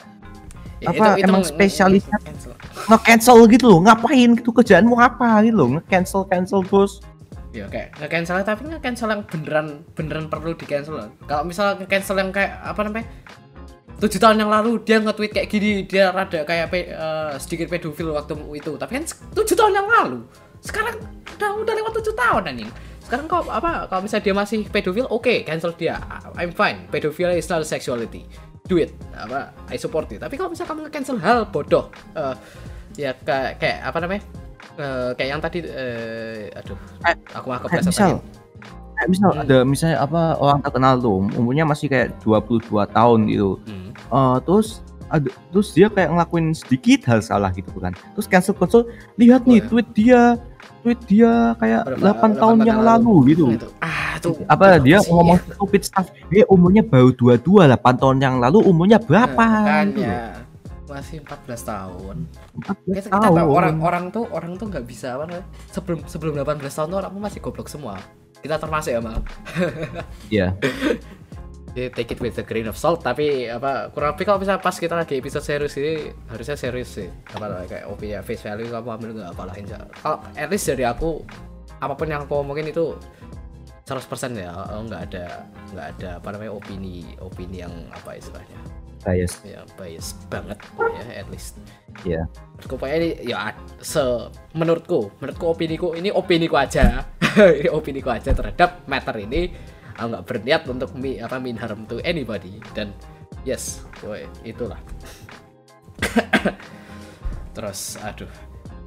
Ya, 0.79 0.95
Apa, 0.95 1.19
emang 1.19 1.43
nge- 1.43 1.51
spesialisnya? 1.51 2.15
nge-cancel. 2.15 2.51
nge-cancel 2.87 3.37
gitu 3.51 3.65
loh. 3.67 3.79
Ngapain? 3.83 4.31
Gitu 4.31 4.47
kerjaanmu 4.47 4.95
apa 4.95 5.43
gitu 5.43 5.59
loh? 5.59 5.69
Nge-cancel 5.75 6.23
cancel 6.23 6.63
terus. 6.63 7.03
Ya 7.51 7.67
kayak 7.67 7.99
nge-cancel 7.99 8.39
tapi 8.47 8.63
nge-cancel 8.63 9.11
yang 9.11 9.21
beneran 9.27 9.67
beneran 9.91 10.25
perlu 10.31 10.55
di 10.55 10.63
cancel 10.63 10.95
loh. 10.95 11.11
Kalau 11.27 11.43
misalnya 11.43 11.83
nge-cancel 11.83 12.15
yang 12.15 12.31
kayak 12.31 12.63
apa 12.63 12.79
namanya 12.87 13.11
tujuh 13.99 14.15
tahun 14.15 14.39
yang 14.39 14.47
lalu 14.47 14.79
dia 14.79 15.03
nge-tweet 15.03 15.31
kayak 15.35 15.47
gini 15.51 15.83
dia 15.83 16.15
rada 16.15 16.47
kayak 16.47 16.71
pe- 16.71 16.87
eh, 16.87 17.31
sedikit 17.43 17.67
pedofil 17.67 18.15
waktu 18.15 18.39
itu. 18.55 18.71
Tapi 18.79 18.91
kan 18.95 19.03
tujuh 19.35 19.55
tahun 19.59 19.73
yang 19.75 19.87
lalu 19.91 20.23
sekarang 20.61 20.95
udah 21.37 21.49
udah 21.63 21.73
lewat 21.75 21.91
tujuh 22.01 22.13
tahun 22.13 22.43
anjing. 22.49 22.71
Sekarang 22.99 23.25
kok 23.25 23.49
apa 23.49 23.89
kalau 23.89 24.01
misalnya 24.05 24.25
dia 24.29 24.35
masih 24.35 24.59
pedofil 24.67 25.07
oke 25.09 25.33
cancel 25.43 25.73
dia. 25.73 25.97
I'm 26.37 26.51
fine. 26.51 26.85
Pedofil 26.87 27.33
is 27.33 27.47
not 27.47 27.65
sexuality. 27.65 28.29
Do 28.69 28.77
it. 28.77 28.93
Apa 29.13 29.49
I 29.67 29.81
support 29.81 30.05
it. 30.13 30.21
Tapi 30.21 30.37
kalau 30.37 30.53
misalnya 30.53 30.69
kamu 30.69 30.79
nge-cancel 30.85 31.17
hal 31.17 31.39
bodoh 31.49 31.89
eh, 32.13 32.35
ya 32.95 33.11
kayak 33.17 33.57
kayak 33.57 33.77
apa 33.81 33.97
namanya? 33.97 34.21
Eh, 34.77 35.09
kayak 35.17 35.29
yang 35.31 35.41
tadi 35.41 35.59
eh, 35.65 36.53
aduh 36.53 36.77
aku 37.33 37.45
mah 37.49 37.59
kepleset 37.65 37.89
misal 37.89 38.11
kayak 38.93 39.09
misal 39.09 39.29
Hmm. 39.31 39.41
ada 39.41 39.57
misalnya 39.63 39.97
apa 40.03 40.21
orang 40.37 40.59
terkenal 40.59 40.93
tuh 40.99 41.23
umurnya 41.33 41.63
masih 41.63 41.87
kayak 41.87 42.13
22 42.21 42.61
tahun 42.85 43.19
gitu. 43.25 43.57
Hmm. 43.65 43.89
Eh, 43.95 44.37
terus 44.45 44.85
ada 45.09 45.25
terus 45.49 45.73
dia 45.73 45.89
kayak 45.89 46.13
ngelakuin 46.13 46.53
sedikit 46.53 47.09
hal 47.09 47.25
salah 47.25 47.49
gitu 47.49 47.73
kan. 47.81 47.97
Terus 48.13 48.27
cancel 48.29 48.53
cancel 48.53 48.85
lihat 49.17 49.49
nih 49.49 49.57
Oh, 49.57 49.65
ya. 49.65 49.69
tweet 49.71 49.87
dia 49.97 50.21
tweet 50.79 50.99
dia 51.05 51.33
kayak 51.55 51.81
Berapa- 51.85 51.99
8 51.99 52.01
berapa 52.01 52.19
tahun 52.19 52.33
tahun 52.35 52.57
yang 52.59 52.67
yang 52.67 52.79
lalu 52.81 53.13
gitu 53.27 53.45
Nah, 53.45 53.55
itu. 53.55 53.67
Ah, 53.79 54.11
tuh. 54.17 54.35
apa 54.45 54.65
itu 54.69 54.83
dia 54.83 54.97
sih? 54.99 55.09
ngomong 55.09 55.37
stupid 55.45 55.81
stuff 55.81 56.07
dia 56.27 56.43
umurnya 56.45 56.83
baru 56.83 57.09
22 57.11 57.67
8 57.67 57.95
tahun 57.95 58.17
yang 58.17 58.35
lalu 58.37 58.59
umurnya 58.61 58.97
berapa 58.97 59.35
Nah, 59.37 59.83
gitu 59.85 60.01
loh. 60.01 60.07
makanya 60.07 60.17
masih 60.89 61.21
14 61.21 61.61
tahun. 61.61 62.15
14 62.65 63.05
Kita, 63.05 63.07
kita 63.13 63.21
tahu 63.21 63.35
tahun. 63.37 63.53
orang-orang 63.53 64.03
tuh 64.09 64.25
orang 64.27 64.57
tuh 64.57 64.65
nggak 64.67 64.85
bisa 64.85 65.07
apa? 65.13 65.45
Sebelum 65.69 66.01
sebelum 66.03 66.33
18 66.35 66.73
tahun 66.73 66.87
tuh 66.89 66.97
orang 66.97 67.11
masih 67.15 67.39
goblok 67.39 67.69
semua. 67.69 68.01
Kita 68.39 68.57
termasuk 68.57 68.89
ya, 68.89 68.99
Mal. 68.99 69.21
Iya. 70.29 70.47
Jadi 71.69 71.93
take 71.93 72.17
it 72.17 72.19
with 72.19 72.37
a 72.41 72.45
grain 72.45 72.65
of 72.65 72.77
salt 72.77 73.05
tapi 73.05 73.45
apa 73.45 73.93
kurang 73.93 74.17
lebih 74.17 74.25
kalau 74.25 74.39
misalnya 74.41 74.61
pas 74.61 74.73
kita 74.73 74.97
lagi 74.97 75.21
episode 75.21 75.45
serius 75.45 75.77
ini 75.77 76.09
harusnya 76.29 76.57
serius 76.57 76.89
sih. 76.97 77.09
Apa 77.29 77.65
kayak 77.69 77.85
OP 77.89 78.01
ya 78.01 78.25
face 78.25 78.41
value 78.41 78.73
kamu 78.73 78.89
ambil 78.89 79.09
nggak 79.21 79.29
apa 79.37 79.43
lain 79.53 79.65
kalau 80.01 80.17
at 80.33 80.49
least 80.49 80.65
dari 80.65 80.85
aku 80.85 81.21
apa 81.79 81.93
pun 81.95 82.07
yang 82.09 82.25
aku 82.25 82.41
omongin 82.41 82.67
itu 82.73 82.97
100% 83.89 84.05
ya 84.37 84.53
oh, 84.53 84.85
nggak 84.85 85.01
ada 85.09 85.25
nggak 85.73 85.87
ada 85.97 86.09
apa 86.21 86.27
namanya 86.29 86.51
opini 86.53 87.17
opini 87.21 87.65
yang 87.65 87.73
apa 87.93 88.17
istilahnya. 88.17 88.59
Bias. 88.99 89.39
Ya 89.47 89.63
bias 89.79 90.07
banget 90.27 90.59
ya 90.77 91.23
at 91.23 91.27
least. 91.31 91.57
Iya. 92.03 92.21
menurutku 92.59 92.75
pokoknya 92.75 92.97
ini 92.99 93.09
ya 93.25 93.37
se 93.79 94.03
menurutku 94.53 95.09
menurutku 95.23 95.45
opiniku 95.49 95.87
ini 95.97 96.09
opiniku 96.13 96.57
aja. 96.57 97.05
Ini 97.61 97.69
opiniku 97.69 98.09
aja 98.09 98.33
terhadap 98.33 98.89
matter 98.89 99.13
ini 99.21 99.53
aku 99.99 100.07
nggak 100.09 100.25
berniat 100.25 100.61
untuk 100.65 100.89
mi, 100.95 101.19
apa 101.19 101.35
mean 101.37 101.59
harm 101.59 101.83
to 101.85 101.99
anybody. 102.01 102.57
Dan 102.71 102.95
yes 103.43 103.83
boy 103.99 104.23
itulah. 104.41 104.79
Terus 107.55 107.99
aduh. 107.99 108.29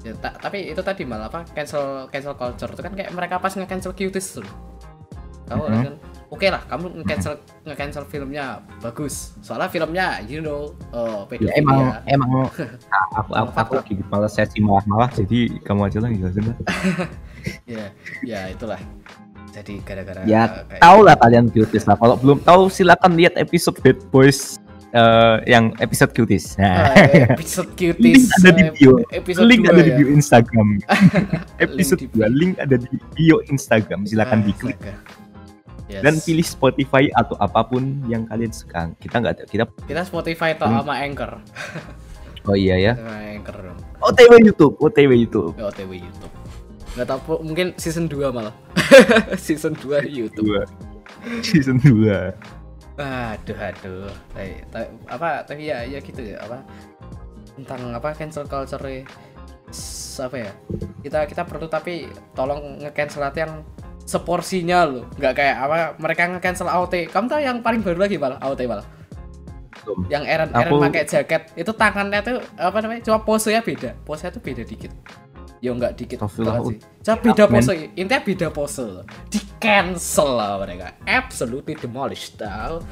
Ya, 0.02 0.18
ta- 0.18 0.34
tapi 0.34 0.66
itu 0.66 0.82
tadi 0.82 1.06
malah 1.06 1.30
apa 1.30 1.46
cancel 1.54 2.10
cancel 2.10 2.34
culture. 2.34 2.70
Itu 2.74 2.82
kan 2.82 2.92
kayak 2.92 3.14
mereka 3.14 3.38
pas 3.38 3.54
nge-cancel 3.54 3.94
cuties 3.94 4.40
tuh. 4.40 4.46
Kamu 5.46 5.62
Mhm. 5.68 5.82
kan? 5.86 5.94
Oke 6.32 6.48
lah 6.48 6.64
kamu 6.64 7.04
nge-cancel 7.04 7.38
nge-cancel 7.62 8.04
filmnya. 8.08 8.64
Bagus. 8.82 9.36
Soalnya 9.44 9.68
filmnya 9.68 10.06
you 10.24 10.40
know 10.42 10.72
uh, 10.90 11.22
ya 11.38 11.52
emang 11.54 12.02
emang 12.08 12.48
aku 13.20 13.30
aku, 13.30 13.50
aku 13.54 13.72
lagi 13.78 13.94
malas 14.10 14.34
sesi 14.34 14.58
malah-malah 14.58 15.12
jadi 15.12 15.60
kamu 15.62 15.80
aja 15.86 15.98
lah 16.02 16.08
jelasin 16.10 16.44
lah. 16.50 16.56
ya 17.78 17.84
ya 18.24 18.40
itulah 18.50 18.78
jadi 19.52 19.74
gara-gara 19.84 20.20
ya 20.24 20.42
uh, 20.42 20.64
kayak- 20.64 20.80
tahu 20.80 20.98
lah 21.04 21.14
kalian 21.14 21.46
cuties 21.46 21.84
lah. 21.84 21.94
Kalau 21.94 22.16
belum 22.16 22.40
tahu 22.40 22.66
silakan 22.66 23.12
lihat 23.14 23.36
episode 23.36 23.76
Bad 23.78 24.00
Boys 24.08 24.56
eh, 24.90 25.36
yang 25.46 25.76
episode 25.78 26.10
cuties. 26.10 26.56
Nah. 26.56 26.88
Ah, 26.88 26.96
episode 27.36 27.68
link 27.76 27.76
cuties 27.76 28.32
ada 28.34 28.50
di 28.50 28.62
eh, 28.62 28.70
bio. 28.72 28.92
episode 29.10 29.44
link 29.44 29.62
ada 29.64 29.80
di 29.80 29.88
ya. 29.88 29.96
bio 29.96 30.08
Instagram. 30.08 30.68
Episode 31.64 32.00
di 32.00 32.08
2 32.10 32.28
link 32.32 32.52
ada 32.56 32.74
di 32.74 32.88
bio 33.12 33.44
Instagram. 33.46 34.04
Silakan 34.04 34.40
Ah, 34.40 34.44
diklik. 34.44 34.78
Yes. 35.86 36.00
dan 36.00 36.16
pilih 36.18 36.40
Spotify 36.42 37.12
atau 37.12 37.36
apa 37.36 37.60
pun 37.62 37.84
yang 38.06 38.24
kalian 38.24 38.48
suka. 38.48 38.88
Kita 38.96 39.20
nggak 39.20 39.32
ada 39.34 39.42
kita 39.44 39.64
kita 39.84 40.00
Spotify 40.02 40.56
toh 40.56 40.64
Hmm. 40.64 40.80
sama 40.80 40.96
Anchor. 40.98 41.36
Oh 42.42 42.56
iya 42.56 42.80
ya. 42.80 42.92
Sama 42.96 43.12
Anchor 43.30 43.56
dong. 43.62 43.78
OTW 44.00 44.32
YouTube 44.42 44.74
OTW 44.76 45.12
YouTube. 45.14 45.52
Ya, 45.54 45.68
OTW 45.68 45.92
YouTube 45.94 46.32
nggak 46.92 47.08
tahu 47.08 47.40
mungkin 47.40 47.72
season 47.80 48.06
2 48.08 48.28
malah. 48.32 48.52
Season 49.44 49.72
2 49.72 50.04
YouTube. 50.04 50.44
Dua. 50.52 50.62
Season 51.40 51.80
2 51.80 52.32
aduh 53.00 53.56
aduh. 53.56 54.12
Tapi- 54.36 54.62
tapi- 54.68 54.92
apa 55.08 55.28
tapi 55.48 55.62
ya 55.72 55.80
ya 55.88 55.98
gitu 56.04 56.20
ya 56.20 56.38
apa 56.44 56.60
tentang 57.56 57.88
apa 57.96 58.12
cancel 58.12 58.44
culture 58.44 58.84
apa 60.12 60.36
ya 60.36 60.52
kita 61.00 61.24
kita 61.24 61.42
perlu 61.48 61.72
tapi 61.72 62.04
tolong 62.36 62.84
nge-cancel 62.84 63.24
yang 63.32 63.64
seporsinya 64.04 64.84
loh. 64.84 65.08
Nggak 65.16 65.34
kayak 65.40 65.56
apa 65.56 65.76
mereka 65.96 66.22
nge-cancel 66.28 66.68
AOT 66.68 67.08
kamu 67.08 67.26
tahu 67.32 67.40
yang 67.40 67.58
paling 67.64 67.80
baru 67.80 68.04
lagi 68.04 68.20
malah 68.20 68.36
AOT 68.44 68.68
malah 68.68 68.84
yang 70.12 70.22
Eren 70.28 70.52
Eren 70.52 70.78
pakai 70.78 71.08
jaket. 71.08 71.42
Itu 71.56 71.72
tangannya 71.72 72.20
tuh 72.20 72.38
apa 72.60 72.76
namanya 72.84 73.02
cuma 73.08 73.24
posenya 73.24 73.64
beda. 73.64 73.96
Posenya 74.04 74.36
tuh 74.36 74.42
beda 74.44 74.62
dikit 74.62 74.92
ya 75.62 75.70
nggak 75.70 75.94
dikit 75.94 76.18
banget 76.18 76.74
sih. 76.74 76.78
Cuma 77.06 77.16
beda 77.22 77.44
pose 77.46 77.72
intinya 77.94 78.20
beda 78.20 78.48
pose. 78.50 78.86
Di 79.30 79.38
cancel 79.62 80.28
lah 80.34 80.58
mereka. 80.58 80.98
Absolutely 81.06 81.78
demolished. 81.78 82.34
Tau. 82.36 82.82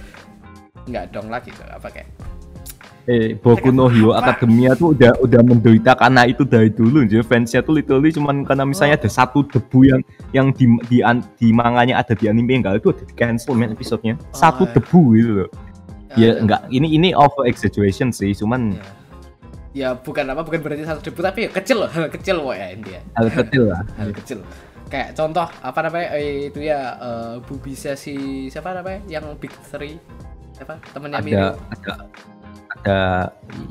Nggak 0.87 1.11
dong 1.11 1.29
lagi 1.29 1.51
tuh 1.51 1.67
apa 1.67 1.91
kayak. 1.91 2.09
Eh 3.11 3.35
Boku 3.35 3.75
no 3.75 3.91
Hero 3.91 4.15
Academia 4.15 4.79
tuh 4.79 4.95
udah 4.95 5.11
udah 5.19 5.43
menderita 5.43 5.99
karena 5.99 6.31
itu 6.31 6.47
dari 6.47 6.71
dulu 6.71 7.03
jadi 7.03 7.27
fansnya 7.27 7.65
tuh 7.65 7.81
literally 7.81 8.15
cuman 8.15 8.47
karena 8.47 8.63
misalnya 8.63 9.03
ada 9.03 9.11
satu 9.11 9.43
debu 9.43 9.89
yang 9.89 10.01
yang 10.31 10.47
di 10.55 10.69
di, 10.87 11.03
di 11.41 11.49
manganya 11.51 11.99
ada 11.99 12.13
di 12.15 12.31
anime 12.31 12.61
enggak 12.61 12.85
itu 12.85 12.95
ada 12.95 13.03
di 13.03 13.15
cancel 13.19 13.59
men 13.59 13.75
episodenya. 13.75 14.15
Satu 14.31 14.63
iya. 14.69 14.73
debu 14.79 15.01
gitu 15.19 15.31
loh. 15.43 15.51
Ya 16.15 16.39
Ada. 16.39 16.39
enggak 16.45 16.61
ini 16.71 16.89
ini 16.95 17.09
over 17.19 17.51
exaggeration 17.51 18.15
sih 18.15 18.31
cuman 18.31 18.79
Ya. 18.79 19.00
Ya 19.71 19.95
bukan 19.95 20.27
apa 20.27 20.43
bukan 20.43 20.61
berarti 20.63 20.83
satu 20.83 21.01
debu 21.11 21.21
tapi 21.23 21.47
ya 21.47 21.51
kecil 21.55 21.87
loh 21.87 21.91
hal 21.91 22.11
kecil 22.11 22.37
loh 22.43 22.51
ya 22.51 22.75
intinya 22.75 23.03
hal 23.15 23.29
kecil 23.31 23.63
lah. 23.71 23.83
Hal 23.99 24.11
kecil. 24.11 24.39
Kayak 24.91 25.15
contoh 25.15 25.47
apa 25.47 25.79
namanya 25.87 26.09
eh, 26.19 26.51
itu 26.51 26.61
ya 26.67 26.99
eh, 26.99 27.35
Bubisa 27.47 27.95
si 27.95 28.47
siapa 28.51 28.75
namanya 28.75 29.07
yang 29.07 29.25
big 29.39 29.55
three 29.71 30.03
siapa 30.51 30.83
temennya 30.91 31.23
ada 31.23 31.47
ada 31.71 31.93
ada 32.71 33.01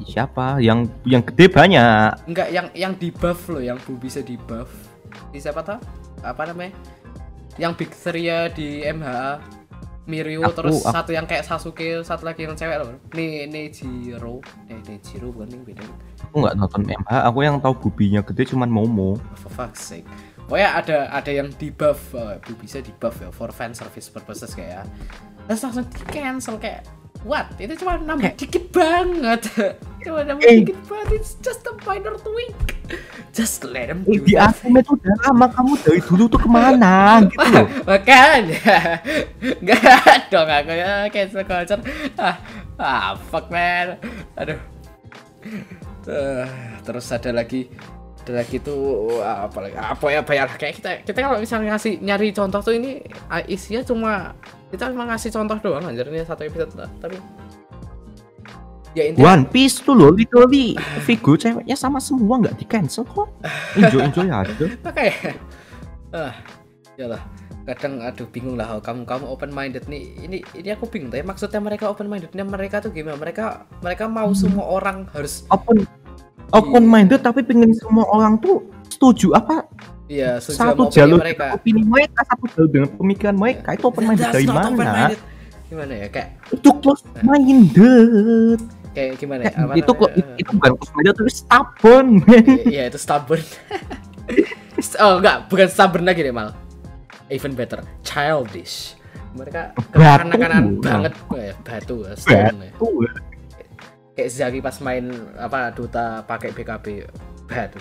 siapa? 0.07 0.63
Yang 0.63 0.87
yang 1.03 1.23
gede 1.27 1.45
banyak. 1.51 2.09
Enggak 2.31 2.47
yang 2.55 2.67
yang 2.71 2.93
di 2.95 3.11
buff 3.11 3.51
loh 3.51 3.59
yang 3.59 3.75
Bubisa 3.83 4.23
di 4.23 4.39
buff. 4.39 4.71
Di 5.35 5.43
siapa 5.43 5.59
tuh 5.59 5.79
apa 6.23 6.41
namanya? 6.47 6.71
Yang 7.59 7.73
big 7.83 7.91
three 7.91 8.31
ya 8.31 8.47
di 8.47 8.87
MHA 8.87 9.58
Mirio 10.09 10.41
Aku- 10.41 10.57
terus 10.57 10.81
aku- 10.81 10.89
satu 10.89 11.11
yang 11.13 11.29
kayak 11.29 11.45
Sasuke 11.45 12.01
satu 12.01 12.25
lagi 12.25 12.43
yang 12.43 12.57
cewek 12.57 12.81
loh. 12.81 12.97
Nih 13.13 13.45
Nejiro 13.45 14.41
eh 14.65 14.81
Nejiro 14.81 15.29
bukan 15.29 15.47
nih 15.53 15.61
beda. 15.69 15.85
Aku 16.25 16.35
nggak 16.41 16.55
nonton 16.57 16.81
MH 16.83 17.13
aku 17.29 17.37
yang 17.45 17.61
tahu 17.61 17.73
bubinya 17.77 18.25
gede 18.25 18.49
cuman 18.49 18.67
Momo. 18.67 19.21
For 19.37 19.53
fuck's 19.53 19.85
sake. 19.85 20.09
Pokoknya 20.49 20.81
ada 20.81 20.97
ada 21.13 21.29
yang 21.29 21.53
di 21.53 21.69
buff, 21.69 22.17
uh, 22.17 22.41
bisa 22.57 22.81
di 22.81 22.89
buff 22.97 23.21
ya 23.21 23.29
for 23.29 23.53
fan 23.53 23.77
service 23.77 24.09
purposes 24.09 24.57
kayak 24.57 24.81
ya. 24.81 24.83
Terus 25.45 25.61
langsung 25.61 25.85
di 25.85 26.01
cancel 26.09 26.57
kayak 26.57 26.81
what? 27.23 27.45
Itu 27.55 27.73
cuma 27.77 27.97
nambah 27.97 28.35
dikit 28.35 28.69
banget. 28.69 29.41
cuma 30.05 30.19
nambah 30.23 30.43
Eh. 30.43 30.63
dikit 30.63 30.79
banget. 30.85 31.07
It's 31.17 31.35
just 31.39 31.63
a 31.65 31.73
minor 31.83 32.15
tweak. 32.15 32.79
Just 33.29 33.61
let 33.63 33.87
them 33.87 34.01
eh, 34.03 34.17
do 34.17 34.25
di 34.25 34.33
that. 34.33 34.57
anime 34.57 34.81
tuh 34.81 34.97
udah 34.97 35.13
lama 35.23 35.45
kamu 35.47 35.73
dari 35.79 36.01
dulu 36.01 36.25
tuh 36.25 36.41
ke 36.41 36.49
mana 36.49 36.93
gitu 37.29 37.37
loh 37.45 37.67
Makanya 37.85 38.57
Enggak 39.61 40.21
dong 40.33 40.49
aku 40.49 40.73
ya 40.73 41.05
cancel 41.07 41.45
culture 41.45 41.81
ah, 42.17 42.35
ah 42.81 43.13
fuck 43.13 43.53
man 43.53 44.01
Aduh 44.33 44.57
Eh, 46.03 46.45
Terus 46.81 47.05
ada 47.13 47.29
lagi 47.29 47.69
Ada 48.29 48.45
lagi 48.45 48.61
tuh 48.61 49.09
apa 49.25 49.57
lagi 49.57 49.73
Apa 49.73 50.05
ya 50.13 50.21
bayar 50.21 50.53
Kayak 50.53 50.73
kita 50.77 50.89
kita 51.01 51.17
kalau 51.17 51.41
misalnya 51.41 51.73
ngasih 51.73 51.97
nyari 51.97 52.29
contoh 52.29 52.61
tuh 52.61 52.77
ini 52.77 53.01
ah, 53.25 53.41
Isinya 53.41 53.81
cuma 53.81 54.37
Kita 54.69 54.93
cuma 54.93 55.09
ngasih 55.09 55.33
contoh 55.33 55.57
doang 55.57 55.89
anjir 55.89 56.05
ini 56.13 56.21
satu 56.21 56.45
episode 56.45 56.77
lah. 56.77 56.89
Tapi 57.01 57.17
Ya 58.93 59.09
intinya 59.09 59.33
One 59.33 59.45
Piece 59.49 59.81
tuh 59.81 59.93
loh 59.97 60.13
literally 60.13 60.73
figur 61.05 61.37
ceweknya 61.37 61.73
sama 61.73 61.97
semua 61.97 62.41
nggak 62.41 62.57
di 62.57 62.65
cancel 62.69 63.05
kok 63.05 63.29
enjoy 63.77 64.01
enjoy 64.01 64.27
aja 64.29 64.65
Oke. 64.89 65.07
Ah, 66.09 66.33
yalah. 66.97 67.21
Kadang 67.69 68.01
aduh 68.01 68.25
bingung 68.25 68.57
lah 68.57 68.77
oh, 68.77 68.81
kamu 68.81 69.05
kamu 69.05 69.25
open 69.29 69.53
minded 69.53 69.85
nih. 69.85 70.09
Ini 70.25 70.37
ini 70.57 70.69
aku 70.73 70.89
bingung 70.89 71.13
tapi 71.13 71.21
maksudnya 71.21 71.61
mereka 71.61 71.85
open 71.85 72.09
mindednya 72.09 72.41
mereka 72.41 72.81
tuh 72.81 72.89
gimana? 72.89 73.13
Mereka 73.17 73.69
mereka 73.85 74.09
mau 74.09 74.33
semua 74.33 74.65
orang 74.65 75.05
harus 75.13 75.45
open 75.53 75.85
open 76.51 76.83
minded 76.85 77.21
tapi 77.21 77.41
pengen 77.41 77.71
semua 77.73 78.05
orang 78.09 78.37
tuh 78.39 78.61
setuju 78.89 79.33
apa 79.37 79.65
iya 80.09 80.37
setuju 80.41 80.57
sama 80.57 80.69
satu 80.73 80.81
opini 80.85 80.95
jalur 80.97 81.19
mereka. 81.21 81.45
opini 81.53 81.81
mereka 81.85 82.19
satu 82.25 82.45
jalur 82.51 82.69
dengan 82.69 82.89
pemikiran 82.97 83.35
mereka 83.37 83.69
itu 83.77 83.85
open 83.85 84.03
minded 84.05 84.25
That's 84.25 84.35
dari 84.35 84.47
mana 84.49 84.69
minded. 84.73 85.19
Gimana 85.69 85.93
ya? 85.93 86.07
Kayak 86.09 86.29
itu 86.49 86.69
close 86.81 87.03
minded 87.21 88.59
kayak 88.89 89.21
gimana 89.21 89.41
ya? 89.45 89.53
Eh, 89.53 89.61
Apa 89.61 89.73
itu 89.77 89.91
kok 89.93 90.09
namanya? 90.09 90.35
itu 90.41 90.51
bukan 90.57 90.71
close 90.75 90.91
minded 90.97 91.13
tapi 91.13 91.31
stubborn 91.31 92.07
man 92.25 92.45
Iya 92.65 92.83
itu 92.89 92.97
stubborn. 92.97 93.43
oh 95.05 95.13
enggak, 95.21 95.37
bukan 95.45 95.67
stubborn 95.69 96.05
lagi 96.09 96.21
deh 96.25 96.33
mal. 96.33 96.57
Even 97.29 97.53
better, 97.53 97.85
childish. 98.01 98.97
Mereka 99.37 99.77
Batu. 99.93 99.93
kekanak-kanakan 99.93 100.65
banget 100.81 101.13
ya, 101.37 101.53
batu, 101.61 102.01
stone 102.17 102.57
ya. 102.65 102.71
Tuh, 102.81 103.05
kayak 104.19 104.29
Zaki 104.35 104.59
pas 104.59 104.75
main 104.83 105.07
apa 105.39 105.71
Dota 105.71 106.27
pakai 106.27 106.51
BKB 106.51 107.07
bad. 107.49 107.71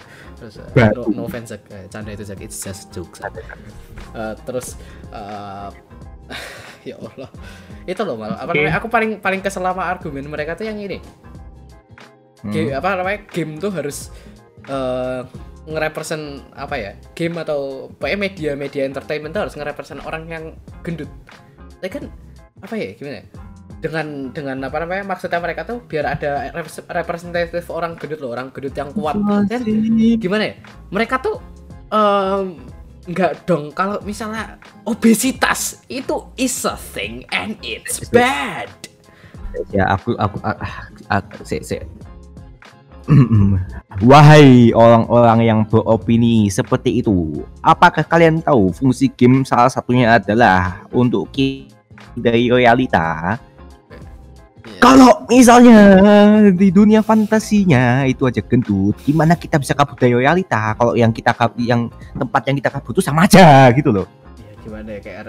Terus 0.40 0.54
uh, 0.62 0.70
Batu. 0.72 1.02
no, 1.12 1.22
no 1.22 1.22
offense. 1.28 1.52
Eh, 1.52 1.86
canda 1.92 2.14
itu 2.14 2.24
Zak 2.24 2.40
it's 2.40 2.56
just 2.56 2.94
jokes 2.94 3.20
Eh, 3.20 4.34
terus 4.48 4.78
eh, 5.12 5.68
ya 6.88 6.96
Allah. 6.96 7.28
Itu 7.84 8.00
loh 8.06 8.16
malah 8.16 8.40
apa 8.40 8.56
namanya? 8.56 8.80
Aku 8.80 8.88
paling 8.88 9.20
paling 9.20 9.44
kesel 9.44 9.60
sama 9.60 9.84
argumen 9.84 10.24
mereka 10.30 10.56
tuh 10.56 10.70
yang 10.70 10.80
ini. 10.80 11.02
Hmm. 12.40 12.54
Game, 12.54 12.70
apa 12.72 12.96
namanya? 12.96 13.18
Game 13.28 13.58
tuh 13.58 13.74
harus 13.74 14.14
eh 14.70 15.22
ngerepresent 15.68 16.48
apa 16.56 16.74
ya? 16.80 16.92
Game 17.12 17.36
atau 17.36 17.92
pokoknya 18.00 18.18
media 18.18 18.50
media 18.56 18.82
entertainment 18.88 19.36
tuh 19.36 19.44
harus 19.44 19.54
ngerepresent 19.58 20.00
orang 20.08 20.24
yang 20.30 20.44
gendut. 20.80 21.10
Tapi 21.82 21.90
kan 21.92 22.04
apa 22.64 22.74
ya 22.74 22.96
gimana 22.96 23.22
ya? 23.22 23.26
Dengan 23.78 24.34
dengan 24.34 24.58
apa 24.66 24.82
namanya 24.82 25.14
maksudnya 25.14 25.38
mereka 25.38 25.62
tuh 25.62 25.78
biar 25.86 26.18
ada 26.18 26.50
repres- 26.50 26.82
representatif 26.82 27.70
orang 27.70 27.94
gendut 27.94 28.18
loh 28.18 28.34
orang 28.34 28.50
gendut 28.50 28.74
yang 28.74 28.90
kuat 28.90 29.14
kan 29.46 29.62
gimana 30.18 30.50
ya 30.50 30.54
mereka 30.90 31.22
tuh 31.22 31.38
em, 31.94 32.58
nggak 33.08 33.46
dong 33.46 33.70
kalau 33.70 34.02
misalnya 34.02 34.58
obesitas 34.82 35.86
itu 35.86 36.26
is 36.34 36.58
a 36.66 36.74
thing 36.74 37.22
and 37.30 37.54
it's 37.62 38.02
bad 38.10 38.68
ya 39.70 39.94
aku 39.94 40.12
aku 40.18 40.36
ah, 40.44 40.58
ah, 40.58 40.74
ah, 41.08 41.22
se, 41.46 41.62
se. 41.64 41.78
Wahai 44.04 44.68
orang-orang 44.76 45.40
yang 45.40 45.60
beropini 45.64 46.52
seperti 46.52 47.00
itu, 47.00 47.40
apakah 47.64 48.04
kalian 48.04 48.44
tahu 48.44 48.68
fungsi 48.68 49.08
game 49.08 49.48
salah 49.48 49.72
satunya 49.72 50.20
adalah 50.20 50.84
untuk 50.92 51.32
dari 52.12 52.52
realita? 52.52 53.40
Kalau 54.78 55.24
misalnya 55.26 55.80
di 56.52 56.68
dunia 56.68 57.00
fantasinya 57.00 58.04
itu 58.04 58.28
aja 58.28 58.44
gendut, 58.44 58.94
gimana 59.02 59.34
kita 59.34 59.58
bisa 59.58 59.72
kabur 59.72 59.96
dari 59.96 60.14
realita? 60.14 60.76
Kalau 60.76 60.94
yang 60.94 61.10
kita 61.10 61.34
yang 61.58 61.88
tempat 62.14 62.42
yang 62.46 62.56
kita 62.60 62.70
kabur 62.70 62.92
itu 62.92 63.02
sama 63.02 63.24
aja 63.24 63.72
gitu 63.72 63.90
loh. 63.90 64.06
ya 64.38 64.52
gimana 64.62 64.88
ya 64.96 65.00
kayak 65.00 65.24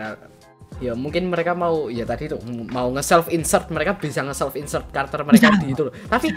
ya 0.79 0.95
mungkin 0.95 1.27
mereka 1.27 1.51
mau 1.51 1.91
ya 1.91 2.07
tadi 2.07 2.31
tuh 2.31 2.39
mau 2.71 2.87
nge 2.95 3.03
self 3.03 3.27
insert 3.27 3.67
mereka 3.67 3.99
bisa 3.99 4.23
nge 4.23 4.35
self 4.35 4.55
insert 4.55 4.87
karakter 4.91 5.27
mereka 5.27 5.51
di 5.59 5.75
itu 5.75 5.83
loh. 5.87 5.93
Tapi 6.07 6.27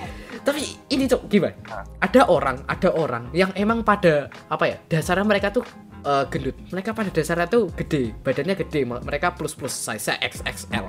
tapi 0.43 0.63
ini 0.91 1.07
tuh 1.07 1.23
gimana? 1.31 1.55
Ada 2.03 2.27
orang 2.27 2.67
ada 2.67 2.91
orang 2.91 3.31
yang 3.31 3.55
emang 3.55 3.87
pada 3.87 4.27
apa 4.51 4.65
ya 4.67 4.77
dasarnya 4.91 5.27
mereka 5.27 5.55
tuh 5.55 5.63
eh, 6.03 6.25
gendut 6.29 6.57
mereka 6.69 6.91
pada 6.93 7.11
dasarnya 7.11 7.47
tuh 7.49 7.71
gede 7.75 8.13
badannya 8.23 8.55
gede 8.59 8.81
mereka 8.85 9.33
plus 9.33 9.55
plus 9.55 9.73
size 9.73 10.13
XXL 10.21 10.85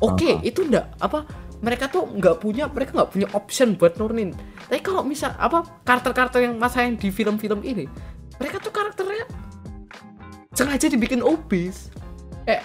Oke, 0.00 0.40
itu 0.40 0.64
ndak 0.64 0.96
apa 0.96 1.28
mereka 1.60 1.92
tuh 1.92 2.08
nggak 2.08 2.40
punya 2.40 2.64
mereka 2.72 2.96
nggak 2.96 3.10
punya 3.12 3.28
option 3.36 3.76
buat 3.76 4.00
nurunin. 4.00 4.32
Tapi 4.68 4.80
kalau 4.80 5.04
misal 5.04 5.36
apa 5.36 5.64
karakter-karakter 5.84 6.40
yang 6.40 6.56
masa 6.56 6.88
yang 6.88 6.96
di 6.96 7.12
film-film 7.12 7.60
ini, 7.60 7.84
mereka 8.40 8.56
tuh 8.64 8.72
karakternya 8.72 9.28
sengaja 10.56 10.88
dibikin 10.88 11.20
obes. 11.20 11.92
Eh, 12.48 12.64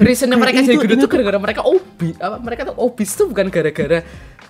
reasonnya 0.00 0.40
Kayak 0.40 0.42
mereka 0.42 0.58
jadi 0.64 0.76
gendut 0.80 0.96
itu 0.96 1.04
tuh 1.04 1.10
gara-gara 1.12 1.38
mereka 1.38 1.60
obes. 1.68 2.16
Apa 2.16 2.36
mereka 2.40 2.62
tuh 2.72 2.76
obes 2.80 3.10
tuh 3.12 3.26
bukan 3.28 3.46
gara-gara 3.52 4.00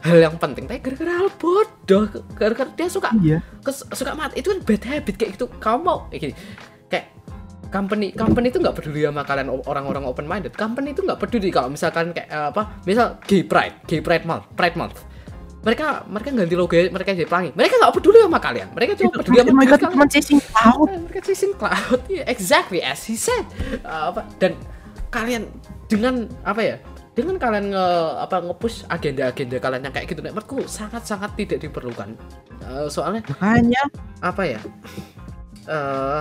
hal 0.03 0.19
yang 0.19 0.37
penting, 0.39 0.65
tapi 0.67 0.79
gara-gara 0.79 1.13
hal 1.19 1.29
bodoh. 1.35 2.07
Gara-gara 2.35 2.71
dia 2.73 2.87
suka 2.87 3.11
Iya. 3.19 3.43
kes, 3.61 3.83
suka 3.91 4.15
mati. 4.15 4.39
Itu 4.39 4.55
kan 4.55 4.61
bad 4.63 4.83
habit 4.85 5.15
kayak 5.19 5.31
gitu. 5.35 5.47
Kamu 5.59 5.81
mau 5.83 5.99
kayak 6.07 6.21
gini. 6.23 6.35
Kayak 6.87 7.07
company 7.69 8.07
company 8.13 8.49
itu 8.49 8.59
nggak 8.59 8.77
peduli 8.79 9.05
sama 9.05 9.23
kalian 9.23 9.53
orang-orang 9.67 10.05
open 10.07 10.25
minded 10.25 10.57
company 10.57 10.97
itu 10.97 11.05
nggak 11.05 11.21
peduli 11.21 11.53
kalau 11.53 11.69
misalkan 11.69 12.17
kayak 12.17 12.29
eh, 12.31 12.47
apa 12.49 12.81
misal 12.83 13.21
gay 13.29 13.45
pride 13.45 13.85
gay 13.85 14.01
pride 14.01 14.25
month 14.25 14.47
pride 14.57 14.79
month. 14.79 14.97
Mereka 15.59 16.07
mereka 16.09 16.29
ganti 16.33 16.55
logo 16.55 16.73
mereka 16.73 17.13
jadi 17.13 17.29
pelangi. 17.29 17.51
Mereka 17.53 17.75
nggak 17.83 17.95
peduli 17.99 18.19
sama 18.23 18.39
kalian. 18.39 18.69
Mereka 18.73 18.93
cuma 18.97 19.11
peduli 19.21 19.37
sama 19.43 19.53
mereka 19.59 19.77
cuma 19.83 20.07
chasing 20.07 20.41
cloud. 20.41 20.89
Eh, 20.89 21.01
mereka 21.03 21.21
chasing 21.27 21.53
cloud. 21.59 22.01
Yeah, 22.15 22.25
exactly 22.31 22.81
as 22.81 23.03
he 23.05 23.19
said. 23.19 23.45
Eh, 23.75 23.83
apa 23.85 24.23
dan 24.39 24.55
kalian 25.11 25.51
dengan 25.89 26.29
apa 26.45 26.61
ya 26.63 26.77
dengan 27.19 27.35
kalian 27.35 27.75
nge 27.75 27.87
apa 28.23 28.37
ngepush 28.47 28.87
agenda-agenda 28.87 29.59
kalian 29.59 29.83
yang 29.91 29.95
kayak 29.95 30.07
gitu 30.07 30.23
menurutku 30.23 30.63
sangat-sangat 30.71 31.35
tidak 31.35 31.59
diperlukan. 31.67 32.15
Eh, 32.63 32.87
soalnya 32.87 33.27
Makanya. 33.27 33.83
apa 34.23 34.43
ya? 34.47 34.61
Eh 35.67 36.21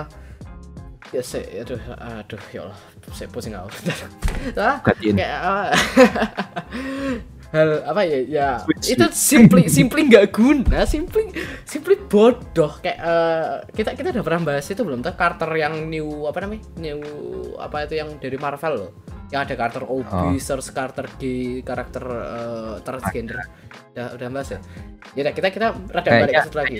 ya 1.08 1.22
saya 1.24 1.64
aduh 1.64 1.80
aduh 1.96 2.42
ya 2.50 2.66
Allah 2.66 2.78
saya 3.14 3.30
pusing 3.30 3.54
aku. 3.54 3.70
Ah 4.58 4.82
kayak 4.82 5.38
apa 5.38 5.62
hal 7.54 7.80
apa 7.80 8.04
ya 8.04 8.18
ya 8.28 8.48
Switch, 8.60 8.92
itu 8.92 9.06
simply 9.16 9.72
simply 9.72 10.04
nggak 10.04 10.34
guna 10.34 10.82
simply 10.82 11.30
simply 11.62 11.94
bodoh. 11.94 12.74
Kayak 12.82 12.98
eh, 12.98 13.46
kita 13.72 13.90
kita 13.94 14.08
udah 14.18 14.24
pernah 14.26 14.40
bahas 14.52 14.66
itu 14.66 14.82
belum 14.82 15.00
tuh 15.00 15.14
Carter 15.14 15.48
yang 15.56 15.86
new 15.86 16.26
apa 16.26 16.42
namanya? 16.44 16.66
New 16.76 17.00
apa 17.56 17.86
itu 17.86 17.94
yang 18.02 18.18
dari 18.18 18.36
Marvel 18.36 18.74
loh 18.82 18.92
yang 19.28 19.44
ada 19.44 19.54
karakter 19.54 19.84
obese 19.84 20.46
terus 20.46 20.68
karakter 20.68 21.04
gay 21.16 21.60
karakter 21.60 22.04
eh, 22.04 22.74
transgender. 22.80 23.38
Udah 23.92 24.06
udah 24.14 24.28
bahas 24.30 24.48
ya? 24.50 24.58
Ya 25.12 25.20
udah, 25.22 25.32
kita 25.32 25.48
kita 25.48 25.66
rada 25.86 26.08
balik 26.10 26.32
ke 26.32 26.42
situ 26.44 26.56
lagi. 26.56 26.78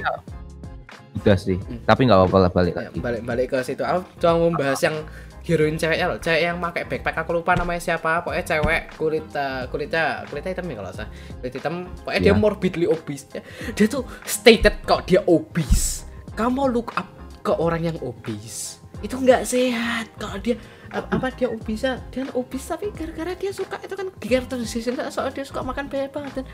udah 1.18 1.34
sih. 1.36 1.59
Hmm. 1.59 1.82
tapi 1.82 2.07
nggak 2.07 2.14
apa-apa 2.16 2.38
lah 2.38 2.51
balik 2.51 2.72
Ya, 2.72 2.80
lagi. 2.86 2.99
balik 2.99 3.22
balik 3.22 3.46
ke 3.51 3.59
situ. 3.61 3.82
Aku 3.82 4.07
cuma 4.16 4.32
mau 4.34 4.49
membahas 4.49 4.78
yang 4.80 4.96
heroin 5.42 5.74
ceweknya 5.74 6.07
loh. 6.07 6.18
Cewek 6.18 6.40
yang 6.42 6.57
pakai 6.59 6.82
backpack 6.86 7.16
aku 7.18 7.30
lupa 7.34 7.53
namanya 7.53 7.80
siapa. 7.82 8.22
Pokoknya 8.22 8.44
cewek 8.46 8.80
kulit 8.94 9.26
eh, 9.28 9.64
kulitnya 9.66 10.05
kulitnya 10.24 10.51
hitam 10.53 10.64
ya 10.64 10.74
kalau 10.76 10.92
salah. 10.94 11.11
Kulit 11.36 11.53
hitam. 11.53 11.74
Pokoknya 11.99 12.20
dia 12.22 12.28
Iya. 12.28 12.38
morbidly 12.38 12.86
obese. 12.86 13.26
Dia 13.74 13.86
tuh 13.88 14.07
stated 14.22 14.80
kok 14.82 15.05
dia 15.05 15.20
obese. 15.26 16.07
Kamu 16.32 16.70
look 16.70 16.94
up 16.94 17.09
ke 17.40 17.53
orang 17.53 17.82
yang 17.84 17.99
obese. 18.01 18.78
Itu 19.01 19.18
nggak 19.18 19.42
sehat. 19.42 20.14
Kalau 20.16 20.38
dia 20.38 20.55
apa 20.89 21.28
dia 21.36 21.49
obese 21.53 22.01
dia 22.09 22.24
obese 22.32 22.64
tapi 22.64 22.89
gara-gara 22.97 23.36
dia 23.36 23.53
suka 23.53 23.76
itu 23.84 23.93
kan 23.93 24.09
characterization 24.16 24.97
soalnya 25.12 25.36
dia 25.36 25.45
suka 25.45 25.61
makan 25.61 25.86
banyak 25.93 26.09
banget 26.09 26.32
dan 26.41 26.47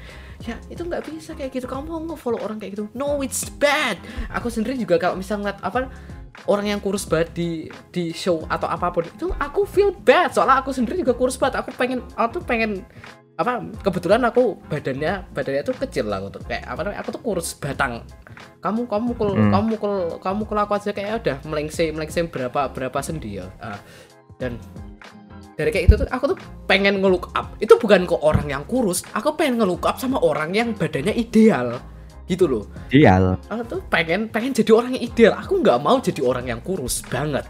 ya 0.43 0.55
itu 0.67 0.83
nggak 0.83 1.03
bisa 1.07 1.33
kayak 1.39 1.55
gitu. 1.55 1.67
Kamu 1.71 1.87
mau 1.87 2.03
nge-follow 2.03 2.43
orang 2.43 2.59
kayak 2.59 2.75
gitu? 2.75 2.85
No 2.99 3.23
it's 3.23 3.47
bad. 3.47 3.97
Aku 4.35 4.51
sendiri 4.51 4.75
juga 4.75 4.99
kalau 4.99 5.15
misal 5.15 5.39
ngeliat 5.39 5.63
apa 5.63 5.87
orang 6.51 6.67
yang 6.67 6.81
kurus 6.83 7.07
banget 7.07 7.31
di 7.39 7.49
di 7.95 8.11
show 8.11 8.43
atau 8.51 8.67
apa 8.67 8.91
pun 8.91 9.07
itu 9.07 9.31
aku 9.39 9.63
feel 9.65 9.95
bad. 9.95 10.35
Soalnya 10.35 10.61
aku 10.67 10.75
sendiri 10.75 10.99
juga 10.99 11.15
kurus 11.15 11.39
banget. 11.39 11.63
Aku 11.63 11.71
pengen 11.79 12.03
aku 12.19 12.41
tuh 12.41 12.43
pengen 12.43 12.83
apa 13.35 13.59
kebetulan 13.83 14.23
aku 14.23 14.63
badannya 14.71 15.27
badannya 15.35 15.67
tuh 15.67 15.75
kecil 15.75 16.07
lah 16.07 16.23
untuk 16.23 16.47
kayak 16.47 16.71
apa 16.71 16.87
namanya 16.87 17.03
aku 17.03 17.11
tuh 17.19 17.23
kurus 17.23 17.55
batang. 17.59 18.07
Kamu 18.63 18.87
kamu 18.87 19.05
mukul 19.11 19.31
Hmm. 19.35 19.51
kamu 19.51 19.65
mukul 19.75 19.95
kamu 20.23 20.37
mukul 20.47 20.59
aku 20.59 20.73
aja 20.79 20.91
kayak 20.95 21.23
udah 21.27 21.37
melengse 21.47 21.91
melengse 21.91 22.23
berapa 22.31 22.71
berapa 22.71 22.99
sendi 23.03 23.43
ya. 23.43 23.51
Ah, 23.59 23.79
dan 24.39 24.59
dari 25.55 25.71
kayak 25.71 25.85
itu 25.87 25.95
tuh 26.03 26.09
aku 26.11 26.35
tuh 26.35 26.39
pengen 26.67 26.99
ngelook 26.99 27.31
up. 27.39 27.55
Itu 27.63 27.79
bukan 27.79 28.11
ke 28.11 28.17
orang 28.19 28.51
yang 28.51 28.67
kurus 28.67 29.07
aku 29.15 29.39
pengen 29.39 29.63
ngelook 29.63 29.87
up 29.87 30.03
sama 30.03 30.19
orang 30.19 30.51
yang 30.51 30.75
badannya 30.75 31.15
ideal 31.15 31.79
gitu 32.27 32.49
loh. 32.49 32.65
Ideal. 32.91 33.39
Aku 33.53 33.63
tuh 33.69 33.81
pengen 33.87 34.27
pengen 34.33 34.57
jadi 34.57 34.73
orang 34.75 34.99
yang 34.99 35.05
ideal. 35.05 35.33
Aku 35.39 35.61
nggak 35.63 35.79
mau 35.79 36.01
jadi 36.03 36.21
orang 36.25 36.51
yang 36.51 36.61
kurus 36.65 37.05
banget. 37.07 37.47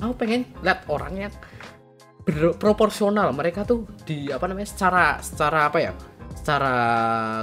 Aku 0.00 0.14
pengen 0.16 0.48
lihat 0.64 0.88
orang 0.88 1.28
yang 1.28 1.32
berproporsional. 2.24 3.28
Mereka 3.36 3.68
tuh 3.68 3.84
di 4.08 4.32
apa 4.32 4.48
namanya 4.48 4.68
secara 4.70 5.04
secara 5.20 5.68
apa 5.68 5.78
ya 5.82 5.92
secara 6.34 6.74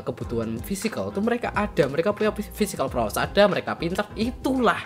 kebutuhan 0.02 0.58
fisikal 0.64 1.14
tuh 1.14 1.22
mereka 1.22 1.54
ada. 1.54 1.86
Mereka 1.86 2.16
punya 2.18 2.34
physical 2.34 2.90
prowess 2.90 3.22
ada 3.22 3.46
mereka 3.46 3.78
pintar 3.78 4.10
itulah 4.18 4.82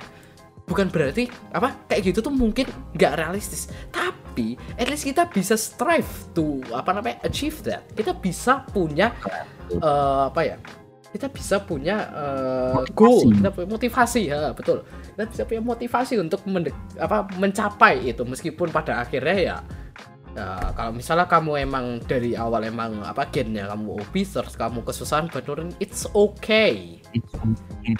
bukan 0.65 0.89
berarti 0.89 1.29
apa 1.53 1.77
kayak 1.89 2.11
gitu 2.13 2.19
tuh 2.25 2.33
mungkin 2.33 2.65
nggak 2.97 3.13
realistis. 3.21 3.69
Tapi 3.93 4.57
at 4.75 4.89
least 4.89 5.05
kita 5.05 5.29
bisa 5.29 5.55
strive 5.55 6.09
to 6.33 6.61
apa 6.73 6.91
namanya 6.93 7.21
achieve 7.23 7.61
that. 7.63 7.85
Kita 7.93 8.17
bisa 8.17 8.65
punya 8.73 9.13
eh, 9.69 10.23
apa 10.29 10.41
ya 10.43 10.57
kita 11.15 11.31
bisa 11.31 11.63
punya 11.63 12.11
eh, 12.11 12.75
Motivasi. 12.75 12.91
goal 12.91 13.31
kita 13.39 13.49
punya 13.55 13.67
motivasi 13.71 14.21
ya 14.27 14.37
betul. 14.51 14.83
Kita 15.15 15.23
bisa 15.31 15.43
punya 15.47 15.61
motivasi 15.63 16.13
untuk 16.19 16.43
mendek, 16.43 16.75
apa 16.99 17.23
mencapai 17.39 18.03
itu 18.11 18.27
meskipun 18.27 18.67
pada 18.67 18.99
akhirnya 18.99 19.37
ya 19.39 19.55
ya, 20.35 20.75
kalau 20.75 20.91
misalnya 20.91 21.25
kamu 21.25 21.51
emang 21.63 21.85
dari 22.03 22.35
awal 22.35 22.61
emang 22.67 23.01
apa 23.01 23.25
gennya 23.31 23.71
kamu 23.71 24.03
obese 24.03 24.35
terus 24.35 24.55
kamu 24.59 24.83
kesusahan 24.83 25.31
buat 25.31 25.47
nurunin 25.47 25.73
it's 25.79 26.03
okay. 26.11 26.99
It's 27.15 27.31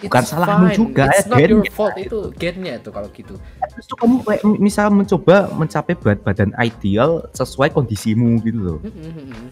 bukan 0.04 0.24
It's 0.24 0.30
salahmu 0.30 0.68
fine. 0.68 0.76
juga 0.76 1.04
it's 1.08 1.24
ya 1.24 1.32
not 1.32 1.40
your 1.48 1.64
gennya. 1.64 1.72
fault. 1.72 1.96
Itu 1.96 2.20
gennya 2.36 2.74
itu 2.78 2.90
kalau 2.92 3.08
gitu. 3.16 3.40
Terus 3.72 3.86
tuh 3.88 3.98
kamu 3.98 4.16
kayak 4.28 4.42
misal 4.60 4.92
mencoba 4.92 5.48
mencapai 5.56 5.96
berat 5.96 6.20
badan 6.22 6.52
ideal 6.60 7.24
sesuai 7.32 7.72
kondisimu 7.72 8.44
gitu 8.44 8.60
loh. 8.60 8.80
Hmm, 8.84 9.50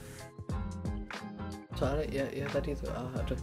soalnya 1.74 2.06
ya 2.12 2.26
ya 2.32 2.46
tadi 2.54 2.76
itu 2.78 2.86
ah, 2.94 3.10
aduh 3.18 3.40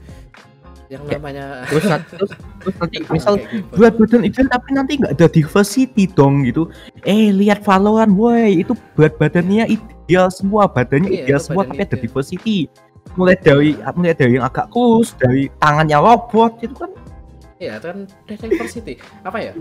yang 0.90 1.06
namanya 1.06 1.62
terus, 1.70 1.86
terus, 2.10 2.30
terus 2.58 2.74
nanti 2.82 2.96
misal 3.14 3.38
gitu. 3.38 3.62
berat 3.78 3.94
badan 3.94 4.26
ideal 4.26 4.46
tapi 4.50 4.68
nanti 4.74 4.92
nggak 4.98 5.14
ada 5.14 5.26
diversity 5.30 6.10
dong 6.10 6.42
gitu 6.42 6.66
eh 7.06 7.30
lihat 7.30 7.62
Valorant 7.62 8.10
woi 8.10 8.66
itu 8.66 8.74
berat 8.98 9.14
badannya 9.14 9.70
ideal 9.70 10.26
semua 10.34 10.66
badannya 10.66 11.06
Iya, 11.14 11.22
ideal 11.30 11.40
semua 11.40 11.62
tapi 11.62 11.78
ada 11.78 11.94
ideal. 11.94 12.02
diversity 12.02 12.66
mulai 13.14 13.38
dari 13.38 13.78
mulai 13.94 14.14
dari 14.18 14.34
yang 14.34 14.46
agak 14.50 14.66
kurus 14.74 15.14
dari 15.14 15.46
tangannya 15.62 15.98
robot 15.98 16.58
itu 16.60 16.74
kan 16.74 16.90
Iya, 17.60 17.76
itu 17.76 17.86
kan 17.92 17.98
diversity. 18.24 18.94
Apa 19.20 19.38
ya? 19.44 19.52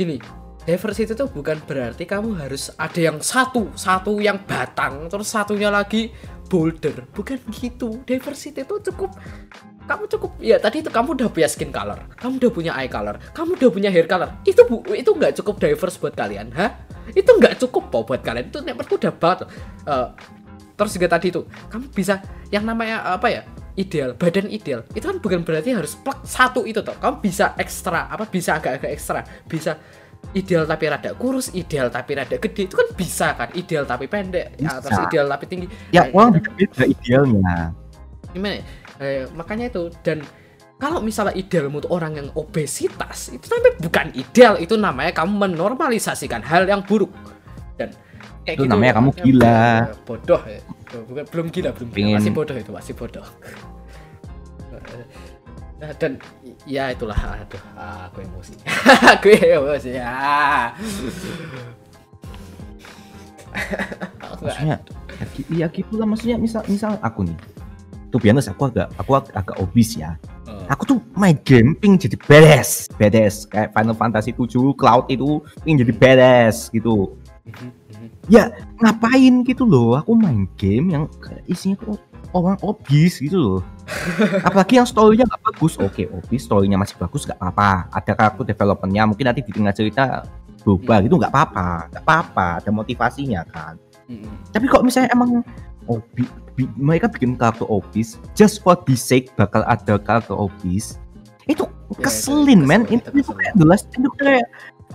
Gini, 0.00 0.16
diversity 0.64 1.12
itu 1.12 1.28
bukan 1.28 1.60
berarti 1.68 2.08
kamu 2.08 2.40
harus 2.40 2.72
ada 2.80 2.96
yang 2.96 3.20
satu, 3.20 3.68
satu 3.76 4.16
yang 4.16 4.40
batang, 4.48 5.12
terus 5.12 5.28
satunya 5.28 5.68
lagi 5.68 6.08
boulder. 6.48 7.04
Bukan 7.12 7.36
gitu. 7.52 8.00
Diversity 8.08 8.64
itu 8.64 8.80
cukup 8.88 9.12
kamu 9.84 10.04
cukup 10.08 10.30
ya 10.40 10.56
tadi 10.56 10.80
itu 10.80 10.88
kamu 10.88 11.16
udah 11.20 11.28
punya 11.28 11.48
skin 11.48 11.68
color, 11.68 12.00
kamu 12.16 12.40
udah 12.40 12.52
punya 12.52 12.72
eye 12.76 12.88
color, 12.88 13.16
kamu 13.36 13.50
udah 13.60 13.70
punya 13.70 13.90
hair 13.92 14.06
color. 14.08 14.32
Itu 14.48 14.64
bu, 14.64 14.80
itu 14.96 15.10
nggak 15.12 15.32
cukup 15.40 15.60
diverse 15.60 15.96
buat 16.00 16.14
kalian, 16.16 16.48
hah? 16.56 16.72
Itu 17.12 17.36
nggak 17.36 17.60
cukup 17.60 17.92
kok 17.92 18.02
buat 18.08 18.20
kalian. 18.24 18.48
Itu 18.48 18.64
menurutku 18.64 18.96
udah 18.96 19.12
banget. 19.12 19.48
Eh, 19.84 20.08
terus 20.74 20.92
juga 20.98 21.06
tadi 21.06 21.30
itu 21.30 21.46
kamu 21.70 21.86
bisa 21.94 22.18
yang 22.50 22.66
namanya 22.66 23.06
apa 23.14 23.30
ya 23.30 23.42
ideal 23.78 24.14
badan 24.14 24.50
ideal 24.50 24.82
itu 24.94 25.06
kan 25.06 25.18
bukan 25.22 25.46
berarti 25.46 25.74
harus 25.74 25.94
plek 25.98 26.22
satu 26.26 26.66
itu 26.66 26.82
toh 26.82 26.94
kamu 26.98 27.22
bisa 27.22 27.54
ekstra 27.58 28.10
apa 28.10 28.26
bisa 28.26 28.58
agak-agak 28.58 28.90
ekstra 28.90 29.20
bisa 29.46 29.78
ideal 30.34 30.66
tapi 30.66 30.90
rada 30.90 31.14
kurus 31.14 31.54
ideal 31.54 31.90
tapi 31.94 32.18
rada 32.18 32.36
gede 32.38 32.66
itu 32.66 32.74
kan 32.74 32.88
bisa 32.94 33.38
kan 33.38 33.50
ideal 33.54 33.86
tapi 33.86 34.10
pendek 34.10 34.58
ya, 34.58 34.82
terus 34.82 34.98
Bisa. 34.98 35.06
ideal 35.06 35.26
tapi 35.30 35.44
tinggi 35.46 35.66
ya 35.94 36.10
Nah, 36.10 36.14
orang 36.14 36.42
beda 36.42 36.84
idealnya 36.86 37.56
gimana 38.34 38.54
ya? 38.58 38.64
Eh, 38.96 39.26
makanya 39.34 39.66
itu 39.68 39.90
dan 40.02 40.22
kalau 40.74 40.98
misalnya 40.98 41.34
idealmu 41.34 41.80
tuh 41.80 41.90
orang 41.90 42.14
yang 42.14 42.28
obesitas 42.34 43.30
itu 43.30 43.46
namanya 43.48 43.74
bukan 43.78 44.06
ideal 44.12 44.54
itu 44.58 44.74
namanya 44.74 45.12
kamu 45.14 45.32
menormalisasikan 45.34 46.42
hal 46.42 46.66
yang 46.66 46.82
buruk. 46.82 47.10
Dan 47.74 47.90
kayak 48.44 48.58
Itu 48.58 48.66
namanya 48.66 48.92
kamu 48.94 49.08
makanya 49.10 49.24
gila. 49.24 49.54
eh, 49.54 49.96
bodoh 50.04 50.42
ya. 50.44 50.60
Bukan 50.94 51.24
belum 51.26 51.46
gila 51.50 51.70
belum 51.74 51.88
gila 51.90 52.18
masih 52.18 52.30
bodoh 52.30 52.54
itu 52.54 52.70
masih 52.70 52.94
bodoh. 52.94 53.26
Nah, 55.74 55.90
dan 55.98 56.16
ya 56.64 56.94
itulah 56.94 57.18
aduh 57.18 57.60
aku 57.76 58.22
emosi. 58.22 58.54
Aku 59.18 59.26
emosi 59.28 59.90
nggak- 64.34 64.40
maksudnya 64.42 64.76
ya, 65.20 65.26
gi- 65.34 65.48
ya 65.50 65.66
gitu 65.68 65.92
lah 65.98 66.06
maksudnya 66.08 66.36
misal 66.38 66.62
misal 66.66 66.96
aku 67.00 67.26
nih 67.26 67.36
tuh 68.14 68.22
biasa 68.22 68.54
aku 68.54 68.70
agak 68.70 68.86
aku 68.94 69.10
ag- 69.18 69.34
agak 69.34 69.56
obes 69.58 69.98
ya. 69.98 70.14
Eh, 70.46 70.70
aku 70.70 70.82
tuh 70.86 70.98
main 71.18 71.34
game 71.42 71.74
ping 71.74 71.98
jadi 71.98 72.14
badass 72.14 72.86
badass. 72.94 73.42
Kayak 73.50 73.74
Final 73.74 73.98
Fantasy 73.98 74.30
7 74.30 74.70
Cloud 74.78 75.10
itu 75.10 75.42
ping 75.66 75.74
jadi 75.74 75.90
badass 75.90 76.70
gitu. 76.70 77.18
Ya 78.30 78.54
ngapain 78.78 79.42
gitu 79.42 79.66
loh? 79.66 79.98
Aku 79.98 80.14
main 80.14 80.46
game 80.54 80.94
yang 80.94 81.04
kayak 81.18 81.42
isinya 81.50 81.76
tuh 81.82 81.98
orang 82.30 82.56
obes 82.62 83.18
gitu 83.18 83.36
loh. 83.36 83.60
Apalagi 84.46 84.80
yang 84.80 84.88
storynya 84.88 85.26
nggak 85.28 85.42
bagus. 85.52 85.74
Oke 85.82 86.06
obes 86.08 86.46
storynya 86.46 86.78
masih 86.78 86.94
bagus 86.96 87.26
nggak 87.26 87.36
apa-apa. 87.42 87.90
Ada 87.92 88.12
karakter 88.14 88.44
developmentnya 88.46 89.02
mungkin 89.10 89.26
nanti 89.26 89.42
di 89.42 89.50
tengah 89.52 89.74
cerita 89.74 90.22
berubah 90.64 91.02
gitu 91.04 91.18
nggak 91.20 91.34
apa-apa. 91.34 91.68
Nggak 91.92 92.04
apa-apa 92.06 92.46
ada 92.62 92.70
motivasinya 92.70 93.42
kan. 93.50 93.74
Tapi 94.52 94.64
kok 94.68 94.84
misalnya 94.84 95.12
emang 95.12 95.40
oh, 95.86 96.00
bi- 96.14 96.30
mereka 96.78 97.10
bikin 97.10 97.34
karakter 97.34 97.66
obis 97.66 98.16
just 98.38 98.62
for 98.62 98.78
the 98.86 98.94
sake 98.94 99.28
bakal 99.34 99.66
ada 99.66 99.98
karakter 99.98 100.34
obis 100.34 100.98
itu 101.50 101.66
Ya, 101.94 102.08
keselin 102.10 102.64
men 102.64 102.88
keselin, 102.88 103.00
itu, 103.04 103.08
itu 103.20 103.32
kayak 103.36 103.54
jelas 103.60 103.80
itu 103.92 104.08
kayak 104.16 104.46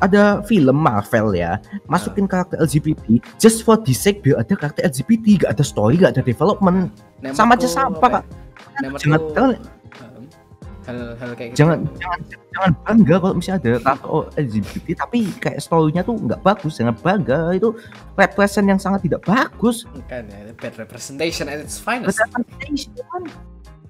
ada 0.01 0.41
film 0.47 0.73
Marvel 0.73 1.37
ya. 1.37 1.61
Masukin 1.85 2.25
Ah. 2.25 2.29
karakter 2.41 2.57
LGBT 2.59 3.21
just 3.37 3.61
for 3.61 3.77
the 3.77 3.93
sake 3.93 4.25
biar 4.25 4.41
ada 4.41 4.57
karakter 4.57 4.81
LGBT 4.83 5.45
gak 5.45 5.51
ada 5.53 5.63
story 5.63 6.01
gak 6.01 6.17
ada 6.17 6.23
development. 6.25 6.89
Nah, 7.21 7.31
sama 7.31 7.53
aja 7.53 7.69
sampah 7.69 8.19
kak 8.19 8.23
ya, 8.81 8.89
nah, 8.89 9.19
jangan 9.29 9.49
hal-hal 10.89 11.31
kayak 11.37 11.49
gitu. 11.53 11.59
Jangan 11.61 11.79
jangan 12.01 12.19
jangan 12.49 12.71
bangga 12.81 13.15
kalau 13.21 13.35
misalnya 13.37 13.59
ada 13.61 13.71
karakter 13.85 14.09
LGBT 14.41 14.85
tapi 14.97 15.19
kayak 15.37 15.59
storynya 15.61 16.01
tuh 16.01 16.15
nggak 16.17 16.41
bagus 16.41 16.73
jangan 16.81 16.95
bangga. 16.97 17.39
Itu 17.53 17.69
represent 18.17 18.65
yang 18.65 18.81
sangat 18.81 19.05
tidak 19.05 19.21
bagus. 19.23 19.85
Kan 20.09 20.25
ya, 20.33 20.49
bad 20.57 20.75
representation 20.81 21.45
at 21.45 21.61
its 21.61 21.77
finest. 21.77 22.17
Representation. 22.17 22.89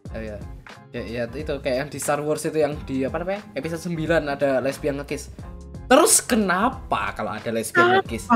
Oh, 0.10 0.18
ya. 0.18 0.42
ya 0.90 1.02
ya 1.06 1.24
itu 1.38 1.54
kayak 1.62 1.78
yang 1.86 1.90
di 1.94 2.00
Star 2.02 2.18
Wars 2.20 2.42
itu 2.42 2.58
yang 2.58 2.74
di 2.90 3.06
apa 3.06 3.22
namanya 3.22 3.46
episode 3.54 3.94
9 3.94 4.26
ada 4.26 4.58
lesbian 4.58 4.98
ngekiss 4.98 5.30
terus 5.90 6.22
kenapa 6.22 7.12
kalau 7.12 7.34
ada 7.34 7.50
lesbian 7.50 7.98
ngekiss 7.98 8.30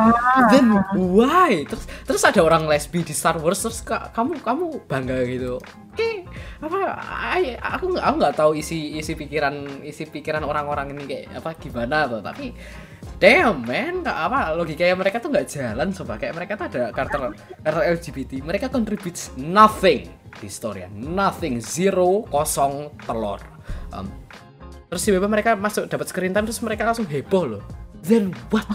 then 0.49 0.74
why? 0.97 1.62
Terus 1.64 1.86
terus 2.04 2.24
ada 2.24 2.41
orang 2.41 2.66
lesbi 2.66 2.99
di 2.99 3.14
Star 3.14 3.38
Wars 3.38 3.62
terus 3.62 3.80
ka- 3.80 4.10
kamu 4.10 4.41
kamu 4.41 4.66
bangga 4.84 5.22
gitu. 5.24 5.62
Oke 5.93 6.26
apa 6.58 6.97
ay- 7.30 7.54
aku 7.56 7.93
nggak 7.93 8.04
aku 8.04 8.16
nggak 8.18 8.36
tahu 8.36 8.51
isi 8.58 8.97
isi 8.97 9.14
pikiran 9.14 9.54
isi 9.86 10.04
pikiran 10.04 10.41
orang-orang 10.41 10.91
ini 10.91 11.04
kayak 11.06 11.26
apa 11.38 11.54
gimana 11.54 12.10
tuh 12.10 12.20
tapi 12.20 12.58
damn 13.22 13.62
man 13.62 14.01
nggak 14.01 14.18
apa 14.18 14.58
logikanya 14.58 14.97
mereka 14.97 15.22
tuh 15.22 15.30
nggak 15.30 15.45
jalan 15.45 15.93
coba. 15.93 16.14
Kayak 16.18 16.34
mereka 16.34 16.51
tuh 16.58 16.66
ada 16.74 16.82
karakter 16.89 17.20
karakter 17.62 17.84
LGBT 17.93 18.32
mereka 18.41 18.66
contributes 18.68 19.30
nothing 19.36 20.10
di 20.34 20.49
story 20.49 20.89
nothing 20.89 21.62
zero 21.62 22.26
kosong 22.26 22.89
telur. 23.06 23.38
Um, 23.93 24.10
terus 24.94 25.10
tiba-tiba 25.10 25.26
mereka 25.26 25.58
masuk 25.58 25.89
dapat 25.89 26.06
screen 26.06 26.30
time 26.30 26.46
terus 26.46 26.62
mereka 26.62 26.86
langsung 26.86 27.10
heboh 27.10 27.58
loh. 27.58 27.64
Then 28.06 28.30
what? 28.54 28.70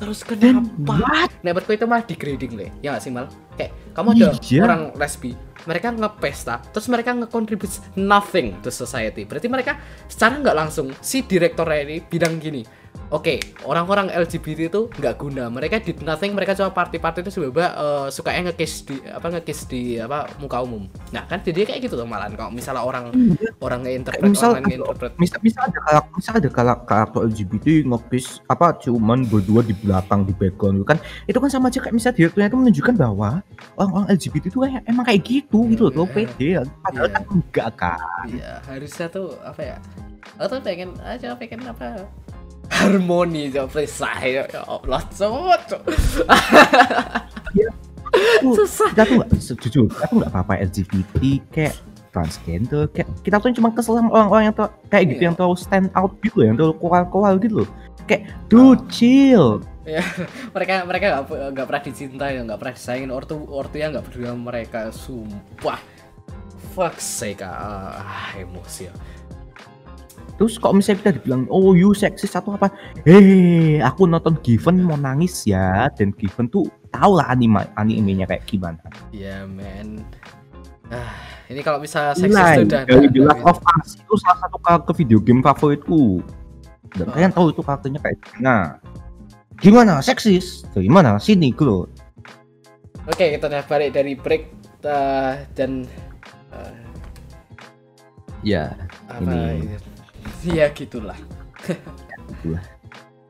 Terus 0.00 0.24
kenapa? 0.24 0.98
nah 1.44 1.52
menurutku 1.52 1.76
itu 1.76 1.84
mah 1.84 2.00
degrading 2.02 2.56
le 2.56 2.66
ya 2.80 2.96
nggak 2.96 3.02
sih 3.04 3.12
mal? 3.12 3.28
Kayak 3.54 3.70
kamu 3.92 4.08
ada 4.16 4.26
Iya. 4.40 4.60
orang 4.64 4.82
lesbi 4.96 5.36
mereka 5.62 5.94
ngepesta 5.94 6.58
terus 6.74 6.88
mereka 6.90 7.14
nge-contribute 7.14 7.70
nothing 7.94 8.56
to 8.64 8.72
society. 8.72 9.28
Berarti 9.28 9.46
mereka 9.46 9.76
secara 10.08 10.40
nggak 10.40 10.56
langsung 10.56 10.90
si 11.04 11.22
direktornya 11.22 11.84
ini 11.84 11.96
bilang 12.00 12.40
gini 12.40 12.64
Oke, 13.12 13.36
orang-orang 13.62 14.08
LGBT 14.08 14.72
itu 14.72 14.88
nggak 14.90 15.20
guna. 15.20 15.44
Mereka 15.46 15.84
did 15.84 16.00
nothing. 16.00 16.32
Mereka 16.32 16.56
cuma 16.56 16.72
party-party 16.72 17.20
itu 17.20 17.28
sebab 17.30 17.52
uh, 17.52 18.08
sukanya 18.08 18.48
nge-kiss 18.48 18.88
di 18.88 18.96
apa 19.04 19.28
nge-kiss 19.28 19.68
di 19.68 20.00
apa 20.00 20.32
muka 20.40 20.58
umum. 20.58 20.88
Nah 21.12 21.28
kan 21.28 21.38
jadi 21.38 21.68
kayak 21.68 21.84
gitu 21.84 21.94
tuh 21.94 22.08
malahan. 22.08 22.32
Kalau 22.32 22.48
misalnya 22.48 22.80
orang 22.80 23.12
orang 23.60 23.84
nge-interpret, 23.84 24.24
misal 24.24 24.56
orang 24.56 24.64
nge-interpret. 24.64 25.12
misal, 25.20 25.38
misal 25.40 25.62
ada 25.62 25.78
karakter 25.78 26.12
misal 26.14 26.32
ada 26.34 26.48
karak- 26.48 26.84
karakter 26.84 27.20
LGBT 27.22 27.66
ngepis 27.84 28.26
apa 28.46 28.66
cuman 28.80 29.28
berdua 29.28 29.60
di 29.60 29.74
belakang 29.74 30.24
di 30.24 30.32
background 30.32 30.80
kan 30.82 30.96
itu 31.24 31.36
kan 31.36 31.50
sama 31.52 31.68
aja 31.68 31.78
kayak 31.78 31.92
misal 31.92 32.10
direkturnya 32.10 32.48
itu 32.48 32.58
menunjukkan 32.58 32.94
bahwa 32.96 33.30
orang-orang 33.76 34.08
LGBT 34.10 34.44
itu 34.46 34.58
kayak 34.58 34.82
emang 34.88 35.04
kayak 35.04 35.20
gitu 35.20 35.58
gitu 35.68 35.84
loh 35.86 36.06
Iya. 36.06 36.14
pede 36.16 36.48
padahal 36.80 37.04
Iya. 37.04 37.12
kan 37.12 37.22
enggak 37.28 37.68
kan 37.76 37.98
Iya, 38.24 38.50
harusnya 38.64 39.06
tuh 39.06 39.26
apa 39.38 39.60
ya? 39.62 39.76
Tuh 40.38 40.60
pengen 40.60 40.90
aja 40.98 41.34
pengen 41.34 41.60
apa? 41.66 42.08
Harmoni 42.70 43.50
coba 43.50 43.68
selesai 43.72 44.26
ya 44.28 44.44
Allah 44.62 45.02
cowok 45.10 45.60
Tuh, 48.12 48.54
susah. 48.54 48.92
Kita 48.92 49.02
tuh 49.08 49.14
nggak? 49.24 49.30
Jujur 49.40 49.84
kita 49.88 50.04
tuh 50.04 50.16
nggak 50.20 50.30
apa-apa 50.36 50.54
LGBT 50.68 51.16
kayak 51.48 51.74
transgender 52.12 52.84
kayak 52.92 53.08
kita 53.24 53.40
tuh 53.40 53.56
cuma 53.56 53.72
kesel 53.72 53.96
sama 53.96 54.12
orang-orang 54.12 54.52
yang 54.52 54.54
tuh 54.54 54.68
kayak 54.92 55.04
gitu 55.08 55.20
Iya. 55.24 55.26
yang 55.32 55.34
terlalu 55.34 55.56
stand 55.56 55.88
out 55.96 56.12
gitu 56.20 56.44
yang 56.44 56.54
terlalu 56.60 56.76
kowal-kowal 56.76 57.40
gitu 57.40 57.64
loh. 57.64 57.68
Kayak 58.04 58.28
dude 58.52 58.84
chill. 58.92 59.64
Mereka 60.54 60.86
mereka 60.86 61.04
nggak 61.24 61.56
nggak 61.56 61.66
pernah 61.66 61.82
dicintai 61.82 62.32
nggak 62.44 62.58
pernah 62.60 62.74
disayangin 62.76 63.10
ortu 63.10 63.34
ortunya 63.48 63.86
nggak 63.90 64.04
peduli 64.06 64.26
sama 64.28 64.42
mereka 64.52 64.80
sumpah. 64.92 65.80
Fuck 66.72 66.96
sake 67.00 67.42
ah 67.44 68.32
emosi 68.36 68.88
ya 68.88 68.94
Terus 70.42 70.58
kok 70.58 70.74
misalnya 70.74 70.98
kita 71.06 71.12
dibilang 71.22 71.46
oh 71.54 71.70
you 71.70 71.94
seksis 71.94 72.34
atau 72.34 72.58
apa? 72.58 72.66
Hei, 73.06 73.78
aku 73.78 74.10
nonton 74.10 74.34
Given 74.42 74.82
mau 74.82 74.98
nangis 74.98 75.46
ya 75.46 75.86
dan 75.94 76.10
Given 76.18 76.50
tuh 76.50 76.66
tau 76.90 77.14
lah 77.14 77.30
anime 77.30 77.62
animenya 77.78 78.26
kayak 78.26 78.42
gimana. 78.50 78.82
ya 79.14 79.46
men 79.46 80.02
ah 80.90 81.14
ini 81.46 81.62
kalau 81.62 81.78
bisa 81.78 82.10
seksis 82.18 82.34
tuh 82.34 82.66
udah 82.66 82.82
dari 82.90 83.06
The 83.06 83.22
Last 83.22 83.46
of 83.46 83.62
Us 83.62 83.94
itu 83.94 84.14
salah 84.18 84.38
satu 84.42 84.58
karakter 84.58 84.94
video 84.98 85.22
game 85.22 85.46
favoritku. 85.46 86.26
Dan 86.98 87.06
Oh. 87.06 87.14
kalian 87.14 87.30
tahu 87.30 87.46
itu 87.54 87.62
karakternya 87.62 88.02
kayak 88.02 88.18
gimana? 88.26 88.82
Gimana 89.62 90.02
seksis? 90.02 90.66
Dari 90.74 90.90
mana? 90.90 91.22
Sini 91.22 91.54
bro. 91.54 91.86
Oke, 93.06 93.30
kita 93.38 93.46
udah 93.46 93.62
balik 93.70 93.94
dari 93.94 94.18
break 94.18 94.50
uh, 94.90 95.38
dan 95.54 95.86
uh, 96.50 96.74
Ya, 98.42 98.74
apa 99.06 99.22
Ini. 99.22 99.91
Ya 100.46 100.66
gitulah. 100.74 101.18
gitulah. 102.28 102.64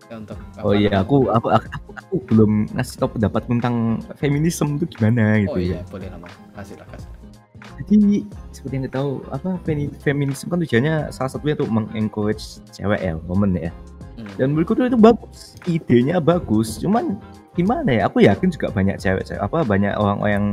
Ya, 0.08 0.20
untuk 0.20 0.36
Oh 0.60 0.76
iya, 0.76 0.92
namanya? 0.92 1.08
aku 1.08 1.16
aku, 1.32 1.48
aku 1.48 1.68
aku 1.96 2.14
belum 2.28 2.50
ngasih 2.76 2.94
tau 3.00 3.08
pendapat 3.08 3.42
tentang 3.48 3.74
feminisme 4.20 4.76
itu 4.76 4.84
gimana 4.92 5.40
gitu 5.40 5.56
Oh 5.56 5.60
ya. 5.60 5.80
iya, 5.80 5.80
boleh 5.88 6.08
nama. 6.12 6.28
Kasih 6.52 6.76
lah, 6.76 6.86
kasih. 6.92 7.08
Jadi 7.82 8.28
seperti 8.52 8.72
yang 8.76 8.84
kita 8.84 8.96
tahu 9.00 9.10
apa 9.32 9.56
femi- 9.64 9.94
feminisme 10.04 10.52
kan 10.52 10.60
tujuannya 10.60 11.08
salah 11.08 11.30
satunya 11.32 11.56
untuk 11.56 11.72
mengencourage 11.72 12.60
cewek 12.76 13.00
ya, 13.00 13.16
woman 13.24 13.56
ya. 13.56 13.72
Hmm. 14.20 14.28
Dan 14.36 14.52
menurutku 14.52 14.76
tuh 14.76 14.92
itu 14.92 15.00
bagus, 15.00 15.56
idenya 15.64 16.20
bagus. 16.20 16.76
Cuman 16.76 17.16
gimana 17.56 17.88
ya? 17.88 18.02
Aku 18.12 18.20
yakin 18.20 18.52
juga 18.52 18.68
banyak 18.68 19.00
cewek, 19.00 19.24
cewek 19.24 19.40
apa 19.40 19.64
banyak 19.64 19.96
orang-orang 19.96 20.32
yang 20.32 20.46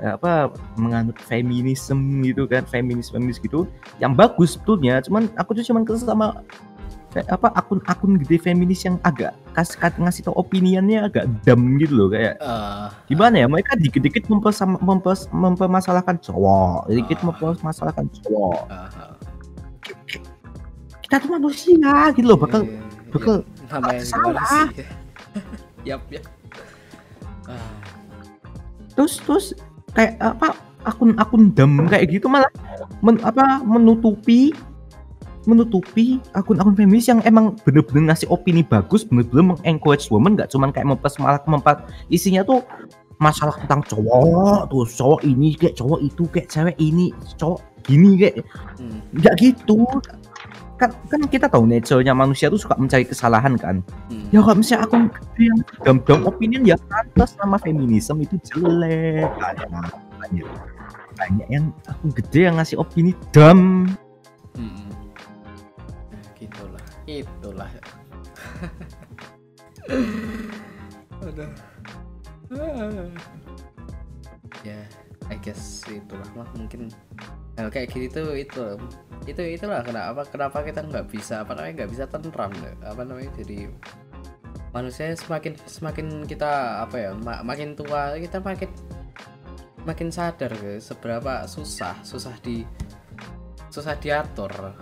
apa 0.00 0.50
menganut 0.76 1.16
feminisme 1.20 2.22
gitu 2.22 2.44
kan, 2.46 2.62
feminis 2.66 3.08
feminis 3.08 3.38
gitu, 3.38 3.66
yang 3.98 4.12
bagus 4.12 4.54
sebetulnya. 4.54 5.00
Cuman 5.00 5.28
aku 5.36 5.54
tuh 5.54 5.64
cuman 5.66 5.82
kesel 5.86 6.08
sama 6.08 6.40
apa 7.28 7.52
akun-akun 7.52 8.16
gede 8.24 8.40
feminis 8.40 8.88
yang 8.88 8.96
agak 9.04 9.36
kasih 9.52 9.76
ngasih 10.00 10.24
tau 10.24 10.32
opiniannya 10.32 11.12
agak 11.12 11.28
dam 11.44 11.60
gitu 11.76 11.92
loh 11.92 12.08
kayak 12.08 12.40
Eh, 12.40 12.86
gimana 13.12 13.44
ya 13.44 13.46
mereka 13.52 13.76
dikit-dikit 13.76 14.32
mempersama- 14.32 14.80
mempers- 14.80 15.28
mempermasalahkan 15.28 16.16
cowok 16.24 16.88
dikit 16.88 17.20
Ah. 17.20 17.24
mempermasalahkan 17.28 18.08
cowok 18.16 18.60
ah, 18.72 19.12
kita 21.04 21.20
tuh 21.20 21.30
manusia 21.36 21.92
gitu 22.16 22.24
loh 22.32 22.38
bakal 22.40 22.64
iya, 22.64 22.80
bakal 23.12 23.34
iya, 23.44 23.68
namanya 23.68 24.00
juga 24.00 24.16
salah. 24.32 24.66
Yap, 25.92 26.00
yap. 26.08 26.24
Ah, 27.44 27.76
terus 28.96 29.20
terus 29.20 29.46
kayak 29.92 30.16
apa 30.20 30.56
akun-akun 30.82 31.54
dam 31.54 31.86
kayak 31.86 32.10
gitu 32.10 32.26
malah 32.26 32.50
men, 33.04 33.18
apa 33.22 33.62
menutupi 33.62 34.50
menutupi 35.46 36.22
akun-akun 36.38 36.74
feminis 36.78 37.10
yang 37.10 37.18
emang 37.26 37.58
bener-bener 37.66 38.14
ngasih 38.14 38.30
opini 38.30 38.62
bagus 38.62 39.02
bener-bener 39.02 39.54
mengencourage 39.54 40.06
woman 40.10 40.38
nggak 40.38 40.50
cuman 40.54 40.70
kayak 40.70 40.86
mempers 40.86 41.18
malah 41.18 41.42
mempat 41.46 41.86
isinya 42.10 42.46
tuh 42.46 42.62
masalah 43.18 43.54
tentang 43.58 43.82
cowok 43.86 44.70
tuh 44.70 44.86
cowok 44.86 45.20
ini 45.26 45.54
kayak 45.54 45.78
cowok 45.78 45.98
itu 46.02 46.22
kayak 46.30 46.48
cewek 46.50 46.76
ini 46.78 47.14
cowok 47.38 47.60
gini 47.82 48.10
kayak 48.18 48.46
hmm. 48.78 48.98
nggak 49.18 49.34
gitu 49.38 49.82
kan 50.82 50.90
kan 51.06 51.20
kita 51.30 51.46
tahu 51.46 51.62
nature-nya 51.70 52.10
manusia 52.10 52.50
tuh 52.50 52.58
suka 52.58 52.74
mencari 52.74 53.06
kesalahan 53.06 53.54
kan 53.54 53.78
hmm. 54.10 54.34
ya 54.34 54.42
kalau 54.42 54.58
misalnya 54.58 54.82
aku 54.90 54.96
yang 55.38 55.58
dam-dam 55.86 56.20
opinion 56.26 56.62
ya 56.66 56.74
pantas 56.90 57.38
nama 57.38 57.54
feminisme 57.62 58.18
itu 58.18 58.34
jelek 58.50 59.30
banyak 59.38 59.68
banyak 60.18 60.46
banyak 61.14 61.46
yang 61.46 61.70
aku 61.86 62.10
gede 62.18 62.50
yang 62.50 62.58
ngasih 62.58 62.82
opini 62.82 63.14
dam 63.30 63.86
Hmm. 64.52 64.92
Gitulah, 66.36 66.84
itulah. 67.08 67.70
Aduh. 71.24 71.48
Ah. 72.52 73.08
Ya, 74.60 74.76
I 75.32 75.40
guess 75.40 75.88
itulah 75.88 76.28
mah 76.36 76.44
mungkin 76.52 76.92
hal 77.56 77.68
kayak 77.68 77.92
gini 77.92 78.06
tuh 78.08 78.32
itu 78.32 78.80
itu 79.28 79.42
itulah 79.60 79.84
kenapa 79.84 80.24
kenapa 80.26 80.64
kita 80.64 80.80
nggak 80.82 81.06
bisa 81.12 81.44
apa 81.44 81.52
namanya 81.52 81.84
nggak 81.84 81.90
bisa 81.92 82.04
tentram 82.08 82.50
apa 82.80 83.02
namanya 83.04 83.30
jadi 83.38 83.68
manusia 84.72 85.12
semakin 85.12 85.52
semakin 85.68 86.24
kita 86.24 86.80
apa 86.88 86.96
ya 86.96 87.10
ma- 87.12 87.44
makin 87.44 87.76
tua 87.76 88.16
kita 88.16 88.40
makin 88.40 88.72
makin 89.84 90.08
sadar 90.08 90.48
guys 90.56 90.88
seberapa 90.88 91.44
susah 91.44 92.00
susah 92.00 92.32
di 92.40 92.64
susah 93.72 93.96
diatur. 93.96 94.52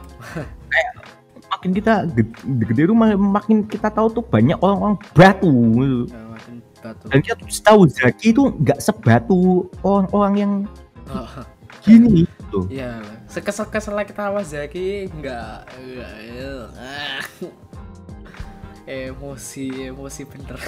Makin 1.51 1.71
kita 1.75 2.07
gede, 2.15 2.31
gede 2.67 2.83
tuh 2.91 2.97
mak- 2.97 3.19
makin 3.19 3.67
kita 3.67 3.91
tahu 3.91 4.07
tuh 4.11 4.25
banyak 4.27 4.55
orang-orang 4.63 4.97
batu. 5.15 5.51
Gitu. 5.51 5.99
Ya, 6.11 6.23
makin 6.31 6.55
batu. 6.79 7.05
Dan 7.11 7.19
kita 7.27 7.35
tahu 7.67 7.81
Zaki 7.91 8.27
itu 8.35 8.43
nggak 8.55 8.79
sebatu 8.83 9.67
orang-orang 9.83 10.35
yang 10.39 10.53
Oh, 11.11 11.27
gini 11.83 12.23
gitu 12.51 12.67
Iya, 12.67 12.99
sekesel-kesel 13.31 13.95
kita 14.03 14.27
sama 14.27 14.43
Zaki 14.43 15.07
nggak 15.15 15.71
nggak- 15.71 16.19
emosi 18.91 19.87
emosi 19.87 20.27
bener. 20.27 20.59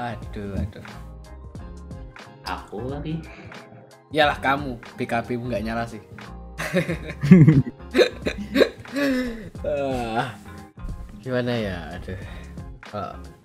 aduh 0.00 0.56
aduh. 0.56 0.86
Aku 2.48 2.80
lagi. 2.88 3.20
Yalah 4.08 4.40
kamu, 4.40 4.80
mu 5.36 5.52
nggak 5.52 5.64
nyala 5.64 5.84
sih. 5.84 6.00
Ah, 9.62 10.36
gimana 11.22 11.52
ya, 11.54 11.96
aduh. 11.96 12.18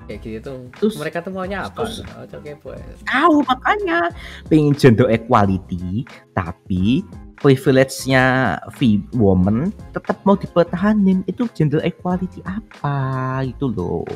Kayak 0.07 0.19
gitu 0.23 0.39
tuh, 0.41 0.57
Terus- 0.79 0.97
mereka 0.97 1.19
tuh 1.19 1.35
maunya 1.35 1.67
apa? 1.67 1.83
terus- 1.83 2.01
Oh, 2.07 2.23
kepo 2.39 2.71
ya. 2.73 2.83
tahu 3.05 3.43
makanya. 3.43 3.99
Pengen 4.47 4.73
gender 4.73 5.11
equality 5.11 6.07
tapi 6.31 7.03
privilege-nya 7.37 8.57
woman 9.13 9.69
tetap 9.93 10.17
mau 10.23 10.33
dipertahanin. 10.33 11.21
Itu 11.27 11.45
gender 11.51 11.83
equality 11.83 12.41
apa? 12.41 12.95
Gitu 13.45 13.67
loh. 13.69 14.07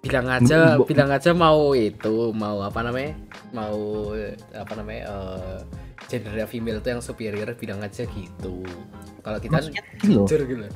Bilang 0.00 0.28
aja 0.28 0.76
bilang 0.78 1.08
aja 1.08 1.32
mau 1.32 1.72
itu 1.72 2.30
mau 2.32 2.60
apa 2.60 2.80
namanya? 2.80 3.16
Mau 3.56 4.12
eh, 4.12 4.36
apa 4.52 4.72
namanya 4.76 5.02
eh, 5.08 5.58
gender 6.16 6.46
female 6.46 6.78
itu 6.78 6.88
yang 6.88 7.02
superior 7.02 7.48
bilang 7.54 7.80
aja 7.80 8.04
gitu. 8.04 8.62
Kalau 9.18 9.40
kita 9.40 9.56
loh, 9.56 9.72
jujur 10.04 10.40
gitu 10.44 10.68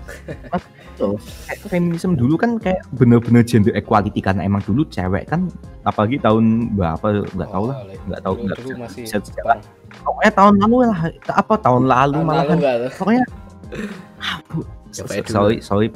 loh, 0.97 1.14
kayak 1.45 1.61
feminisme 1.68 2.16
dulu 2.16 2.34
kan 2.34 2.57
kayak 2.57 2.80
bener-bener 2.97 3.45
gender 3.45 3.70
equality 3.72 4.18
karena 4.18 4.41
emang 4.41 4.64
dulu 4.64 4.89
cewek 4.89 5.28
kan 5.28 5.53
apalagi 5.84 6.16
tahun 6.16 6.72
berapa 6.72 7.28
nggak 7.28 7.51
tahu 7.51 7.64
lah. 7.68 7.76
Oh, 7.78 7.93
nggak 8.09 8.20
tahu 8.24 8.32
dulu, 8.34 8.45
nggak 8.49 8.59
dulu 8.59 8.68
bisa- 8.72 8.80
masih 8.82 9.03
bisa 9.05 9.16
sejarah. 9.20 9.59
pokoknya 10.01 10.32
tahun 10.32 10.55
lalu 10.59 10.76
lah 10.84 10.99
apa 11.28 11.55
tahun 11.59 11.82
lalu 11.84 12.14
Tahun 12.14 12.24
malah 12.26 12.43
lalu 12.43 12.57
nggak 12.57 12.74
tuh? 12.78 12.91
pokoknya 12.97 13.24
ah, 14.24 14.36
bu, 14.49 14.59
Siapa 14.89 15.09
so- 15.09 15.20
dulu? 15.20 15.28
sorry 15.28 15.57
sorry 15.61 15.86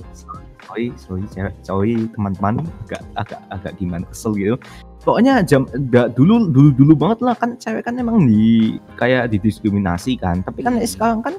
sorry 0.68 0.86
sorry 0.98 1.24
cewek 1.32 1.54
sorry 1.64 1.92
teman-teman 2.12 2.54
agak 2.84 3.00
agak 3.16 3.40
agak 3.48 3.72
gimana 3.76 4.04
kesel 4.06 4.36
gitu 4.36 4.56
pokoknya 5.02 5.42
jam 5.42 5.66
da, 5.90 6.06
dulu 6.08 6.48
dulu 6.48 6.70
dulu 6.72 6.92
banget 6.96 7.18
lah. 7.22 7.34
Kan 7.34 7.58
cewek 7.58 7.84
kan 7.84 7.98
emang 7.98 8.24
di 8.24 8.78
kayak 8.96 9.30
didiskriminasi 9.30 10.16
kan. 10.16 10.40
Tapi 10.42 10.62
kan 10.62 10.78
Hmm. 10.78 10.86
sekarang 10.86 11.20
kan 11.20 11.34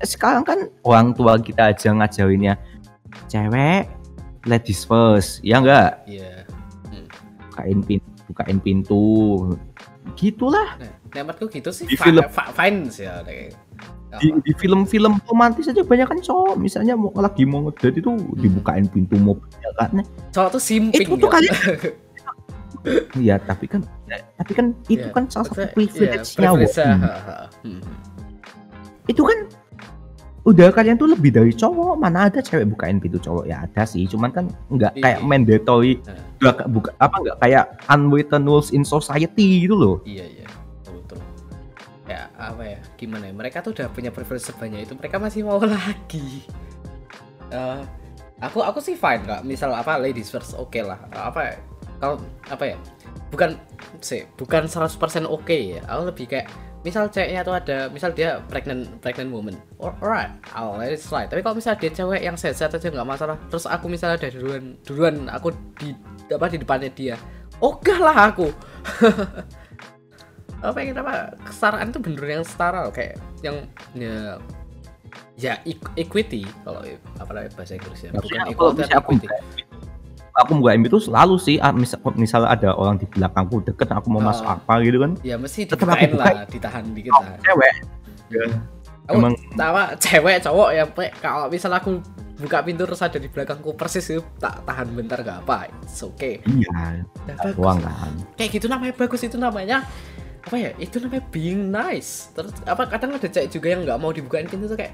sekarang 0.00 0.44
kan 0.44 0.58
orang 0.84 1.12
tua 1.12 1.40
kita 1.40 1.72
aja 1.72 1.90
ngajarinnya 1.92 2.54
cewek 3.26 3.90
ladies 4.46 4.86
first. 4.86 5.42
Ya 5.42 5.58
enggak 5.58 6.02
iya. 6.06 6.46
Bukain 7.50 7.80
pintu 7.82 8.06
bukain 8.28 8.58
pintu. 8.60 9.04
Gitulah. 10.14 10.78
Nah 10.78 10.92
nematku 11.12 11.48
gitu 11.48 11.72
sih. 11.72 11.88
Di 11.88 11.96
fi- 11.96 12.12
film. 12.12 12.22
fi- 12.28 12.52
fine 12.52 12.78
sih 12.92 13.04
ya 13.08 13.24
di, 14.16 14.32
di 14.40 14.52
film-film 14.56 15.20
romantis 15.28 15.68
aja 15.68 15.84
banyak 15.84 16.08
kan 16.08 16.18
cowok. 16.24 16.56
Misalnya 16.56 16.96
mau 16.96 17.12
lagi 17.12 17.44
mau 17.44 17.68
ngedate 17.68 18.00
itu 18.00 18.12
dibukain 18.38 18.88
pintu 18.88 19.16
mobilnya 19.20 19.70
kan. 19.76 20.00
Cowok 20.32 20.56
tuh 20.56 20.62
simping 20.62 21.04
Itu 21.04 21.20
tuh 21.20 21.28
ya. 21.40 21.52
Iya, 23.14 23.36
tapi 23.38 23.66
kan 23.66 23.82
tapi 24.36 24.52
kan 24.52 24.66
itu 24.86 25.02
Iya, 25.02 25.10
kan 25.10 25.24
salah 25.26 25.46
satu 25.48 25.66
privilege-nya, 25.72 26.50
Won. 26.50 26.62
ha, 27.00 27.14
ha. 27.18 27.36
Hmm. 27.60 27.82
Itu 29.04 29.22
kan 29.22 29.38
udah 30.42 30.70
kalian 30.70 30.94
tuh 30.94 31.10
lebih 31.10 31.30
dari 31.30 31.50
cowok, 31.50 31.98
mana 31.98 32.30
ada 32.30 32.38
cewek 32.38 32.70
bukain 32.70 32.96
pintu 32.96 33.18
cowok 33.18 33.44
ya 33.44 33.60
ada 33.60 33.82
sih, 33.82 34.06
cuman 34.06 34.30
kan 34.30 34.44
nggak 34.68 34.94
Iya. 34.94 35.02
kayak 35.02 35.20
mandatory, 35.20 35.98
nggak 36.38 36.70
buka 36.70 36.90
apa 36.96 37.16
nggak 37.18 37.38
kayak 37.40 37.64
unwritten 37.88 38.42
rules 38.44 38.70
in 38.70 38.82
society 38.82 39.66
gitu 39.66 39.74
loh. 39.74 39.96
iya 40.04 40.22
iya 40.22 40.46
betul 40.78 41.18
betul 41.18 41.18
ya 42.06 42.30
apa 42.32 42.62
ya 42.64 42.78
gimana 42.94 43.26
ya 43.26 43.34
mereka 43.34 43.58
tuh 43.58 43.74
udah 43.74 43.90
punya 43.90 44.14
privilege 44.14 44.46
sebanyak 44.46 44.86
itu 44.86 44.94
mereka 44.94 45.18
masih 45.18 45.42
mau 45.42 45.58
lagi 45.66 46.46
Eh, 47.46 47.82
aku 48.38 48.58
aku 48.60 48.78
sih 48.78 48.94
fine 48.94 49.22
kak 49.22 49.42
misal 49.42 49.70
apa 49.70 49.94
ladies 49.96 50.26
first 50.28 50.54
oke 50.54 50.78
lah 50.78 50.98
apa 51.10 51.40
ya 51.42 51.54
kalau 51.98 52.20
apa 52.48 52.64
ya 52.74 52.76
bukan 53.32 53.58
sih 54.00 54.24
bukan 54.36 54.68
100% 54.68 55.26
oke 55.26 55.56
ya. 55.56 55.80
Aku 55.88 56.08
lebih 56.12 56.26
kayak 56.30 56.46
misal 56.86 57.10
ceweknya 57.10 57.42
tuh 57.42 57.58
ada 57.58 57.90
misal 57.90 58.14
dia 58.14 58.38
pregnant 58.46 58.86
pregnant 59.02 59.30
woman. 59.34 59.56
Or- 59.82 59.96
alright 59.98 60.30
I'll 60.54 60.78
let 60.78 60.94
it 60.94 61.02
slide. 61.02 61.32
Tapi 61.32 61.42
kalau 61.42 61.58
misal 61.58 61.74
dia 61.74 61.90
cewek 61.90 62.22
yang 62.22 62.38
sehat 62.38 62.70
aja 62.70 62.86
nggak 62.86 63.08
masalah. 63.08 63.36
Terus 63.50 63.66
aku 63.66 63.90
misalnya 63.90 64.22
ada 64.22 64.30
duluan 64.30 64.78
duluan 64.86 65.16
aku 65.32 65.50
di 65.82 65.90
apa 66.30 66.46
di 66.46 66.58
depannya 66.62 66.90
dia. 66.94 67.16
Ogah 67.58 67.98
lah 67.98 68.16
aku. 68.30 68.48
Apa 70.56 70.80
yang 70.80 70.96
apa 70.96 71.36
kesetaraan 71.44 71.92
itu 71.92 72.00
bener 72.00 72.40
yang 72.40 72.44
setara 72.44 72.88
loh 72.88 72.92
kayak 72.92 73.20
yang 73.44 73.68
ya 73.92 74.40
ya 75.36 75.52
equ- 75.68 75.92
equity. 76.00 76.48
Kalau 76.64 76.80
apa 77.20 77.30
namanya 77.30 77.52
bahasa 77.54 77.76
Inggrisnya. 77.76 78.10
Bukan 78.16 78.56
kalau 78.56 78.72
equality 78.72 78.80
misalnya 78.80 79.65
aku 80.36 80.52
aku 80.52 80.60
bukain 80.60 80.78
pintu 80.78 81.00
selalu 81.00 81.34
sih, 81.36 81.56
ah, 81.56 81.72
misal 81.72 81.96
misalnya 82.14 82.48
ada 82.50 82.68
orang 82.72 82.96
di 82.96 83.06
belakangku 83.06 83.64
deket, 83.64 83.88
aku 83.88 84.06
mau 84.08 84.20
Oh. 84.20 84.26
masuk 84.26 84.44
apa 84.44 84.78
gitu 84.80 85.00
kan. 85.00 85.16
ya 85.20 85.36
mesti 85.36 85.64
dibukain 85.64 86.12
aku 86.12 86.20
lah 86.20 86.44
ditahan 86.46 86.84
dikit 86.92 87.10
Oh, 87.10 87.20
lah 87.20 87.34
cewek. 87.40 87.74
aku 89.06 89.16
emang- 89.16 89.38
tawa 89.54 89.82
cewek 89.96 90.36
cowok 90.42 90.70
ya 90.72 90.84
Pe. 90.84 91.08
kalau 91.16 91.46
misal 91.46 91.72
aku 91.72 92.02
buka 92.36 92.60
pintu 92.60 92.84
terus 92.84 93.00
ada 93.00 93.16
di 93.16 93.26
belakangku 93.26 93.72
persis 93.72 94.04
itu 94.06 94.20
tak 94.36 94.60
tahan 94.62 94.92
bentar 94.92 95.16
gak 95.18 95.40
apa 95.40 95.72
it's 95.72 96.02
okay 96.02 96.36
Iya, 96.44 97.00
Nah, 97.24 97.34
bagus. 97.38 97.80
kan. 97.80 98.12
kayak 98.36 98.50
gitu 98.52 98.66
namanya 98.68 98.92
bagus 98.92 99.24
itu 99.24 99.36
namanya 99.36 99.88
apa 100.42 100.54
ya 100.54 100.70
itu 100.76 101.00
namanya 101.00 101.24
being 101.28 101.70
nice 101.70 102.28
terus 102.30 102.52
apa 102.62 102.86
kadang 102.86 103.16
ada 103.16 103.24
cewek 103.24 103.48
juga 103.48 103.66
yang 103.68 103.82
nggak 103.82 103.98
mau 103.98 104.12
dibukain 104.12 104.44
pintu 104.44 104.68
tuh 104.68 104.76
kayak 104.76 104.92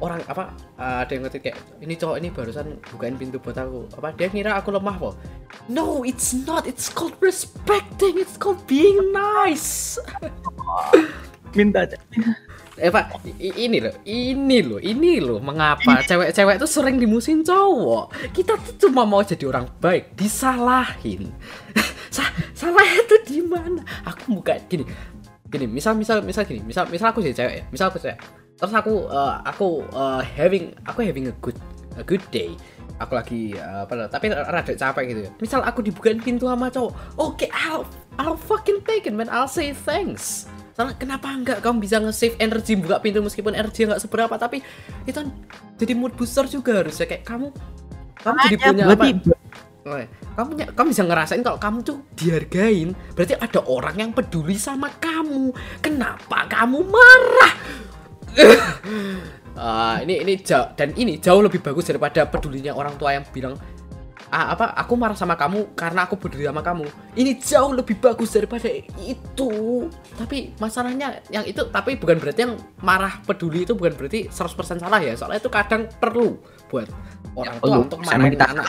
orang 0.00 0.20
apa 0.28 0.52
uh, 0.76 1.02
ada 1.04 1.10
yang 1.16 1.24
ngerti 1.26 1.38
kayak 1.40 1.58
ini 1.80 1.94
cowok 1.96 2.16
ini 2.20 2.28
barusan 2.32 2.66
bukain 2.92 3.16
pintu 3.16 3.40
buat 3.40 3.56
aku. 3.56 3.88
Apa 3.96 4.12
dia 4.16 4.28
ngira 4.28 4.58
aku 4.58 4.72
lemah 4.74 4.96
kok 4.96 5.14
no 5.68 6.04
it's 6.04 6.36
not. 6.46 6.68
It's 6.68 6.92
called 6.92 7.16
respecting. 7.22 8.20
It's 8.20 8.36
called 8.36 8.60
being 8.68 9.12
nice. 9.12 9.96
Minta 11.56 11.88
eh 12.76 12.92
pak 12.92 13.24
ini 13.40 13.80
loh 13.80 13.96
ini 14.04 14.60
loh 14.60 14.76
ini 14.76 15.16
loh 15.16 15.40
mengapa 15.40 16.04
cewek-cewek 16.04 16.60
tuh 16.60 16.68
sering 16.68 17.00
dimusin 17.00 17.40
cowok. 17.40 18.36
Kita 18.36 18.52
tuh 18.60 18.88
cuma 18.88 19.08
mau 19.08 19.24
jadi 19.24 19.48
orang 19.48 19.64
baik 19.80 20.12
disalahin. 20.12 21.32
Sa- 22.16 22.36
salah 22.52 22.84
itu 22.84 23.16
di 23.24 23.40
mana? 23.40 23.80
Aku 24.04 24.36
buka 24.36 24.60
gini 24.68 24.84
gini 25.46 25.66
misal 25.70 25.94
misal 25.94 26.20
misal 26.20 26.42
gini 26.44 26.60
misal 26.62 26.90
misal 26.90 27.14
aku 27.14 27.22
jadi 27.22 27.36
cewek 27.38 27.54
ya 27.54 27.64
misal 27.70 27.86
aku 27.88 27.98
cewek 28.02 28.18
terus 28.56 28.72
aku 28.72 29.08
eh, 29.08 29.34
aku 29.44 29.68
eh, 29.86 30.22
having 30.36 30.72
aku 30.84 30.98
having 31.04 31.28
a 31.28 31.34
good 31.40 31.56
a 31.96 32.04
good 32.04 32.22
day. 32.28 32.56
Aku 32.96 33.12
lagi 33.12 33.52
apa 33.60 33.92
lah, 33.92 34.08
tapi 34.08 34.32
rada 34.32 34.72
capek 34.72 35.04
gitu 35.12 35.20
ya. 35.28 35.30
Misal 35.36 35.60
aku 35.60 35.84
dibukain 35.84 36.16
pintu 36.16 36.48
sama 36.48 36.72
cowok 36.72 36.92
oke 37.20 37.44
I'll 37.52 37.84
I'll 38.16 38.40
fucking 38.40 38.80
take 38.88 39.04
it 39.04 39.12
man. 39.12 39.28
I'll 39.28 39.50
say 39.52 39.76
thanks. 39.76 40.48
Soalnya 40.72 40.96
kenapa 40.96 41.28
enggak 41.28 41.60
kamu 41.60 41.84
bisa 41.84 42.00
nge-save 42.00 42.36
energi 42.36 42.76
buka 42.76 43.00
pintu 43.00 43.20
meskipun 43.20 43.52
energi 43.52 43.84
nggak 43.84 44.00
seberapa? 44.00 44.32
Tapi 44.36 44.64
itu 45.04 45.20
jadi 45.76 45.92
mood 45.92 46.16
booster 46.16 46.48
juga 46.48 46.80
harusnya. 46.80 47.04
Kayak 47.04 47.24
kamu 47.24 47.48
kamu 48.20 48.36
jadi 48.48 48.56
punya 48.60 48.84
apa? 48.88 49.04
kamu 50.36 50.46
punya- 50.52 50.70
kamu 50.74 50.86
bisa 50.90 51.02
ngerasain 51.06 51.42
kalau 51.46 51.60
kamu 51.62 51.78
tuh 51.80 51.96
dihargain 52.18 52.90
berarti 53.14 53.38
ada 53.38 53.60
orang 53.70 53.96
yang 53.96 54.10
peduli 54.12 54.56
sama 54.56 54.88
kamu. 55.00 55.52
Kenapa 55.80 56.44
kamu 56.48 56.80
marah 56.80 57.52
Ah, 59.56 60.04
ini 60.04 60.20
ini 60.20 60.36
jauh 60.44 60.68
dan 60.76 60.92
ini 61.00 61.16
jauh 61.16 61.40
lebih 61.40 61.64
bagus 61.64 61.88
daripada 61.88 62.28
pedulinya 62.28 62.76
orang 62.76 62.92
tua 63.00 63.16
yang 63.16 63.24
bilang 63.32 63.56
ah, 64.28 64.52
apa 64.52 64.76
aku 64.76 65.00
marah 65.00 65.16
sama 65.16 65.32
kamu 65.32 65.72
karena 65.72 66.04
aku 66.04 66.20
peduli 66.20 66.44
sama 66.44 66.60
kamu. 66.60 66.84
Ini 67.16 67.40
jauh 67.40 67.72
lebih 67.72 67.96
bagus 67.96 68.36
daripada 68.36 68.68
itu. 69.00 69.50
Tapi 70.20 70.52
masalahnya 70.60 71.24
yang 71.32 71.48
itu 71.48 71.64
tapi 71.72 71.96
bukan 71.96 72.20
berarti 72.20 72.40
yang 72.44 72.54
marah 72.84 73.16
peduli 73.24 73.64
itu 73.64 73.72
bukan 73.72 73.96
berarti 73.96 74.28
100% 74.28 74.82
salah 74.82 75.00
ya. 75.00 75.16
Soalnya 75.16 75.40
itu 75.40 75.48
kadang 75.48 75.88
perlu 75.88 76.36
buat 76.68 76.92
orang 77.32 77.56
tua 77.56 77.68
perlu. 77.72 77.84
untuk 77.88 77.98
marahin 78.04 78.32
kita 78.36 78.46
anak. 78.52 78.66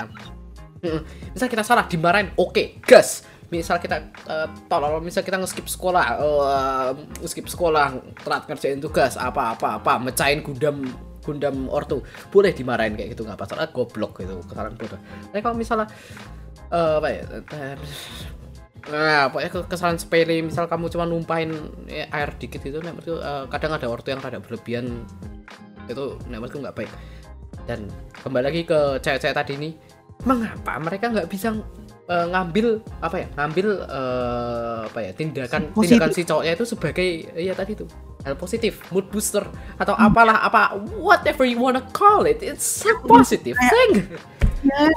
Misal 1.35 1.47
kita 1.51 1.63
salah 1.67 1.83
dimarahin 1.89 2.31
oke 2.39 2.79
gas 2.85 3.27
misal 3.47 3.79
kita 3.79 4.11
eh, 4.27 4.47
tolol 4.67 4.99
misal 4.99 5.23
kita 5.23 5.39
nge-skip 5.39 5.67
sekolah 5.71 6.05
eh, 6.19 6.89
nge-skip 7.23 7.47
sekolah 7.47 7.95
telat 8.23 8.43
ngerjain 8.47 8.83
tugas 8.83 9.15
apa 9.15 9.55
apa 9.55 9.79
apa 9.79 9.93
mecahin 10.03 10.43
gundam 10.43 10.83
gundam 11.23 11.67
ortu 11.67 11.99
boleh 12.31 12.55
dimarahin 12.55 12.95
kayak 12.95 13.15
gitu 13.15 13.27
nggak 13.27 13.35
apa 13.39 13.45
soalnya 13.47 13.69
goblok 13.75 14.19
gitu 14.23 14.39
kesalahan 14.47 14.75
bodoh. 14.79 14.99
Tapi 15.31 15.39
kalau 15.43 15.55
misalnya 15.55 15.87
eh, 16.71 16.93
apa 16.99 17.07
ya 17.07 17.23
nah 18.87 19.27
pokoknya 19.27 19.51
ke- 19.51 19.67
kesalahan 19.67 19.99
sepele 19.99 20.39
misal 20.39 20.63
kamu 20.71 20.87
cuma 20.87 21.03
numpahin 21.03 21.51
ya, 21.91 22.07
air 22.07 22.31
dikit 22.39 22.63
itu 22.63 22.79
nah, 22.79 22.95
menurutku, 22.95 23.19
eh, 23.19 23.43
kadang 23.51 23.75
ada 23.75 23.87
ortu 23.91 24.15
yang 24.15 24.23
rada 24.23 24.39
berlebihan 24.39 25.03
itu 25.91 26.15
nah, 26.31 26.39
menurutku 26.39 26.63
nggak 26.63 26.75
baik. 26.75 26.91
Dan 27.67 27.91
kembali 28.23 28.43
lagi 28.47 28.61
ke 28.63 28.79
cewek-cewek 29.03 29.35
tadi 29.35 29.53
ini 29.59 29.69
mengapa 30.23 30.79
mereka 30.79 31.11
nggak 31.11 31.27
bisa 31.27 31.51
eh, 32.07 32.25
ngambil 32.31 32.67
apa 33.03 33.15
ya 33.19 33.27
ngambil 33.35 33.67
eh, 33.83 34.79
apa 34.87 34.99
ya 35.03 35.11
tindakan 35.11 35.61
Positif. 35.71 35.99
tindakan 35.99 36.09
si 36.15 36.21
cowoknya 36.23 36.53
itu 36.55 36.65
sebagai 36.65 37.07
ya 37.35 37.53
tadi 37.53 37.71
tuh 37.75 37.87
hal 38.23 38.35
positif 38.35 38.83
mood 38.91 39.07
booster 39.07 39.43
atau 39.79 39.95
apalah 39.95 40.43
apa 40.43 40.75
whatever 40.99 41.47
you 41.47 41.59
wanna 41.59 41.83
call 41.95 42.27
it 42.27 42.39
it's 42.43 42.83
a 42.83 42.93
positive 43.07 43.55
thing 43.55 44.03
ya 44.65 44.91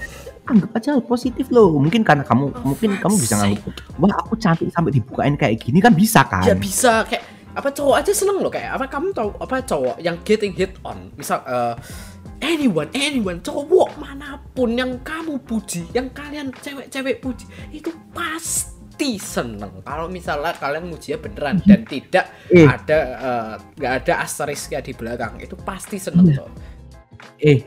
anggap 0.50 0.70
aja 0.74 0.88
hal 0.98 1.02
positif 1.06 1.46
loh 1.54 1.78
mungkin 1.78 2.02
karena 2.02 2.26
kamu 2.26 2.50
Oh, 2.50 2.74
mungkin 2.74 2.98
kamu 2.98 3.14
bisa 3.20 3.34
nganggap 3.38 3.70
wah 4.02 4.14
aku 4.18 4.34
cantik 4.34 4.70
sampai 4.74 4.90
dibukain 4.90 5.38
kayak 5.38 5.62
gini 5.62 5.78
kan 5.78 5.94
bisa 5.94 6.26
kan? 6.26 6.42
Ya 6.42 6.56
bisa 6.58 7.06
kayak 7.06 7.22
apa 7.50 7.68
cowok 7.74 7.96
aja 7.98 8.12
seneng 8.14 8.38
loh 8.38 8.50
kayak 8.50 8.78
apa 8.78 8.86
kamu 8.86 9.10
tahu 9.10 9.30
apa 9.42 9.62
cowok 9.66 9.96
yang 9.98 10.16
getting 10.22 10.54
hit 10.54 10.74
on 10.86 11.10
misal 11.18 11.42
eh, 11.42 11.74
anyone 12.40 12.90
anyone 12.92 13.38
cowok 13.40 13.96
mana 13.96 14.40
pun 14.52 14.72
yang 14.76 15.00
kamu 15.00 15.40
puji 15.44 15.86
yang 15.92 16.08
kalian 16.10 16.52
cewek-cewek 16.60 17.20
puji 17.20 17.44
itu 17.72 17.88
pasti 18.12 19.16
seneng. 19.16 19.80
Kalau 19.80 20.12
misalnya 20.12 20.52
kalian 20.56 20.88
mujinya 20.92 21.16
beneran 21.20 21.56
dan 21.64 21.80
tidak 21.88 22.28
Eh. 22.52 22.68
ada 22.68 22.98
eh, 23.16 23.52
nggak 23.80 23.92
ada 24.04 24.14
asterisknya 24.24 24.84
di 24.84 24.92
belakang 24.92 25.40
itu 25.40 25.56
pasti 25.56 25.96
seneng 25.96 26.28
Iya. 26.28 26.36
cowok 26.44 26.52
eh 27.40 27.58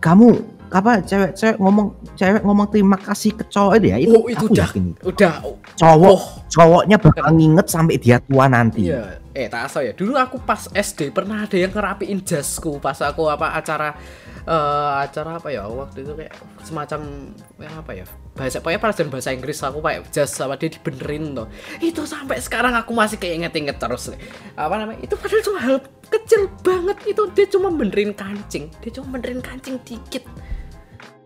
kamu 0.00 0.28
apa 0.70 1.02
cewek-cewek 1.04 1.56
ngomong 1.60 1.88
cewek 2.16 2.42
ngomong 2.46 2.66
terima 2.72 2.96
kasih 2.96 3.36
ke 3.36 3.44
cowok 3.50 3.72
itu 3.82 3.86
ya? 3.92 3.96
Itu 4.00 4.16
oh 4.16 4.26
itu 4.30 4.44
udah 4.48 4.68
yakin. 4.70 4.84
udah. 5.04 5.32
Cowok 5.76 6.16
oh. 6.16 6.22
cowoknya 6.48 6.96
bakal 6.96 7.28
nginget 7.36 7.66
sampai 7.68 7.96
dia 8.00 8.16
tua 8.24 8.48
nanti. 8.48 8.88
Iya 8.88 9.19
eh 9.30 9.46
tak 9.46 9.70
aso 9.70 9.78
ya. 9.78 9.94
Dulu 9.94 10.18
aku 10.18 10.42
pas 10.42 10.66
SD 10.70 11.14
pernah 11.14 11.46
ada 11.46 11.54
yang 11.54 11.70
ngerapiin 11.70 12.26
jasku 12.26 12.82
pas 12.82 12.98
aku 12.98 13.30
apa 13.30 13.54
acara 13.54 13.94
eh, 14.42 14.92
acara 15.06 15.38
apa 15.38 15.48
ya? 15.54 15.70
Waktu 15.70 16.02
itu 16.02 16.12
kayak 16.18 16.34
semacam 16.66 17.00
ya 17.62 17.70
apa 17.70 17.92
ya? 17.94 18.04
Bahasa 18.34 18.58
pokoknya 18.58 18.80
pelajaran 18.82 19.10
bahasa 19.10 19.30
Inggris 19.30 19.58
aku 19.62 19.78
pakai 19.78 20.02
jas 20.10 20.30
sama 20.34 20.58
dia 20.58 20.70
dibenerin 20.72 21.36
tuh 21.36 21.46
itu 21.78 22.02
sampai 22.08 22.42
sekarang 22.42 22.74
aku 22.74 22.90
masih 22.90 23.22
kayak 23.22 23.46
inget-inget 23.46 23.76
terus. 23.78 24.10
Apa 24.58 24.74
namanya? 24.82 24.98
Itu 25.06 25.14
padahal 25.14 25.42
cuma 25.46 25.58
hal 25.62 25.76
kecil 26.10 26.42
banget. 26.66 26.98
Itu 27.06 27.22
dia 27.30 27.46
cuma 27.46 27.68
benerin 27.70 28.10
kancing. 28.10 28.66
Dia 28.82 28.90
cuma 28.98 29.18
benerin 29.18 29.38
kancing 29.38 29.78
dikit. 29.86 30.26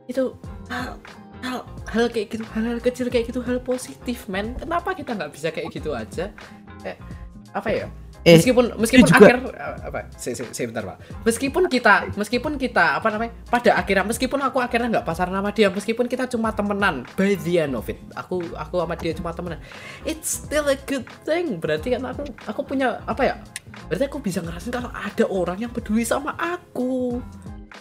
Itu 0.04 0.36
hal 0.68 1.00
hal 1.44 1.60
hal 1.88 2.04
kayak 2.08 2.32
gitu 2.32 2.44
hal, 2.56 2.64
hal 2.76 2.80
kecil 2.80 3.06
kayak 3.08 3.32
gitu 3.32 3.40
hal 3.40 3.60
positif 3.64 4.28
men. 4.28 4.56
Kenapa 4.60 4.92
kita 4.92 5.16
nggak 5.16 5.32
bisa 5.32 5.48
kayak 5.48 5.72
gitu 5.72 5.96
aja? 5.96 6.28
Kayak 6.84 7.00
apa 7.54 7.68
ya? 7.70 7.86
Eh, 8.24 8.40
meskipun 8.40 8.72
meskipun 8.80 9.04
juga- 9.04 9.20
akhir 9.20 9.36
apa? 9.84 10.08
Saya, 10.16 10.32
saya, 10.32 10.48
saya 10.48 10.66
bentar 10.72 10.80
pak. 10.88 10.96
Meskipun 11.28 11.68
kita 11.68 12.08
meskipun 12.16 12.56
kita 12.56 12.96
apa 12.96 13.12
namanya 13.12 13.36
pada 13.52 13.76
akhirnya 13.76 14.00
meskipun 14.08 14.40
aku 14.40 14.64
akhirnya 14.64 14.88
nggak 14.96 15.04
pasaran 15.04 15.36
sama 15.36 15.52
dia 15.52 15.68
meskipun 15.68 16.08
kita 16.08 16.24
cuma 16.32 16.48
temenan 16.56 17.04
by 17.20 17.36
the 17.36 17.60
end 17.60 17.76
of 17.76 17.84
it. 17.84 18.00
Aku 18.16 18.40
aku 18.56 18.80
sama 18.80 18.96
dia 18.96 19.12
cuma 19.12 19.36
temenan. 19.36 19.60
It's 20.08 20.40
still 20.40 20.64
a 20.72 20.78
good 20.88 21.04
thing. 21.28 21.60
Berarti 21.60 21.92
kan 21.92 22.00
aku 22.08 22.24
aku 22.48 22.60
punya 22.64 23.04
apa 23.04 23.22
ya? 23.28 23.34
Berarti 23.92 24.08
aku 24.08 24.24
bisa 24.24 24.40
ngerasain 24.40 24.72
kalau 24.72 24.88
ada 24.88 25.24
orang 25.28 25.60
yang 25.60 25.68
peduli 25.68 26.08
sama 26.08 26.32
aku. 26.40 27.20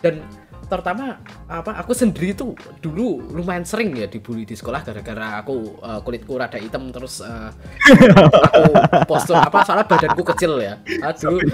Dan 0.03 0.19
terutama 0.67 1.19
apa 1.45 1.75
aku 1.77 1.91
sendiri 1.91 2.33
tuh 2.33 2.55
dulu 2.79 3.19
lumayan 3.35 3.67
sering 3.67 3.93
ya 3.95 4.07
dibully 4.07 4.47
di 4.47 4.55
sekolah 4.55 4.81
gara-gara 4.81 5.43
aku 5.43 5.77
eh, 5.79 5.99
kulitku 6.01 6.39
rada 6.39 6.57
hitam 6.57 6.89
terus 6.89 7.21
eh, 7.21 7.49
aku 8.41 8.73
postur 9.05 9.37
apa 9.37 9.61
salah 9.67 9.85
badanku 9.85 10.23
kecil 10.33 10.57
ya. 10.59 10.79
Aduh. 11.03 11.39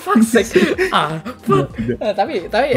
Fuck 0.00 0.20
ah 0.90 1.20
fuck. 1.44 1.66
Eh, 1.78 2.12
tapi 2.16 2.34
tapi 2.48 2.68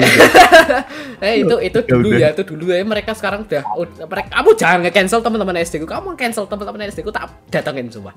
eh 1.26 1.34
itu 1.42 1.56
itu 1.60 1.80
dulu 1.86 2.10
ya 2.14 2.32
itu 2.32 2.44
dulu 2.46 2.72
ya. 2.72 2.84
Mereka 2.84 3.12
sekarang 3.18 3.48
udah 3.48 3.64
mereka 4.06 4.30
kamu 4.32 4.50
jangan 4.60 4.80
nge-cancel 4.86 5.20
teman-teman 5.24 5.56
SD 5.64 5.84
ku. 5.84 5.88
Kamu 5.90 6.16
cancel 6.20 6.46
teman-teman 6.46 6.88
SD 6.92 7.00
ku 7.04 7.12
tak 7.12 7.32
datengin 7.50 7.90
coba 7.90 8.12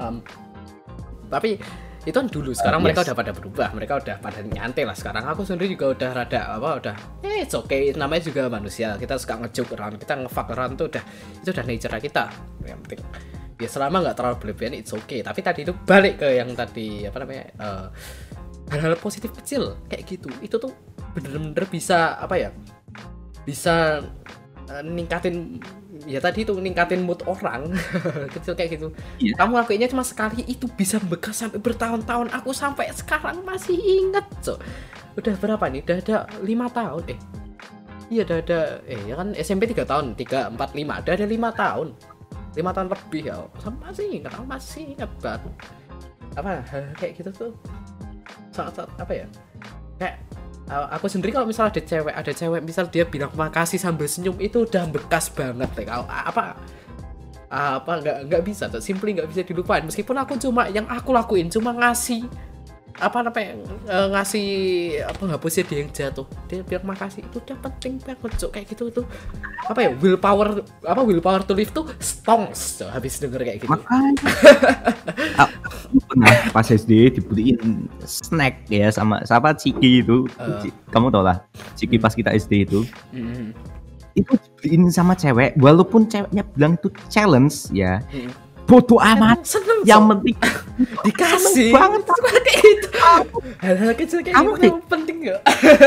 Em, 0.00 0.24
tapi 1.28 1.60
itu 2.02 2.16
kan 2.18 2.26
dulu 2.26 2.50
sekarang 2.50 2.82
Ah, 2.82 2.84
mereka 2.90 3.00
yes. 3.02 3.06
udah 3.10 3.16
pada 3.16 3.32
berubah 3.32 3.68
mereka 3.78 3.92
udah 4.02 4.16
pada 4.18 4.40
nyantai 4.42 4.82
lah. 4.82 4.96
Sekarang 4.98 5.22
aku 5.22 5.46
sendiri 5.46 5.78
juga 5.78 5.94
udah 5.94 6.10
rada 6.10 6.40
apa 6.50 6.68
udah 6.82 6.96
eh 7.22 7.46
it's 7.46 7.54
okay. 7.54 7.94
Namanya 7.94 8.26
juga 8.26 8.50
manusia 8.50 8.98
kita 8.98 9.14
suka 9.22 9.38
ngejuk 9.38 9.70
around 9.78 10.02
kita 10.02 10.18
ngefuck 10.18 10.50
around 10.50 10.74
tuh 10.74 10.90
udah 10.90 11.04
itu 11.38 11.48
udah 11.54 11.64
nature 11.64 11.94
kita. 12.02 12.24
Yang 12.66 12.78
penting 12.86 13.00
ya 13.62 13.68
selama 13.70 14.02
nggak 14.02 14.16
terlalu 14.18 14.36
berlebihan 14.42 14.74
it's 14.74 14.90
okay. 14.90 15.22
Tapi 15.22 15.40
tadi 15.46 15.62
itu 15.62 15.72
balik 15.86 16.18
ke 16.18 16.28
yang 16.34 16.50
tadi 16.58 17.06
apa 17.06 17.16
namanya 17.22 17.44
eh, 17.54 17.86
hal-hal 18.74 18.98
positif 18.98 19.30
kecil 19.30 19.78
kayak 19.86 20.02
gitu. 20.02 20.26
Itu 20.42 20.58
tuh 20.58 20.74
bener-bener 21.14 21.70
bisa 21.70 22.18
apa 22.18 22.34
ya 22.34 22.50
bisa 23.46 24.02
eh, 24.66 24.82
ningkatin 24.82 25.62
ya 26.06 26.18
tadi 26.18 26.42
itu 26.42 26.52
ningkatin 26.54 27.02
mood 27.02 27.22
orang. 27.26 27.70
Kecil 28.34 28.54
kayak 28.58 28.70
gitu. 28.78 28.88
Iya. 29.22 29.34
kamu 29.38 29.52
lakuinnya 29.62 29.88
cuma 29.90 30.04
sekali 30.06 30.42
itu 30.46 30.66
bisa 30.70 30.98
bekas 31.02 31.42
sampai 31.42 31.58
bertahun-tahun. 31.62 32.30
Aku 32.42 32.50
sampai 32.54 32.90
sekarang 32.94 33.42
masih 33.46 33.76
inget 33.78 34.26
so 34.42 34.58
udah 35.18 35.34
berapa 35.38 35.64
nih? 35.68 35.80
Udah 35.84 35.98
ada 36.02 36.18
lima 36.40 36.66
tahun. 36.72 37.02
Eh 37.10 37.18
iya 38.12 38.22
udah 38.28 38.38
ada 38.44 38.60
eh 38.84 39.00
ya 39.08 39.14
kan 39.16 39.32
SMP 39.36 39.70
3 39.70 39.88
tahun 39.88 40.06
tiga 40.18 40.50
empat 40.52 40.74
lima. 40.76 41.00
Udah 41.00 41.12
ada 41.14 41.26
lima 41.26 41.48
tahun. 41.54 41.88
Lima 42.52 42.70
tahun 42.76 42.88
lebih 42.92 43.22
ya. 43.32 43.36
Sama 43.62 43.90
masih 43.90 44.06
ingat 44.20 44.32
aku 44.36 44.44
masih 44.44 44.82
ingat 44.96 45.10
banget. 45.22 45.52
Apa 46.36 46.50
kayak 47.00 47.12
gitu 47.20 47.30
tuh? 47.32 47.52
Saat-saat 48.52 48.90
apa 49.00 49.12
ya? 49.12 49.26
Kayak 49.96 50.16
uh, 50.72 50.88
aku 50.88 51.06
sendiri 51.12 51.36
kalau 51.36 51.44
misalnya 51.44 51.76
ada 51.76 51.82
cewek 51.84 52.14
ada 52.16 52.32
cewek 52.32 52.60
misal 52.64 52.88
dia 52.88 53.04
bilang 53.04 53.28
makasih 53.36 53.76
sambil 53.76 54.08
senyum 54.08 54.40
itu 54.40 54.64
udah 54.64 54.88
bekas 54.88 55.28
banget 55.28 55.68
deh 55.76 55.84
kalau 55.84 56.08
apa? 56.08 56.56
Apa 57.52 58.00
nggak 58.00 58.18
nggak 58.32 58.42
bisa 58.48 58.72
tuh 58.72 58.80
simply 58.80 59.12
nggak 59.12 59.28
bisa 59.28 59.44
dilupain. 59.44 59.84
Meskipun 59.84 60.16
aku 60.16 60.40
cuma 60.40 60.72
yang 60.72 60.88
aku 60.88 61.12
lakuin 61.12 61.52
cuma 61.52 61.76
ngasih 61.76 62.24
apa 63.00 63.18
namanya 63.24 63.52
eh, 63.88 64.06
ngasih 64.12 64.48
apa 65.08 65.16
penghapusnya 65.16 65.64
dia 65.64 65.78
yang 65.80 65.90
jatuh 65.94 66.26
dia 66.50 66.60
bilang 66.66 66.92
makasih 66.92 67.24
itu 67.24 67.40
udah 67.40 67.56
penting 67.64 67.96
banget 68.02 68.32
cok 68.36 68.50
kayak 68.52 68.66
gitu 68.68 68.84
tuh 68.92 69.06
apa 69.64 69.80
ya 69.86 69.90
willpower 69.96 70.60
apa 70.84 71.00
willpower 71.00 71.40
to 71.46 71.56
live 71.56 71.72
tuh 71.72 71.88
stongs 72.02 72.82
Cok, 72.82 72.90
habis 72.92 73.16
denger 73.22 73.40
kayak 73.40 73.58
gitu 73.64 73.72
pernah 76.08 76.32
pas 76.52 76.64
SD 76.64 77.20
dibeliin 77.20 77.88
snack 78.04 78.68
ya 78.68 78.88
sama 78.92 79.24
siapa 79.24 79.52
Ciki 79.56 80.04
itu. 80.04 80.28
Ci- 80.60 80.74
Kamu 80.92 81.08
tau 81.12 81.24
lah, 81.24 81.44
Ciki 81.76 81.96
pas 81.96 82.12
kita 82.12 82.32
SD 82.32 82.68
itu. 82.68 82.84
Mm, 83.12 83.52
Itu 84.12 84.36
dibeliin 84.36 84.92
sama 84.92 85.16
cewek, 85.16 85.56
walaupun 85.56 86.04
ceweknya 86.04 86.44
bilang 86.52 86.76
itu 86.76 86.88
challenge 87.08 87.72
ya. 87.72 88.00
mm. 88.12 88.51
Bodoh 88.62 88.98
amat. 88.98 89.42
seneng 89.44 89.82
Yang 89.84 90.02
penting 90.16 90.36
dikasih 91.06 91.70
banget. 91.74 92.02
Kayak 92.08 92.64
itu 92.64 92.88
hal-hal 93.60 93.92
kecil 93.94 94.18
kayak 94.22 94.34
Kamu 94.38 94.50
gitu 94.56 94.68
penting 94.86 95.18
ya 95.22 95.36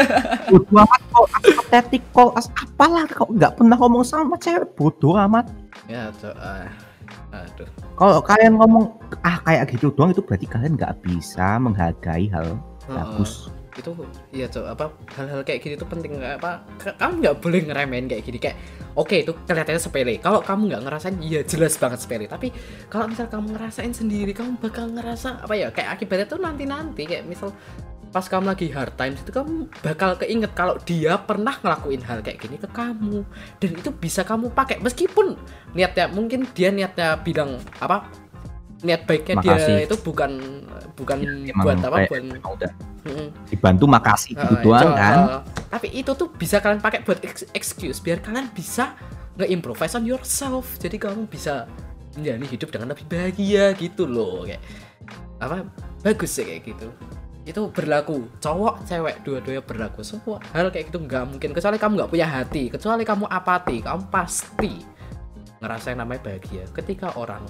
bodoh 0.51 0.77
amat 0.83 1.01
kok 1.09 1.25
patetik 1.43 2.03
kok 2.11 2.31
as- 2.35 2.51
apalah 2.55 3.05
kok 3.07 3.29
nggak 3.31 3.51
pernah 3.57 3.77
ngomong 3.79 4.03
sama 4.03 4.35
cewek 4.37 4.69
bodoh 4.75 5.15
amat. 5.27 5.49
ya 5.87 6.11
Cok. 6.15 6.35
Ah, 6.37 6.67
aduh 7.33 7.67
Kalau 7.95 8.19
kalian 8.19 8.53
ngomong 8.59 8.91
ah 9.23 9.39
kayak 9.43 9.71
gitu 9.71 9.87
doang 9.91 10.11
itu 10.11 10.19
berarti 10.19 10.45
kalian 10.45 10.75
nggak 10.75 10.99
bisa 10.99 11.55
menghargai 11.57 12.27
hal 12.27 12.59
bagus. 12.85 13.49
Itu 13.75 13.91
iya 14.31 14.45
cok. 14.47 14.65
Apa 14.71 14.85
hal-hal 15.19 15.41
kayak 15.43 15.59
gini 15.63 15.75
tuh 15.75 15.87
penting. 15.87 16.15
Nggak 16.17 16.39
apa 16.41 16.51
kamu 16.95 17.13
nggak 17.21 17.35
boleh 17.43 17.61
ngeremehin 17.67 18.05
kayak 18.07 18.23
gini. 18.23 18.37
Kayak 18.39 18.57
oke 18.95 19.15
itu 19.15 19.31
kelihatannya 19.45 19.81
sepele. 19.81 20.13
Kalau 20.23 20.39
kamu 20.41 20.61
nggak 20.71 20.83
ngerasain 20.87 21.15
iya 21.19 21.41
jelas 21.43 21.75
banget 21.75 21.99
sepele. 22.03 22.25
Tapi 22.25 22.49
kalau 22.87 23.11
misal 23.11 23.27
kamu 23.27 23.55
ngerasain 23.55 23.93
sendiri 23.93 24.31
kamu 24.31 24.57
bakal 24.59 24.87
ngerasa 24.91 25.43
apa 25.43 25.53
ya 25.53 25.67
kayak 25.69 25.99
akibatnya 25.99 26.25
tuh 26.27 26.39
nanti 26.39 26.63
nanti 26.63 27.03
kayak 27.03 27.27
misal 27.27 27.51
pas 28.15 28.31
kamu 28.31 28.55
lagi 28.55 28.71
hard 28.71 28.95
times 28.95 29.19
itu 29.27 29.31
kamu 29.35 29.67
bakal 29.83 30.15
keinget 30.15 30.55
kalau 30.55 30.79
dia 30.87 31.19
pernah 31.19 31.51
ngelakuin 31.59 31.99
hal 31.99 32.23
kayak 32.23 32.39
gini 32.39 32.55
ke 32.55 32.69
kamu. 32.71 33.27
Dan 33.59 33.71
itu 33.75 33.91
bisa 33.91 34.23
kamu 34.23 34.55
pakai. 34.55 34.79
Meskipun 34.79 35.35
niatnya 35.75 36.07
mungkin 36.07 36.47
dia 36.55 36.71
niatnya 36.71 37.19
bilang 37.19 37.59
apa 37.83 38.07
niat 38.85 39.01
baiknya 39.03 39.35
dia 39.41 39.57
Makasih. 39.57 39.77
itu 39.89 39.95
bukan 39.99 40.31
bukan 40.95 41.17
Emang 41.25 41.65
buat 41.65 41.77
apa 41.81 41.97
buat 42.07 42.23
udah 42.55 42.71
dibantu 43.49 43.85
makasih 43.85 44.33
gitu 44.33 44.53
Uh, 44.55 44.61
doang 44.65 44.81
itu, 44.81 44.97
kan. 44.97 45.17
uh, 45.17 45.41
tapi 45.69 45.87
itu 45.93 46.11
tuh 46.13 46.29
bisa 46.31 46.57
kalian 46.61 46.81
pakai 46.81 47.01
buat 47.01 47.19
ex- 47.21 47.49
excuse 47.51 47.97
biar 47.99 48.21
kalian 48.21 48.49
bisa 48.53 48.93
nge-improvise 49.35 49.93
on 49.93 50.07
yourself. 50.07 50.79
Jadi 50.79 50.95
kamu 50.95 51.27
bisa 51.27 51.67
menjalani 52.15 52.47
hidup 52.47 52.71
dengan 52.71 52.95
lebih 52.95 53.05
bahagia 53.11 53.75
gitu 53.75 54.07
loh 54.07 54.47
kayak 54.47 54.63
apa 55.43 55.67
bagus 55.99 56.31
sih 56.31 56.47
kayak 56.47 56.63
gitu. 56.63 56.87
Itu 57.45 57.69
berlaku 57.69 58.25
cowok 58.41 58.87
cewek 58.89 59.21
dua-duanya 59.21 59.61
berlaku 59.61 60.01
semua 60.01 60.41
hal 60.55 60.73
kayak 60.73 60.89
gitu 60.89 61.03
nggak 61.03 61.23
mungkin 61.29 61.49
kecuali 61.53 61.77
kamu 61.77 61.93
nggak 62.01 62.09
punya 62.09 62.25
hati 62.25 62.63
kecuali 62.73 63.03
kamu 63.05 63.25
apati 63.29 63.85
kamu 63.85 64.01
pasti 64.09 64.81
ngerasain 65.61 65.97
namanya 65.99 66.25
bahagia 66.25 66.65
ketika 66.73 67.13
orang 67.13 67.45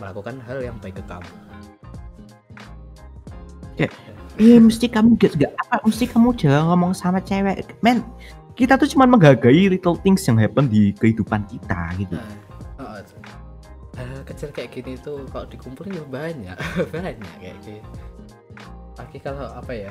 melakukan 0.00 0.40
hal 0.44 0.58
yang 0.60 0.76
baik 0.80 1.00
ke 1.00 1.04
kamu. 1.04 1.32
Iya 4.34 4.58
mesti 4.58 4.90
kamu 4.90 5.14
gak, 5.14 5.38
apa 5.46 5.86
mesti 5.86 6.10
kamu 6.10 6.34
jangan 6.34 6.74
ngomong 6.74 6.90
sama 6.90 7.22
cewek 7.22 7.62
men 7.86 8.02
kita 8.58 8.74
tuh 8.74 8.86
cuma 8.90 9.06
menghargai 9.06 9.70
little 9.70 9.98
things 9.98 10.26
yang 10.26 10.38
happen 10.38 10.66
di 10.66 10.90
kehidupan 10.98 11.46
kita 11.46 11.94
gitu 11.98 12.18
Nah, 12.18 12.98
oh, 12.98 12.98
hal 13.94 14.22
kecil 14.26 14.50
kayak 14.50 14.74
gini 14.74 14.98
tuh 14.98 15.22
kalau 15.30 15.46
dikumpulin 15.46 16.02
ya 16.02 16.04
banyak, 16.10 16.58
banyak 16.94 17.14
kayak 17.38 17.56
gitu. 17.62 17.78
Tapi 18.98 19.16
kalau 19.22 19.46
apa 19.54 19.70
ya? 19.70 19.90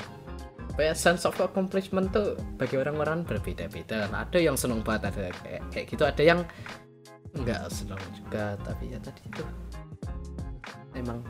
Kayak 0.76 0.98
sense 0.98 1.24
of 1.24 1.38
accomplishment 1.38 2.12
tuh 2.12 2.36
bagi 2.60 2.76
orang-orang 2.76 3.24
berbeda-beda. 3.24 4.10
Nah, 4.12 4.28
ada 4.28 4.40
yang 4.42 4.58
seneng 4.60 4.82
banget 4.84 5.14
ada 5.14 5.32
kayak, 5.46 5.64
kayak 5.72 5.86
gitu, 5.86 6.04
ada 6.04 6.24
yang 6.24 6.40
nggak 7.38 7.62
seneng 7.70 8.02
juga. 8.14 8.58
Tapi 8.62 8.94
ya 8.94 9.00
tadi 9.02 9.22
itu 9.28 9.44
emang 10.94 11.22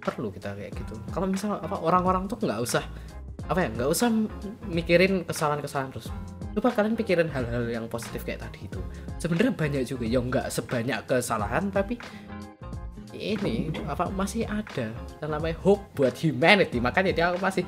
perlu 0.00 0.32
kita 0.32 0.56
kayak 0.56 0.72
gitu. 0.76 0.94
Kalau 1.12 1.26
misal 1.28 1.60
apa 1.60 1.76
orang-orang 1.80 2.28
tuh 2.28 2.40
nggak 2.40 2.60
usah 2.60 2.84
apa 3.46 3.62
ya 3.62 3.68
nggak 3.70 3.90
usah 3.90 4.08
mikirin 4.66 5.22
kesalahan-kesalahan 5.22 5.94
terus 5.94 6.10
coba 6.56 6.72
kalian 6.72 6.98
pikirin 6.98 7.30
hal-hal 7.30 7.68
yang 7.70 7.86
positif 7.86 8.26
kayak 8.26 8.42
tadi 8.42 8.66
itu 8.66 8.80
sebenarnya 9.22 9.54
banyak 9.54 9.82
juga 9.86 10.02
yang 10.08 10.26
nggak 10.26 10.50
sebanyak 10.50 10.98
kesalahan 11.06 11.70
tapi 11.70 11.94
ini 13.14 13.70
apa 13.86 14.10
masih 14.12 14.44
ada 14.50 14.92
yang 15.22 15.30
namanya 15.30 15.56
hope 15.62 15.84
buat 15.94 16.12
humanity 16.18 16.82
makanya 16.82 17.12
dia 17.14 17.26
masih 17.38 17.62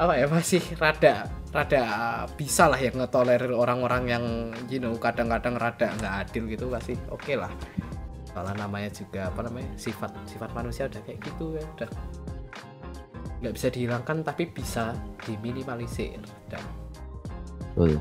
apa 0.00 0.12
ya 0.16 0.26
masih 0.28 0.62
rada 0.80 1.28
rada 1.52 1.84
bisa 2.32 2.64
lah 2.64 2.80
yang 2.80 2.96
ngetolerir 2.96 3.52
orang-orang 3.52 4.02
yang 4.08 4.24
you 4.72 4.80
know 4.80 4.96
kadang-kadang 4.96 5.60
rada 5.60 5.92
nggak 6.00 6.14
adil 6.28 6.48
gitu 6.48 6.64
masih 6.72 6.96
oke 7.12 7.32
lah. 7.36 7.52
Soalnya 8.32 8.64
namanya 8.64 8.88
juga 8.88 9.28
apa 9.28 9.44
namanya 9.44 9.68
sifat 9.76 10.08
sifat 10.24 10.50
manusia 10.56 10.88
udah 10.88 11.02
kayak 11.04 11.20
gitu 11.20 11.60
ya 11.60 11.64
udah 11.76 11.90
nggak 13.44 13.54
bisa 13.58 13.68
dihilangkan 13.68 14.16
tapi 14.24 14.48
bisa 14.48 14.96
diminimalisir 15.28 16.16
dan 16.48 16.64
betul. 17.76 18.00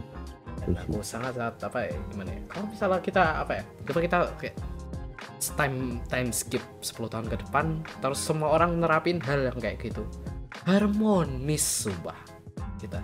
Dan 0.62 0.78
aku 0.78 1.02
sangat 1.02 1.34
sangat 1.36 1.58
apa 1.68 1.80
ya 1.90 1.96
gimana 2.14 2.32
ya 2.32 2.42
kalau 2.48 2.66
misalnya 2.70 3.00
kita 3.04 3.24
apa 3.44 3.52
ya 3.60 3.64
coba 3.90 4.00
kita 4.00 4.18
kayak 4.40 4.56
time 5.58 5.98
time 6.06 6.30
skip 6.30 6.62
10 6.86 7.12
tahun 7.12 7.28
ke 7.28 7.36
depan 7.42 7.82
terus 8.00 8.22
semua 8.22 8.54
orang 8.56 8.78
nerapin 8.78 9.18
hal 9.26 9.50
yang 9.50 9.58
kayak 9.58 9.82
gitu 9.82 10.06
harmonis 10.66 11.88
sumpah. 11.88 12.18
Kita. 12.78 13.02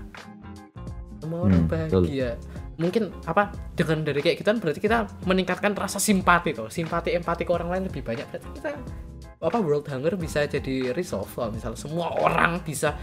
Semua 1.17 1.45
orang 1.45 1.65
Hmm, 1.65 1.69
betul. 1.69 2.03
bahagia. 2.05 2.31
Mungkin 2.77 3.03
apa 3.25 3.49
dengan 3.73 4.05
dari 4.05 4.21
kayak 4.21 4.37
gitu 4.37 4.47
kan 4.53 4.61
berarti 4.61 4.77
kita 4.77 5.09
meningkatkan 5.25 5.73
rasa 5.73 5.97
simpati 5.97 6.53
tuh 6.53 6.69
simpati 6.69 7.17
empati 7.17 7.41
ke 7.41 7.49
orang 7.49 7.73
lain 7.73 7.83
lebih 7.89 8.05
banyak. 8.05 8.25
Berarti 8.29 8.47
kita 8.53 8.69
apa 9.37 9.57
world 9.61 9.85
hunger 9.89 10.13
bisa 10.17 10.45
jadi 10.45 10.93
resolve 10.93 11.29
kalau 11.33 11.53
misalnya 11.53 11.77
semua 11.77 12.13
orang 12.21 12.61
bisa 12.61 12.93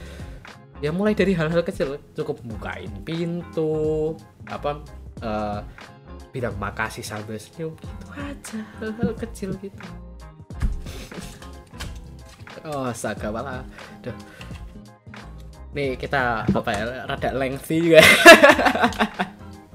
ya 0.79 0.95
mulai 0.95 1.15
dari 1.19 1.35
hal-hal 1.35 1.67
kecil. 1.67 1.99
Cukup 2.15 2.39
bukain 2.47 2.91
pintu 3.03 4.15
apa 4.47 4.79
eh, 5.19 5.61
bilang 6.31 6.55
makasih 6.59 7.03
sambil 7.03 7.35
senyum 7.39 7.75
gitu 7.75 8.07
aja. 8.15 8.59
Hal-hal 8.79 9.11
kecil 9.19 9.59
gitu 9.59 9.83
oh 12.65 12.89
astaga 12.89 13.29
malah 13.29 13.63
Duh. 14.01 14.15
nih 15.75 15.99
kita 15.99 16.47
apa 16.47 16.71
ya? 16.71 16.85
Rada 17.05 17.31
lengthy 17.35 17.91
juga. 17.91 18.01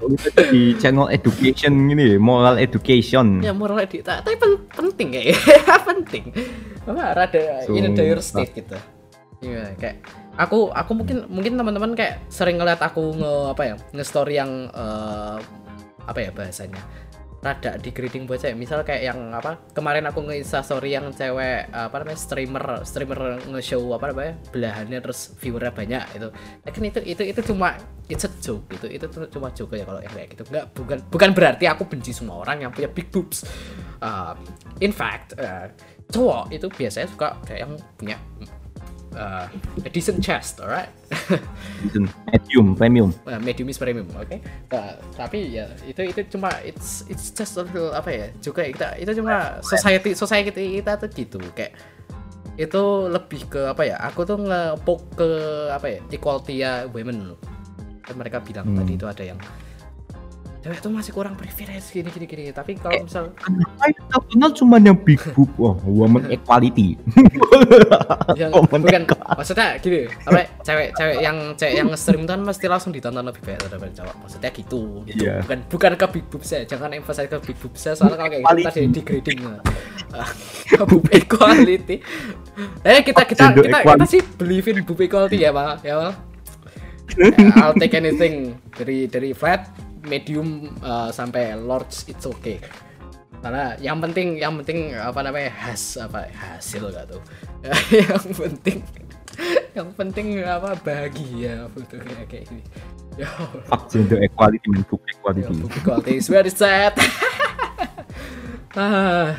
Kita 0.00 0.48
di 0.48 0.72
channel 0.80 1.12
education 1.12 1.92
gini 1.92 2.16
moral 2.16 2.56
education. 2.56 3.44
Ya 3.44 3.52
moral 3.52 3.84
edit 3.84 4.00
tapi 4.08 4.32
pen- 4.40 4.64
penting 4.72 5.12
kayak 5.12 5.36
penting. 5.88 6.32
Apa 6.88 7.12
rada 7.12 7.68
in 7.68 7.84
a 7.84 7.90
dire 7.92 8.16
Sumpah. 8.18 8.48
state 8.48 8.52
gitu. 8.64 8.76
Iya 9.44 9.76
kayak 9.76 9.96
aku 10.40 10.72
aku 10.72 10.90
mungkin 10.96 11.28
mungkin 11.28 11.52
teman-teman 11.60 11.92
kayak 11.92 12.24
sering 12.32 12.56
ngeliat 12.56 12.80
aku 12.80 13.12
nge 13.12 13.34
apa 13.52 13.62
ya? 13.68 13.74
Nge 13.92 14.04
story 14.08 14.34
yang 14.40 14.72
eh, 14.72 15.36
apa 16.08 16.18
ya 16.18 16.30
bahasanya 16.32 16.80
rada 17.40 17.80
di 17.80 17.88
grading 17.88 18.28
buat 18.28 18.40
cewek 18.40 18.56
misal 18.56 18.84
kayak 18.84 19.12
yang 19.12 19.32
apa 19.32 19.56
kemarin 19.72 20.04
aku 20.04 20.20
nge 20.28 20.44
story 20.60 20.92
yang 20.92 21.08
cewek 21.08 21.72
apa 21.72 21.96
namanya 22.04 22.20
streamer 22.20 22.64
streamer 22.84 23.40
nge-show 23.48 23.80
apa 23.96 24.12
namanya 24.12 24.32
belahannya 24.52 24.98
terus 25.00 25.32
viewernya 25.40 25.72
banyak 25.72 26.04
itu 26.20 26.28
Ya 26.64 26.70
kan 26.70 26.82
itu 26.84 27.00
itu 27.02 27.22
itu 27.24 27.40
cuma 27.52 27.74
it's 28.06 28.26
a 28.26 28.30
joke 28.42 28.68
gitu. 28.70 28.86
Itu 28.90 29.06
cuma 29.32 29.48
joke 29.54 29.74
ya 29.74 29.84
kalau 29.86 30.00
yang 30.02 30.12
kayak 30.12 30.28
gitu. 30.36 30.42
Nggak 30.48 30.64
bukan 30.76 30.98
bukan 31.08 31.30
berarti 31.32 31.64
aku 31.66 31.88
benci 31.88 32.12
semua 32.12 32.44
orang 32.44 32.68
yang 32.68 32.70
punya 32.70 32.88
big 32.90 33.08
boobs. 33.08 33.46
Uh, 34.00 34.32
in 34.80 34.92
fact 34.92 35.36
uh, 35.36 35.68
cowok 36.08 36.48
itu 36.52 36.66
biasanya 36.72 37.08
suka 37.08 37.36
kayak 37.44 37.68
yang 37.68 37.72
punya 38.00 38.16
uh, 39.14 39.46
a 39.82 39.90
decent 39.90 40.18
chest 40.22 40.60
alright 40.62 40.90
medium 42.30 42.74
premium 42.74 43.10
Uh, 43.26 43.38
medium 43.42 43.68
is 43.70 43.78
premium, 43.78 44.06
oke. 44.14 44.36
Nah, 44.70 44.98
tapi 45.14 45.54
ya 45.54 45.66
itu 45.86 46.02
itu 46.02 46.20
cuma 46.34 46.50
it's 46.62 47.06
it's 47.06 47.30
just 47.30 47.54
a 47.58 47.62
little 47.62 47.90
apa 47.94 48.10
ya 48.10 48.26
juga 48.42 48.66
kita 48.66 48.98
itu 48.98 49.22
cuma 49.22 49.58
society 49.62 50.14
society 50.14 50.80
kita 50.82 50.98
tuh 50.98 51.08
gitu 51.14 51.38
kayak 51.54 51.74
itu 52.58 52.82
lebih 53.08 53.46
ke 53.48 53.60
apa 53.70 53.82
ya 53.86 53.96
aku 54.02 54.26
tuh 54.26 54.36
ngepok 54.36 55.00
ke 55.16 55.28
apa 55.70 55.86
ya 55.86 55.98
equality 56.10 56.54
ya 56.60 56.84
women 56.90 57.32
kan 58.04 58.14
mereka 58.18 58.42
bilang 58.42 58.66
Hmm. 58.66 58.78
tadi 58.82 58.92
itu 58.98 59.06
ada 59.06 59.24
yang 59.24 59.38
cewek 60.60 60.78
tuh 60.78 60.92
masih 60.92 61.10
kurang 61.10 61.34
privilege 61.34 61.88
gini 61.88 62.08
gini 62.08 62.26
gini. 62.26 62.42
Tapi 62.50 62.76
kalau 62.76 63.00
misal 63.00 63.32
Kenapa 63.34 63.84
yang 63.88 64.04
terkenal 64.06 64.50
cuma 64.52 64.76
yang 64.76 64.92
big 64.94 65.16
boob 65.32 65.48
wah 65.56 65.72
woman 65.82 66.28
equality. 66.36 67.00
Yang 68.36 68.50
Woman 68.54 68.80
bukan. 68.84 69.02
Maksudnya 69.08 69.66
gini 69.80 70.04
apa 70.06 70.36
ya, 70.36 70.46
cewek-cewek 70.60 71.16
yang 71.18 71.36
cewek 71.56 71.74
yang 71.74 71.88
stream 71.96 72.22
kan 72.24 72.40
mesti 72.40 72.66
langsung 72.68 72.92
ditonton 72.92 73.24
lebih 73.24 73.40
banyak 73.40 73.60
daripada 73.66 73.92
cowok. 74.04 74.14
Maksudnya 74.20 74.50
gitu 74.52 74.82
gitu. 75.08 75.22
Iya. 75.24 75.34
bukan 75.42 75.58
bukan 75.68 75.92
ke 75.96 76.06
big 76.12 76.24
boobs 76.28 76.50
ya 76.50 76.60
jangan 76.64 76.90
emphasize 76.92 77.26
ke 77.26 77.38
big 77.42 77.58
boobs 77.58 77.80
ya 77.80 77.92
soalnya 77.92 78.16
kalau 78.18 78.30
kayak 78.30 78.42
gitu 78.44 78.64
tadi 78.68 78.80
degrading 78.92 79.40
Ah, 80.10 80.26
boob 80.90 81.06
equality. 81.08 82.02
Eh 82.82 83.00
kita 83.00 83.22
kita 83.24 83.54
kita, 83.54 83.62
kita 83.62 83.78
equality. 83.80 84.10
sih 84.10 84.20
believe 84.36 84.66
in 84.68 84.82
boob 84.84 85.00
equality 85.00 85.40
ya 85.40 85.54
mal 85.54 85.78
ya 85.80 85.94
mal 85.96 86.12
I'll 87.58 87.74
take 87.74 87.94
anything 87.94 88.54
dari 88.70 89.10
dari 89.10 89.34
flat 89.34 89.66
medium 90.02 90.48
uh, 90.80 91.08
sampai 91.10 91.52
large 91.54 92.06
it's 92.06 92.24
okay. 92.24 92.60
Karena 93.40 93.72
yang 93.76 93.96
penting 93.98 94.36
yang 94.36 94.52
penting 94.54 94.92
apa 94.92 95.20
namanya 95.20 95.48
has 95.58 95.96
apa 95.96 96.28
hasil 96.28 96.88
gak 96.88 97.08
tuh? 97.08 97.22
Yang 97.92 98.24
penting 98.36 98.78
yang 99.72 99.88
penting 99.94 100.42
apa 100.42 100.76
bahagia 100.76 101.64
foto 101.70 101.96
kayak 101.96 102.26
kayak 102.26 102.44
gini. 102.46 102.60
Ya 103.16 103.28
Allah, 103.30 103.62
fuck 103.64 103.88
gender 103.88 104.20
equality 104.20 104.66
man. 104.68 104.84
Boob 104.84 105.00
ya, 105.02 105.12
equality 105.14 105.54
equality 105.72 106.12
is 106.14 106.28
very 106.28 106.52
sad 106.52 106.92
ah. 108.76 109.32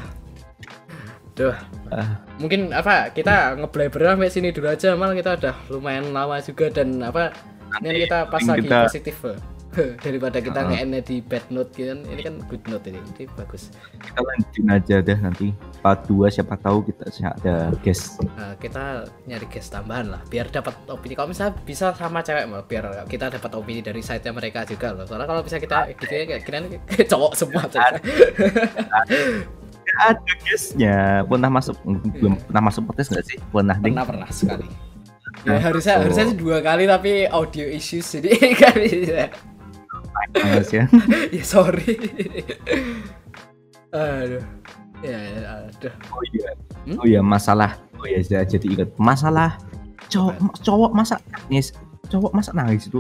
Duh, 1.32 1.56
Ah. 1.88 2.24
mungkin 2.38 2.72
apa 2.72 3.12
kita 3.12 3.56
ngebleber 3.56 4.04
sampai 4.08 4.32
sini 4.32 4.50
dulu 4.50 4.68
aja 4.68 4.96
mal. 4.96 5.12
Kita 5.12 5.36
udah 5.36 5.56
lumayan 5.70 6.10
lama 6.10 6.40
juga 6.40 6.72
dan 6.72 7.00
apa 7.02 7.36
ini 7.80 8.06
kita 8.06 8.28
pas 8.28 8.42
lagi 8.42 8.64
kita- 8.66 8.86
positif. 8.88 9.18
daripada 10.06 10.38
kita 10.44 10.60
Ah. 10.68 10.72
nge 10.72 11.02
di 11.08 11.18
bad 11.24 11.46
note 11.50 11.72
gitu 11.74 11.88
kan. 11.96 12.00
Ini 12.06 12.22
kan 12.22 12.36
good 12.48 12.64
note 12.68 12.86
ini 12.92 13.00
ini 13.00 13.24
bagus. 13.34 13.72
Kita 14.00 14.20
lanjutin 14.20 14.68
aja 14.68 14.96
deh 15.00 15.18
nanti. 15.20 15.48
Part 15.82 16.06
2 16.06 16.30
siapa 16.30 16.56
tahu 16.60 16.86
kita 16.86 17.10
ada 17.34 17.72
guest. 17.82 18.20
Nah, 18.36 18.54
kita 18.60 19.08
nyari 19.26 19.48
guest 19.48 19.72
tambahan 19.74 20.12
lah 20.12 20.22
biar 20.28 20.52
dapat 20.52 20.76
opini. 20.92 21.16
Kalau 21.16 21.32
misalnya 21.32 21.56
bisa 21.64 21.96
sama 21.96 22.22
cewek 22.22 22.46
mal 22.52 22.64
biar 22.68 23.08
kita 23.08 23.32
dapat 23.32 23.52
opini 23.56 23.82
dari 23.82 24.04
site 24.04 24.28
nya 24.28 24.32
mereka 24.36 24.68
juga 24.68 24.94
loh. 24.94 25.08
Soalnya 25.08 25.28
kalau 25.28 25.42
bisa 25.42 25.58
kita 25.58 25.88
gitu 25.96 26.04
ya 26.12 26.24
kayak 26.28 26.44
kira 26.44 26.58
cowok 27.12 27.34
semua. 27.34 27.64
Ada 29.92 30.34
guestnya. 30.48 31.26
Pernah 31.28 31.50
masuk? 31.52 31.76
Belum 32.20 32.38
pernah 32.48 32.64
masuk 32.72 32.82
podcast 32.88 33.12
nggak 33.12 33.26
sih? 33.28 33.38
Pernah 33.52 33.76
ding? 33.80 33.94
Pernah 33.96 34.08
pernah 34.08 34.30
sekali. 34.32 34.68
Ya, 35.42 35.58
Nah, 35.58 35.58
harusnya 35.58 35.98
oh. 35.98 36.06
harusnya 36.06 36.26
sih 36.30 36.38
dua 36.38 36.62
kali 36.62 36.86
tapi 36.86 37.26
audio 37.26 37.66
issues 37.66 38.06
jadi 38.14 38.30
kan 38.62 38.78
bisa 38.78 39.26
Mas 40.36 40.70
ya. 40.70 40.86
Ya 41.36 41.44
sorry. 41.44 41.96
Aduh. 43.92 44.44
Ya 45.02 45.18
ya, 45.18 45.40
aduh. 45.68 45.94
Oh 46.14 46.24
iya. 46.32 46.50
Hmm? 46.86 46.98
oh 47.02 47.06
iya 47.06 47.22
masalah. 47.22 47.82
Oh 47.98 48.06
iya 48.06 48.22
saya 48.22 48.46
jadi 48.46 48.68
ingat. 48.70 48.90
Masalah. 48.96 49.58
Cowok 50.08 50.62
cowok 50.62 50.92
masa 50.94 51.16
nangis. 51.32 51.74
Cowok 52.08 52.32
masa 52.36 52.52
nangis 52.54 52.88
itu 52.88 53.00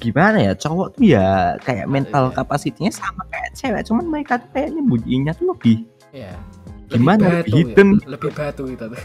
gimana 0.00 0.38
ya? 0.40 0.52
Cowok 0.58 0.96
tuh 0.96 1.04
ya 1.06 1.54
kayak 1.62 1.86
mental 1.86 2.30
Iya. 2.30 2.34
kapasitinya 2.34 2.90
sama 2.90 3.22
kayak 3.30 3.50
cewek 3.54 3.82
cuman 3.86 4.06
mereka 4.10 4.42
tuh 4.42 4.50
kayaknya 4.50 4.82
bunyinya 4.82 5.32
tuh 5.34 5.54
lebih 5.54 5.86
ya 6.10 6.34
Gimana, 6.88 7.20
lebih 7.20 7.36
batu, 7.44 7.56
hidden? 7.60 7.88
ya. 8.00 8.06
lebih 8.08 8.30
batu 8.32 8.62
itu 8.64 8.84
tuh. 8.88 9.02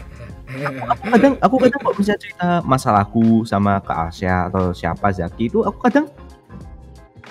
Aku 0.88 1.04
kadang 1.12 1.34
aku 1.36 1.54
kadang 1.60 1.80
kok 1.84 1.94
bisa 2.00 2.12
cerita 2.16 2.48
masalahku 2.64 3.44
sama 3.44 3.76
Kak 3.84 4.08
Asya 4.08 4.48
atau 4.48 4.72
siapa 4.72 5.12
Zaki 5.12 5.52
itu 5.52 5.60
aku 5.60 5.84
kadang 5.84 6.08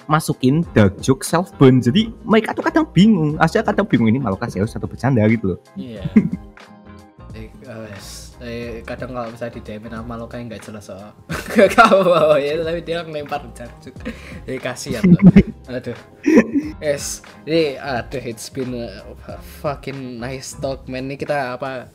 masukin 0.08 0.62
dark 0.76 0.96
joke 1.00 1.24
self 1.24 1.52
burn. 1.58 1.80
Jadi 1.80 2.12
mereka 2.24 2.56
tuh 2.56 2.64
kadang 2.66 2.86
bingung. 2.92 3.36
Asya 3.40 3.64
kadang 3.64 3.88
bingung 3.88 4.10
ini 4.10 4.20
malu 4.20 4.38
serius 4.48 4.76
atau 4.76 4.88
bercanda 4.90 5.24
gitu 5.28 5.56
loh. 5.56 5.60
Iya. 5.76 6.04
Eh, 7.34 7.50
guys, 7.66 8.38
eh, 8.46 8.86
kadang 8.86 9.18
kalau 9.18 9.34
di 9.34 9.62
DM 9.66 9.90
sama 9.90 10.22
lo 10.22 10.30
kayak 10.30 10.54
nggak 10.54 10.70
jelas 10.70 10.86
soal 10.86 11.18
kamu 11.74 12.38
ya 12.38 12.62
tapi 12.62 12.80
dia 12.86 13.02
ngelempar 13.02 13.42
jarjuk 13.58 13.98
jadi 14.46 14.62
kasihan 14.62 15.02
loh. 15.02 15.18
Aduh. 15.66 15.98
Yes 16.78 17.26
jadi 17.42 17.82
aduh 17.82 18.22
it's 18.22 18.54
been 18.54 18.78
a 18.78 19.02
fucking 19.66 20.22
nice 20.22 20.54
talk 20.62 20.86
man. 20.86 21.10
Ini 21.10 21.18
kita 21.18 21.58
apa 21.58 21.90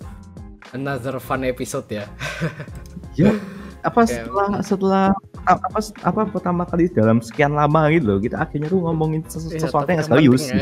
another 0.75 1.23
fun 1.23 1.47
episode 1.47 1.87
ya. 1.87 2.11
Ya 3.15 3.35
apa 3.83 4.03
Oke. 4.03 4.11
setelah 4.11 4.51
setelah 4.63 5.07
apa 5.49 5.67
apa 6.03 6.21
pertama 6.29 6.63
kali 6.63 6.87
dalam 6.89 7.19
sekian 7.19 7.51
lama 7.51 7.89
gitu 7.89 8.05
loh 8.07 8.19
kita 8.19 8.37
akhirnya 8.39 8.69
tuh 8.69 8.81
ngomongin 8.81 9.25
sesu- 9.25 9.49
Iya, 9.49 9.65
sesuatu 9.65 9.85
topik 9.85 9.97
yang 9.97 10.05
serius 10.05 10.43
ya. 10.47 10.61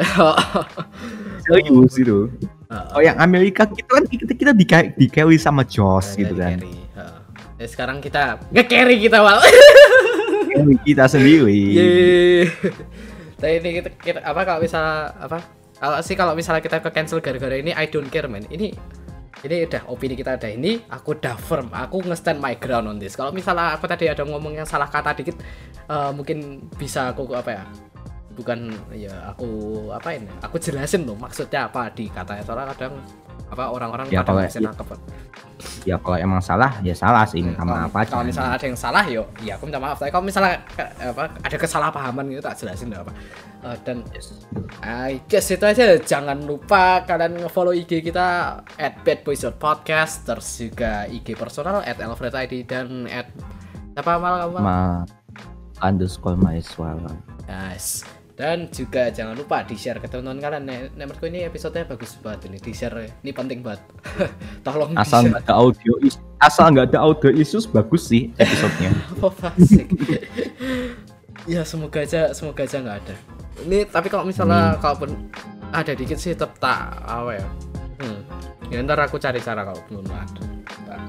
serius 1.44 1.92
gitu 1.92 2.18
oh 2.92 3.00
yang 3.00 3.18
Amerika 3.18 3.66
kita 3.66 3.86
kan 3.88 4.04
kita 4.04 4.32
kita 4.32 4.52
di 4.52 4.64
di 4.96 5.06
carry 5.06 5.36
sama 5.36 5.62
Joss 5.62 6.14
gitu 6.14 6.32
kan 6.32 6.56
Carry. 6.56 6.74
Ya, 7.56 7.64
sekarang 7.64 7.98
kita 7.98 8.36
nge-carry 8.50 9.00
kita 9.00 9.18
wal 9.18 9.40
Carry 10.46 10.76
kita 10.82 11.04
sendiri 11.06 11.48
Yeay. 11.48 12.52
Tapi 13.34 13.52
ini 13.58 13.70
kita, 13.76 13.88
kita- 13.92 14.20
apa 14.22 14.40
kalau 14.42 14.60
misalnya 14.60 14.96
apa? 15.14 15.38
Kalau 15.74 15.96
sih 16.00 16.14
kalau 16.14 16.32
misalnya 16.32 16.60
kita 16.60 16.78
ke 16.78 16.88
cancel 16.90 17.20
gara-gara 17.20 17.52
ini 17.54 17.68
I 17.70 17.84
don't 17.86 18.08
care 18.08 18.24
man. 18.26 18.44
Ini 18.46 18.72
ini 19.44 19.68
udah 19.68 19.82
opini 19.92 20.14
kita 20.16 20.40
ada 20.40 20.48
ini, 20.48 20.80
aku 20.88 21.20
udah 21.20 21.36
firm, 21.36 21.68
aku 21.74 22.00
nge-stand 22.06 22.40
my 22.40 22.56
ground 22.56 22.88
on 22.88 22.96
this. 22.96 23.12
Kalau 23.18 23.34
misalnya 23.34 23.76
aku 23.76 23.84
tadi 23.84 24.08
ada 24.08 24.24
ngomong 24.24 24.56
yang 24.56 24.68
salah 24.68 24.88
kata 24.88 25.12
dikit, 25.12 25.36
eh, 25.90 26.10
mungkin 26.16 26.68
bisa 26.78 27.12
aku 27.12 27.28
apa 27.36 27.50
ya? 27.52 27.64
bukan 28.36 28.68
ya 28.92 29.32
aku 29.32 29.48
apa 29.88 30.12
ini 30.12 30.28
aku 30.44 30.60
jelasin 30.60 31.08
tuh 31.08 31.16
maksudnya 31.16 31.72
apa 31.72 31.88
di 31.96 32.12
katanya 32.12 32.44
soalnya 32.44 32.68
kadang 32.76 33.00
apa 33.46 33.64
orang-orang 33.70 34.06
Ya, 34.10 34.20
kadang 34.20 34.36
kalau- 34.36 34.48
bisa 34.48 34.60
nangkep 34.60 34.88
ya 35.88 35.96
kalau 35.96 36.18
emang 36.20 36.42
salah 36.42 36.76
ya 36.84 36.92
salah 36.92 37.24
sih 37.24 37.40
minta 37.40 37.62
kalau, 37.62 37.72
maaf 37.72 37.94
aja. 37.94 38.10
kalau 38.12 38.24
misalnya 38.26 38.52
ada 38.58 38.64
yang 38.66 38.76
salah 38.76 39.04
yo 39.06 39.22
ya 39.40 39.56
aku 39.56 39.64
minta 39.64 39.80
maaf. 39.80 39.96
Tapi 39.96 40.10
kalau 40.10 40.24
misalnya 40.24 40.60
apa 41.00 41.32
ada 41.32 41.56
kesalahpahaman 41.56 42.24
gitu 42.28 42.42
tak 42.42 42.54
jelasin 42.58 42.92
apa 42.92 43.12
Eh, 43.66 43.76
dan 43.82 44.04
I 44.84 45.18
guess 45.26 45.50
itu 45.50 45.64
aja. 45.64 45.96
Jangan 45.98 46.38
lupa 46.44 47.02
kalian 47.02 47.40
nge-follow 47.40 47.72
IG 47.72 47.98
kita 48.04 48.60
at 48.76 48.94
badboys.podcast 49.02 50.22
terus 50.22 50.46
juga 50.60 51.08
IG 51.08 51.34
personal 51.34 51.82
at 51.82 51.98
alfredid 51.98 52.68
dan 52.68 53.10
at 53.10 53.26
apa 53.96 54.12
malah 54.20 54.46
apa 54.46 54.58
ma 54.60 54.78
underscore 55.80 56.36
mahasiswa 56.36 56.94
Nice. 57.46 58.02
Dan 58.36 58.68
juga 58.68 59.08
jangan 59.08 59.32
lupa 59.32 59.64
di 59.64 59.80
share 59.80 59.96
ke 59.96 60.12
teman-teman 60.12 60.44
kalian. 60.44 60.62
Nek, 60.68 60.80
nek 60.92 61.04
menurutku 61.08 61.24
ini 61.24 61.48
episodenya 61.48 61.88
bagus 61.88 62.20
banget 62.20 62.52
ini 62.52 62.60
di 62.60 62.72
share. 62.76 63.08
Ini 63.24 63.32
penting 63.32 63.64
banget. 63.64 63.80
Tolong 64.66 64.92
asal 64.92 65.32
nggak 65.32 65.48
ada 65.48 65.56
audio 65.56 65.96
is- 66.04 66.20
asal 66.44 66.68
nggak 66.68 66.92
ada 66.92 67.00
audio 67.00 67.32
issues 67.32 67.64
bagus 67.64 68.12
sih 68.12 68.28
episodenya 68.36 68.92
Apa 69.24 69.48
asik. 69.56 69.88
ya 71.52 71.64
semoga 71.64 72.04
aja 72.04 72.36
semoga 72.36 72.68
aja 72.68 72.76
nggak 72.84 72.98
ada. 73.08 73.14
Ini 73.64 73.88
tapi 73.88 74.12
kalau 74.12 74.28
misalnya 74.28 74.76
kalaupun 74.84 75.16
ada 75.72 75.96
dikit 75.96 76.20
sih 76.20 76.36
tetap 76.36 76.60
tak 76.60 76.92
apa 77.08 77.40
ya. 77.40 77.46
Hmm. 78.04 78.20
Ya 78.68 78.84
ntar 78.84 79.00
aku 79.00 79.16
cari 79.16 79.40
cara 79.40 79.64
kalau 79.64 79.80
belum 79.88 80.12
ada. 80.12 80.42
Nah, 80.84 81.00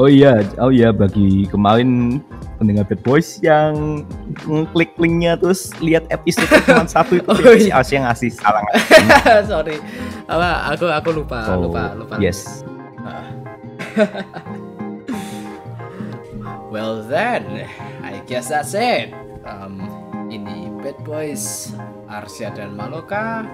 oh 0.00 0.08
iya 0.08 0.40
oh 0.56 0.72
iya 0.72 0.88
bagi 0.88 1.44
kemarin 1.52 2.16
pendengar 2.62 2.86
Bad 2.86 3.02
Boys 3.02 3.42
yang 3.42 4.06
ngeklik 4.46 4.94
linknya 4.96 5.34
terus 5.34 5.74
lihat 5.82 6.06
episode 6.08 6.46
cuma 6.70 6.86
satu 6.86 7.18
itu 7.18 7.26
Oh, 7.26 7.58
si 7.58 7.68
iya. 7.68 7.82
Asia 7.82 7.98
ngasih 8.06 8.30
salah 8.30 8.62
Sorry. 9.50 9.76
Apa 10.30 10.72
aku 10.72 10.86
aku 10.86 11.10
lupa 11.12 11.42
so 11.44 11.58
lupa 11.58 11.92
lupa. 11.98 12.14
yes 12.22 12.62
well 16.72 17.04
then, 17.04 17.68
I 18.00 18.24
guess 18.24 18.48
that's 18.48 18.72
it. 18.72 19.12
Um, 19.44 19.84
ini 20.32 20.72
Bad 20.80 20.96
Boys, 21.04 21.76
Arsya 22.08 22.56
dan 22.56 22.72
Maloka. 22.72 23.44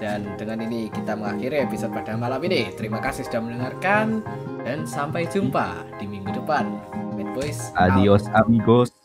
Dan 0.00 0.38
dengan 0.40 0.62
ini 0.64 0.88
kita 0.88 1.18
mengakhiri 1.18 1.66
episode 1.66 1.92
pada 1.92 2.16
malam 2.16 2.40
ini. 2.46 2.70
Terima 2.76 3.02
kasih 3.02 3.26
sudah 3.26 3.42
mendengarkan 3.42 4.24
dan 4.62 4.86
sampai 4.86 5.26
jumpa 5.28 5.84
di 5.98 6.06
minggu 6.06 6.32
depan. 6.32 6.78
Bad 7.18 7.28
Boys. 7.36 7.72
out. 7.76 7.92
adios 7.92 8.24
amigos 8.32 9.01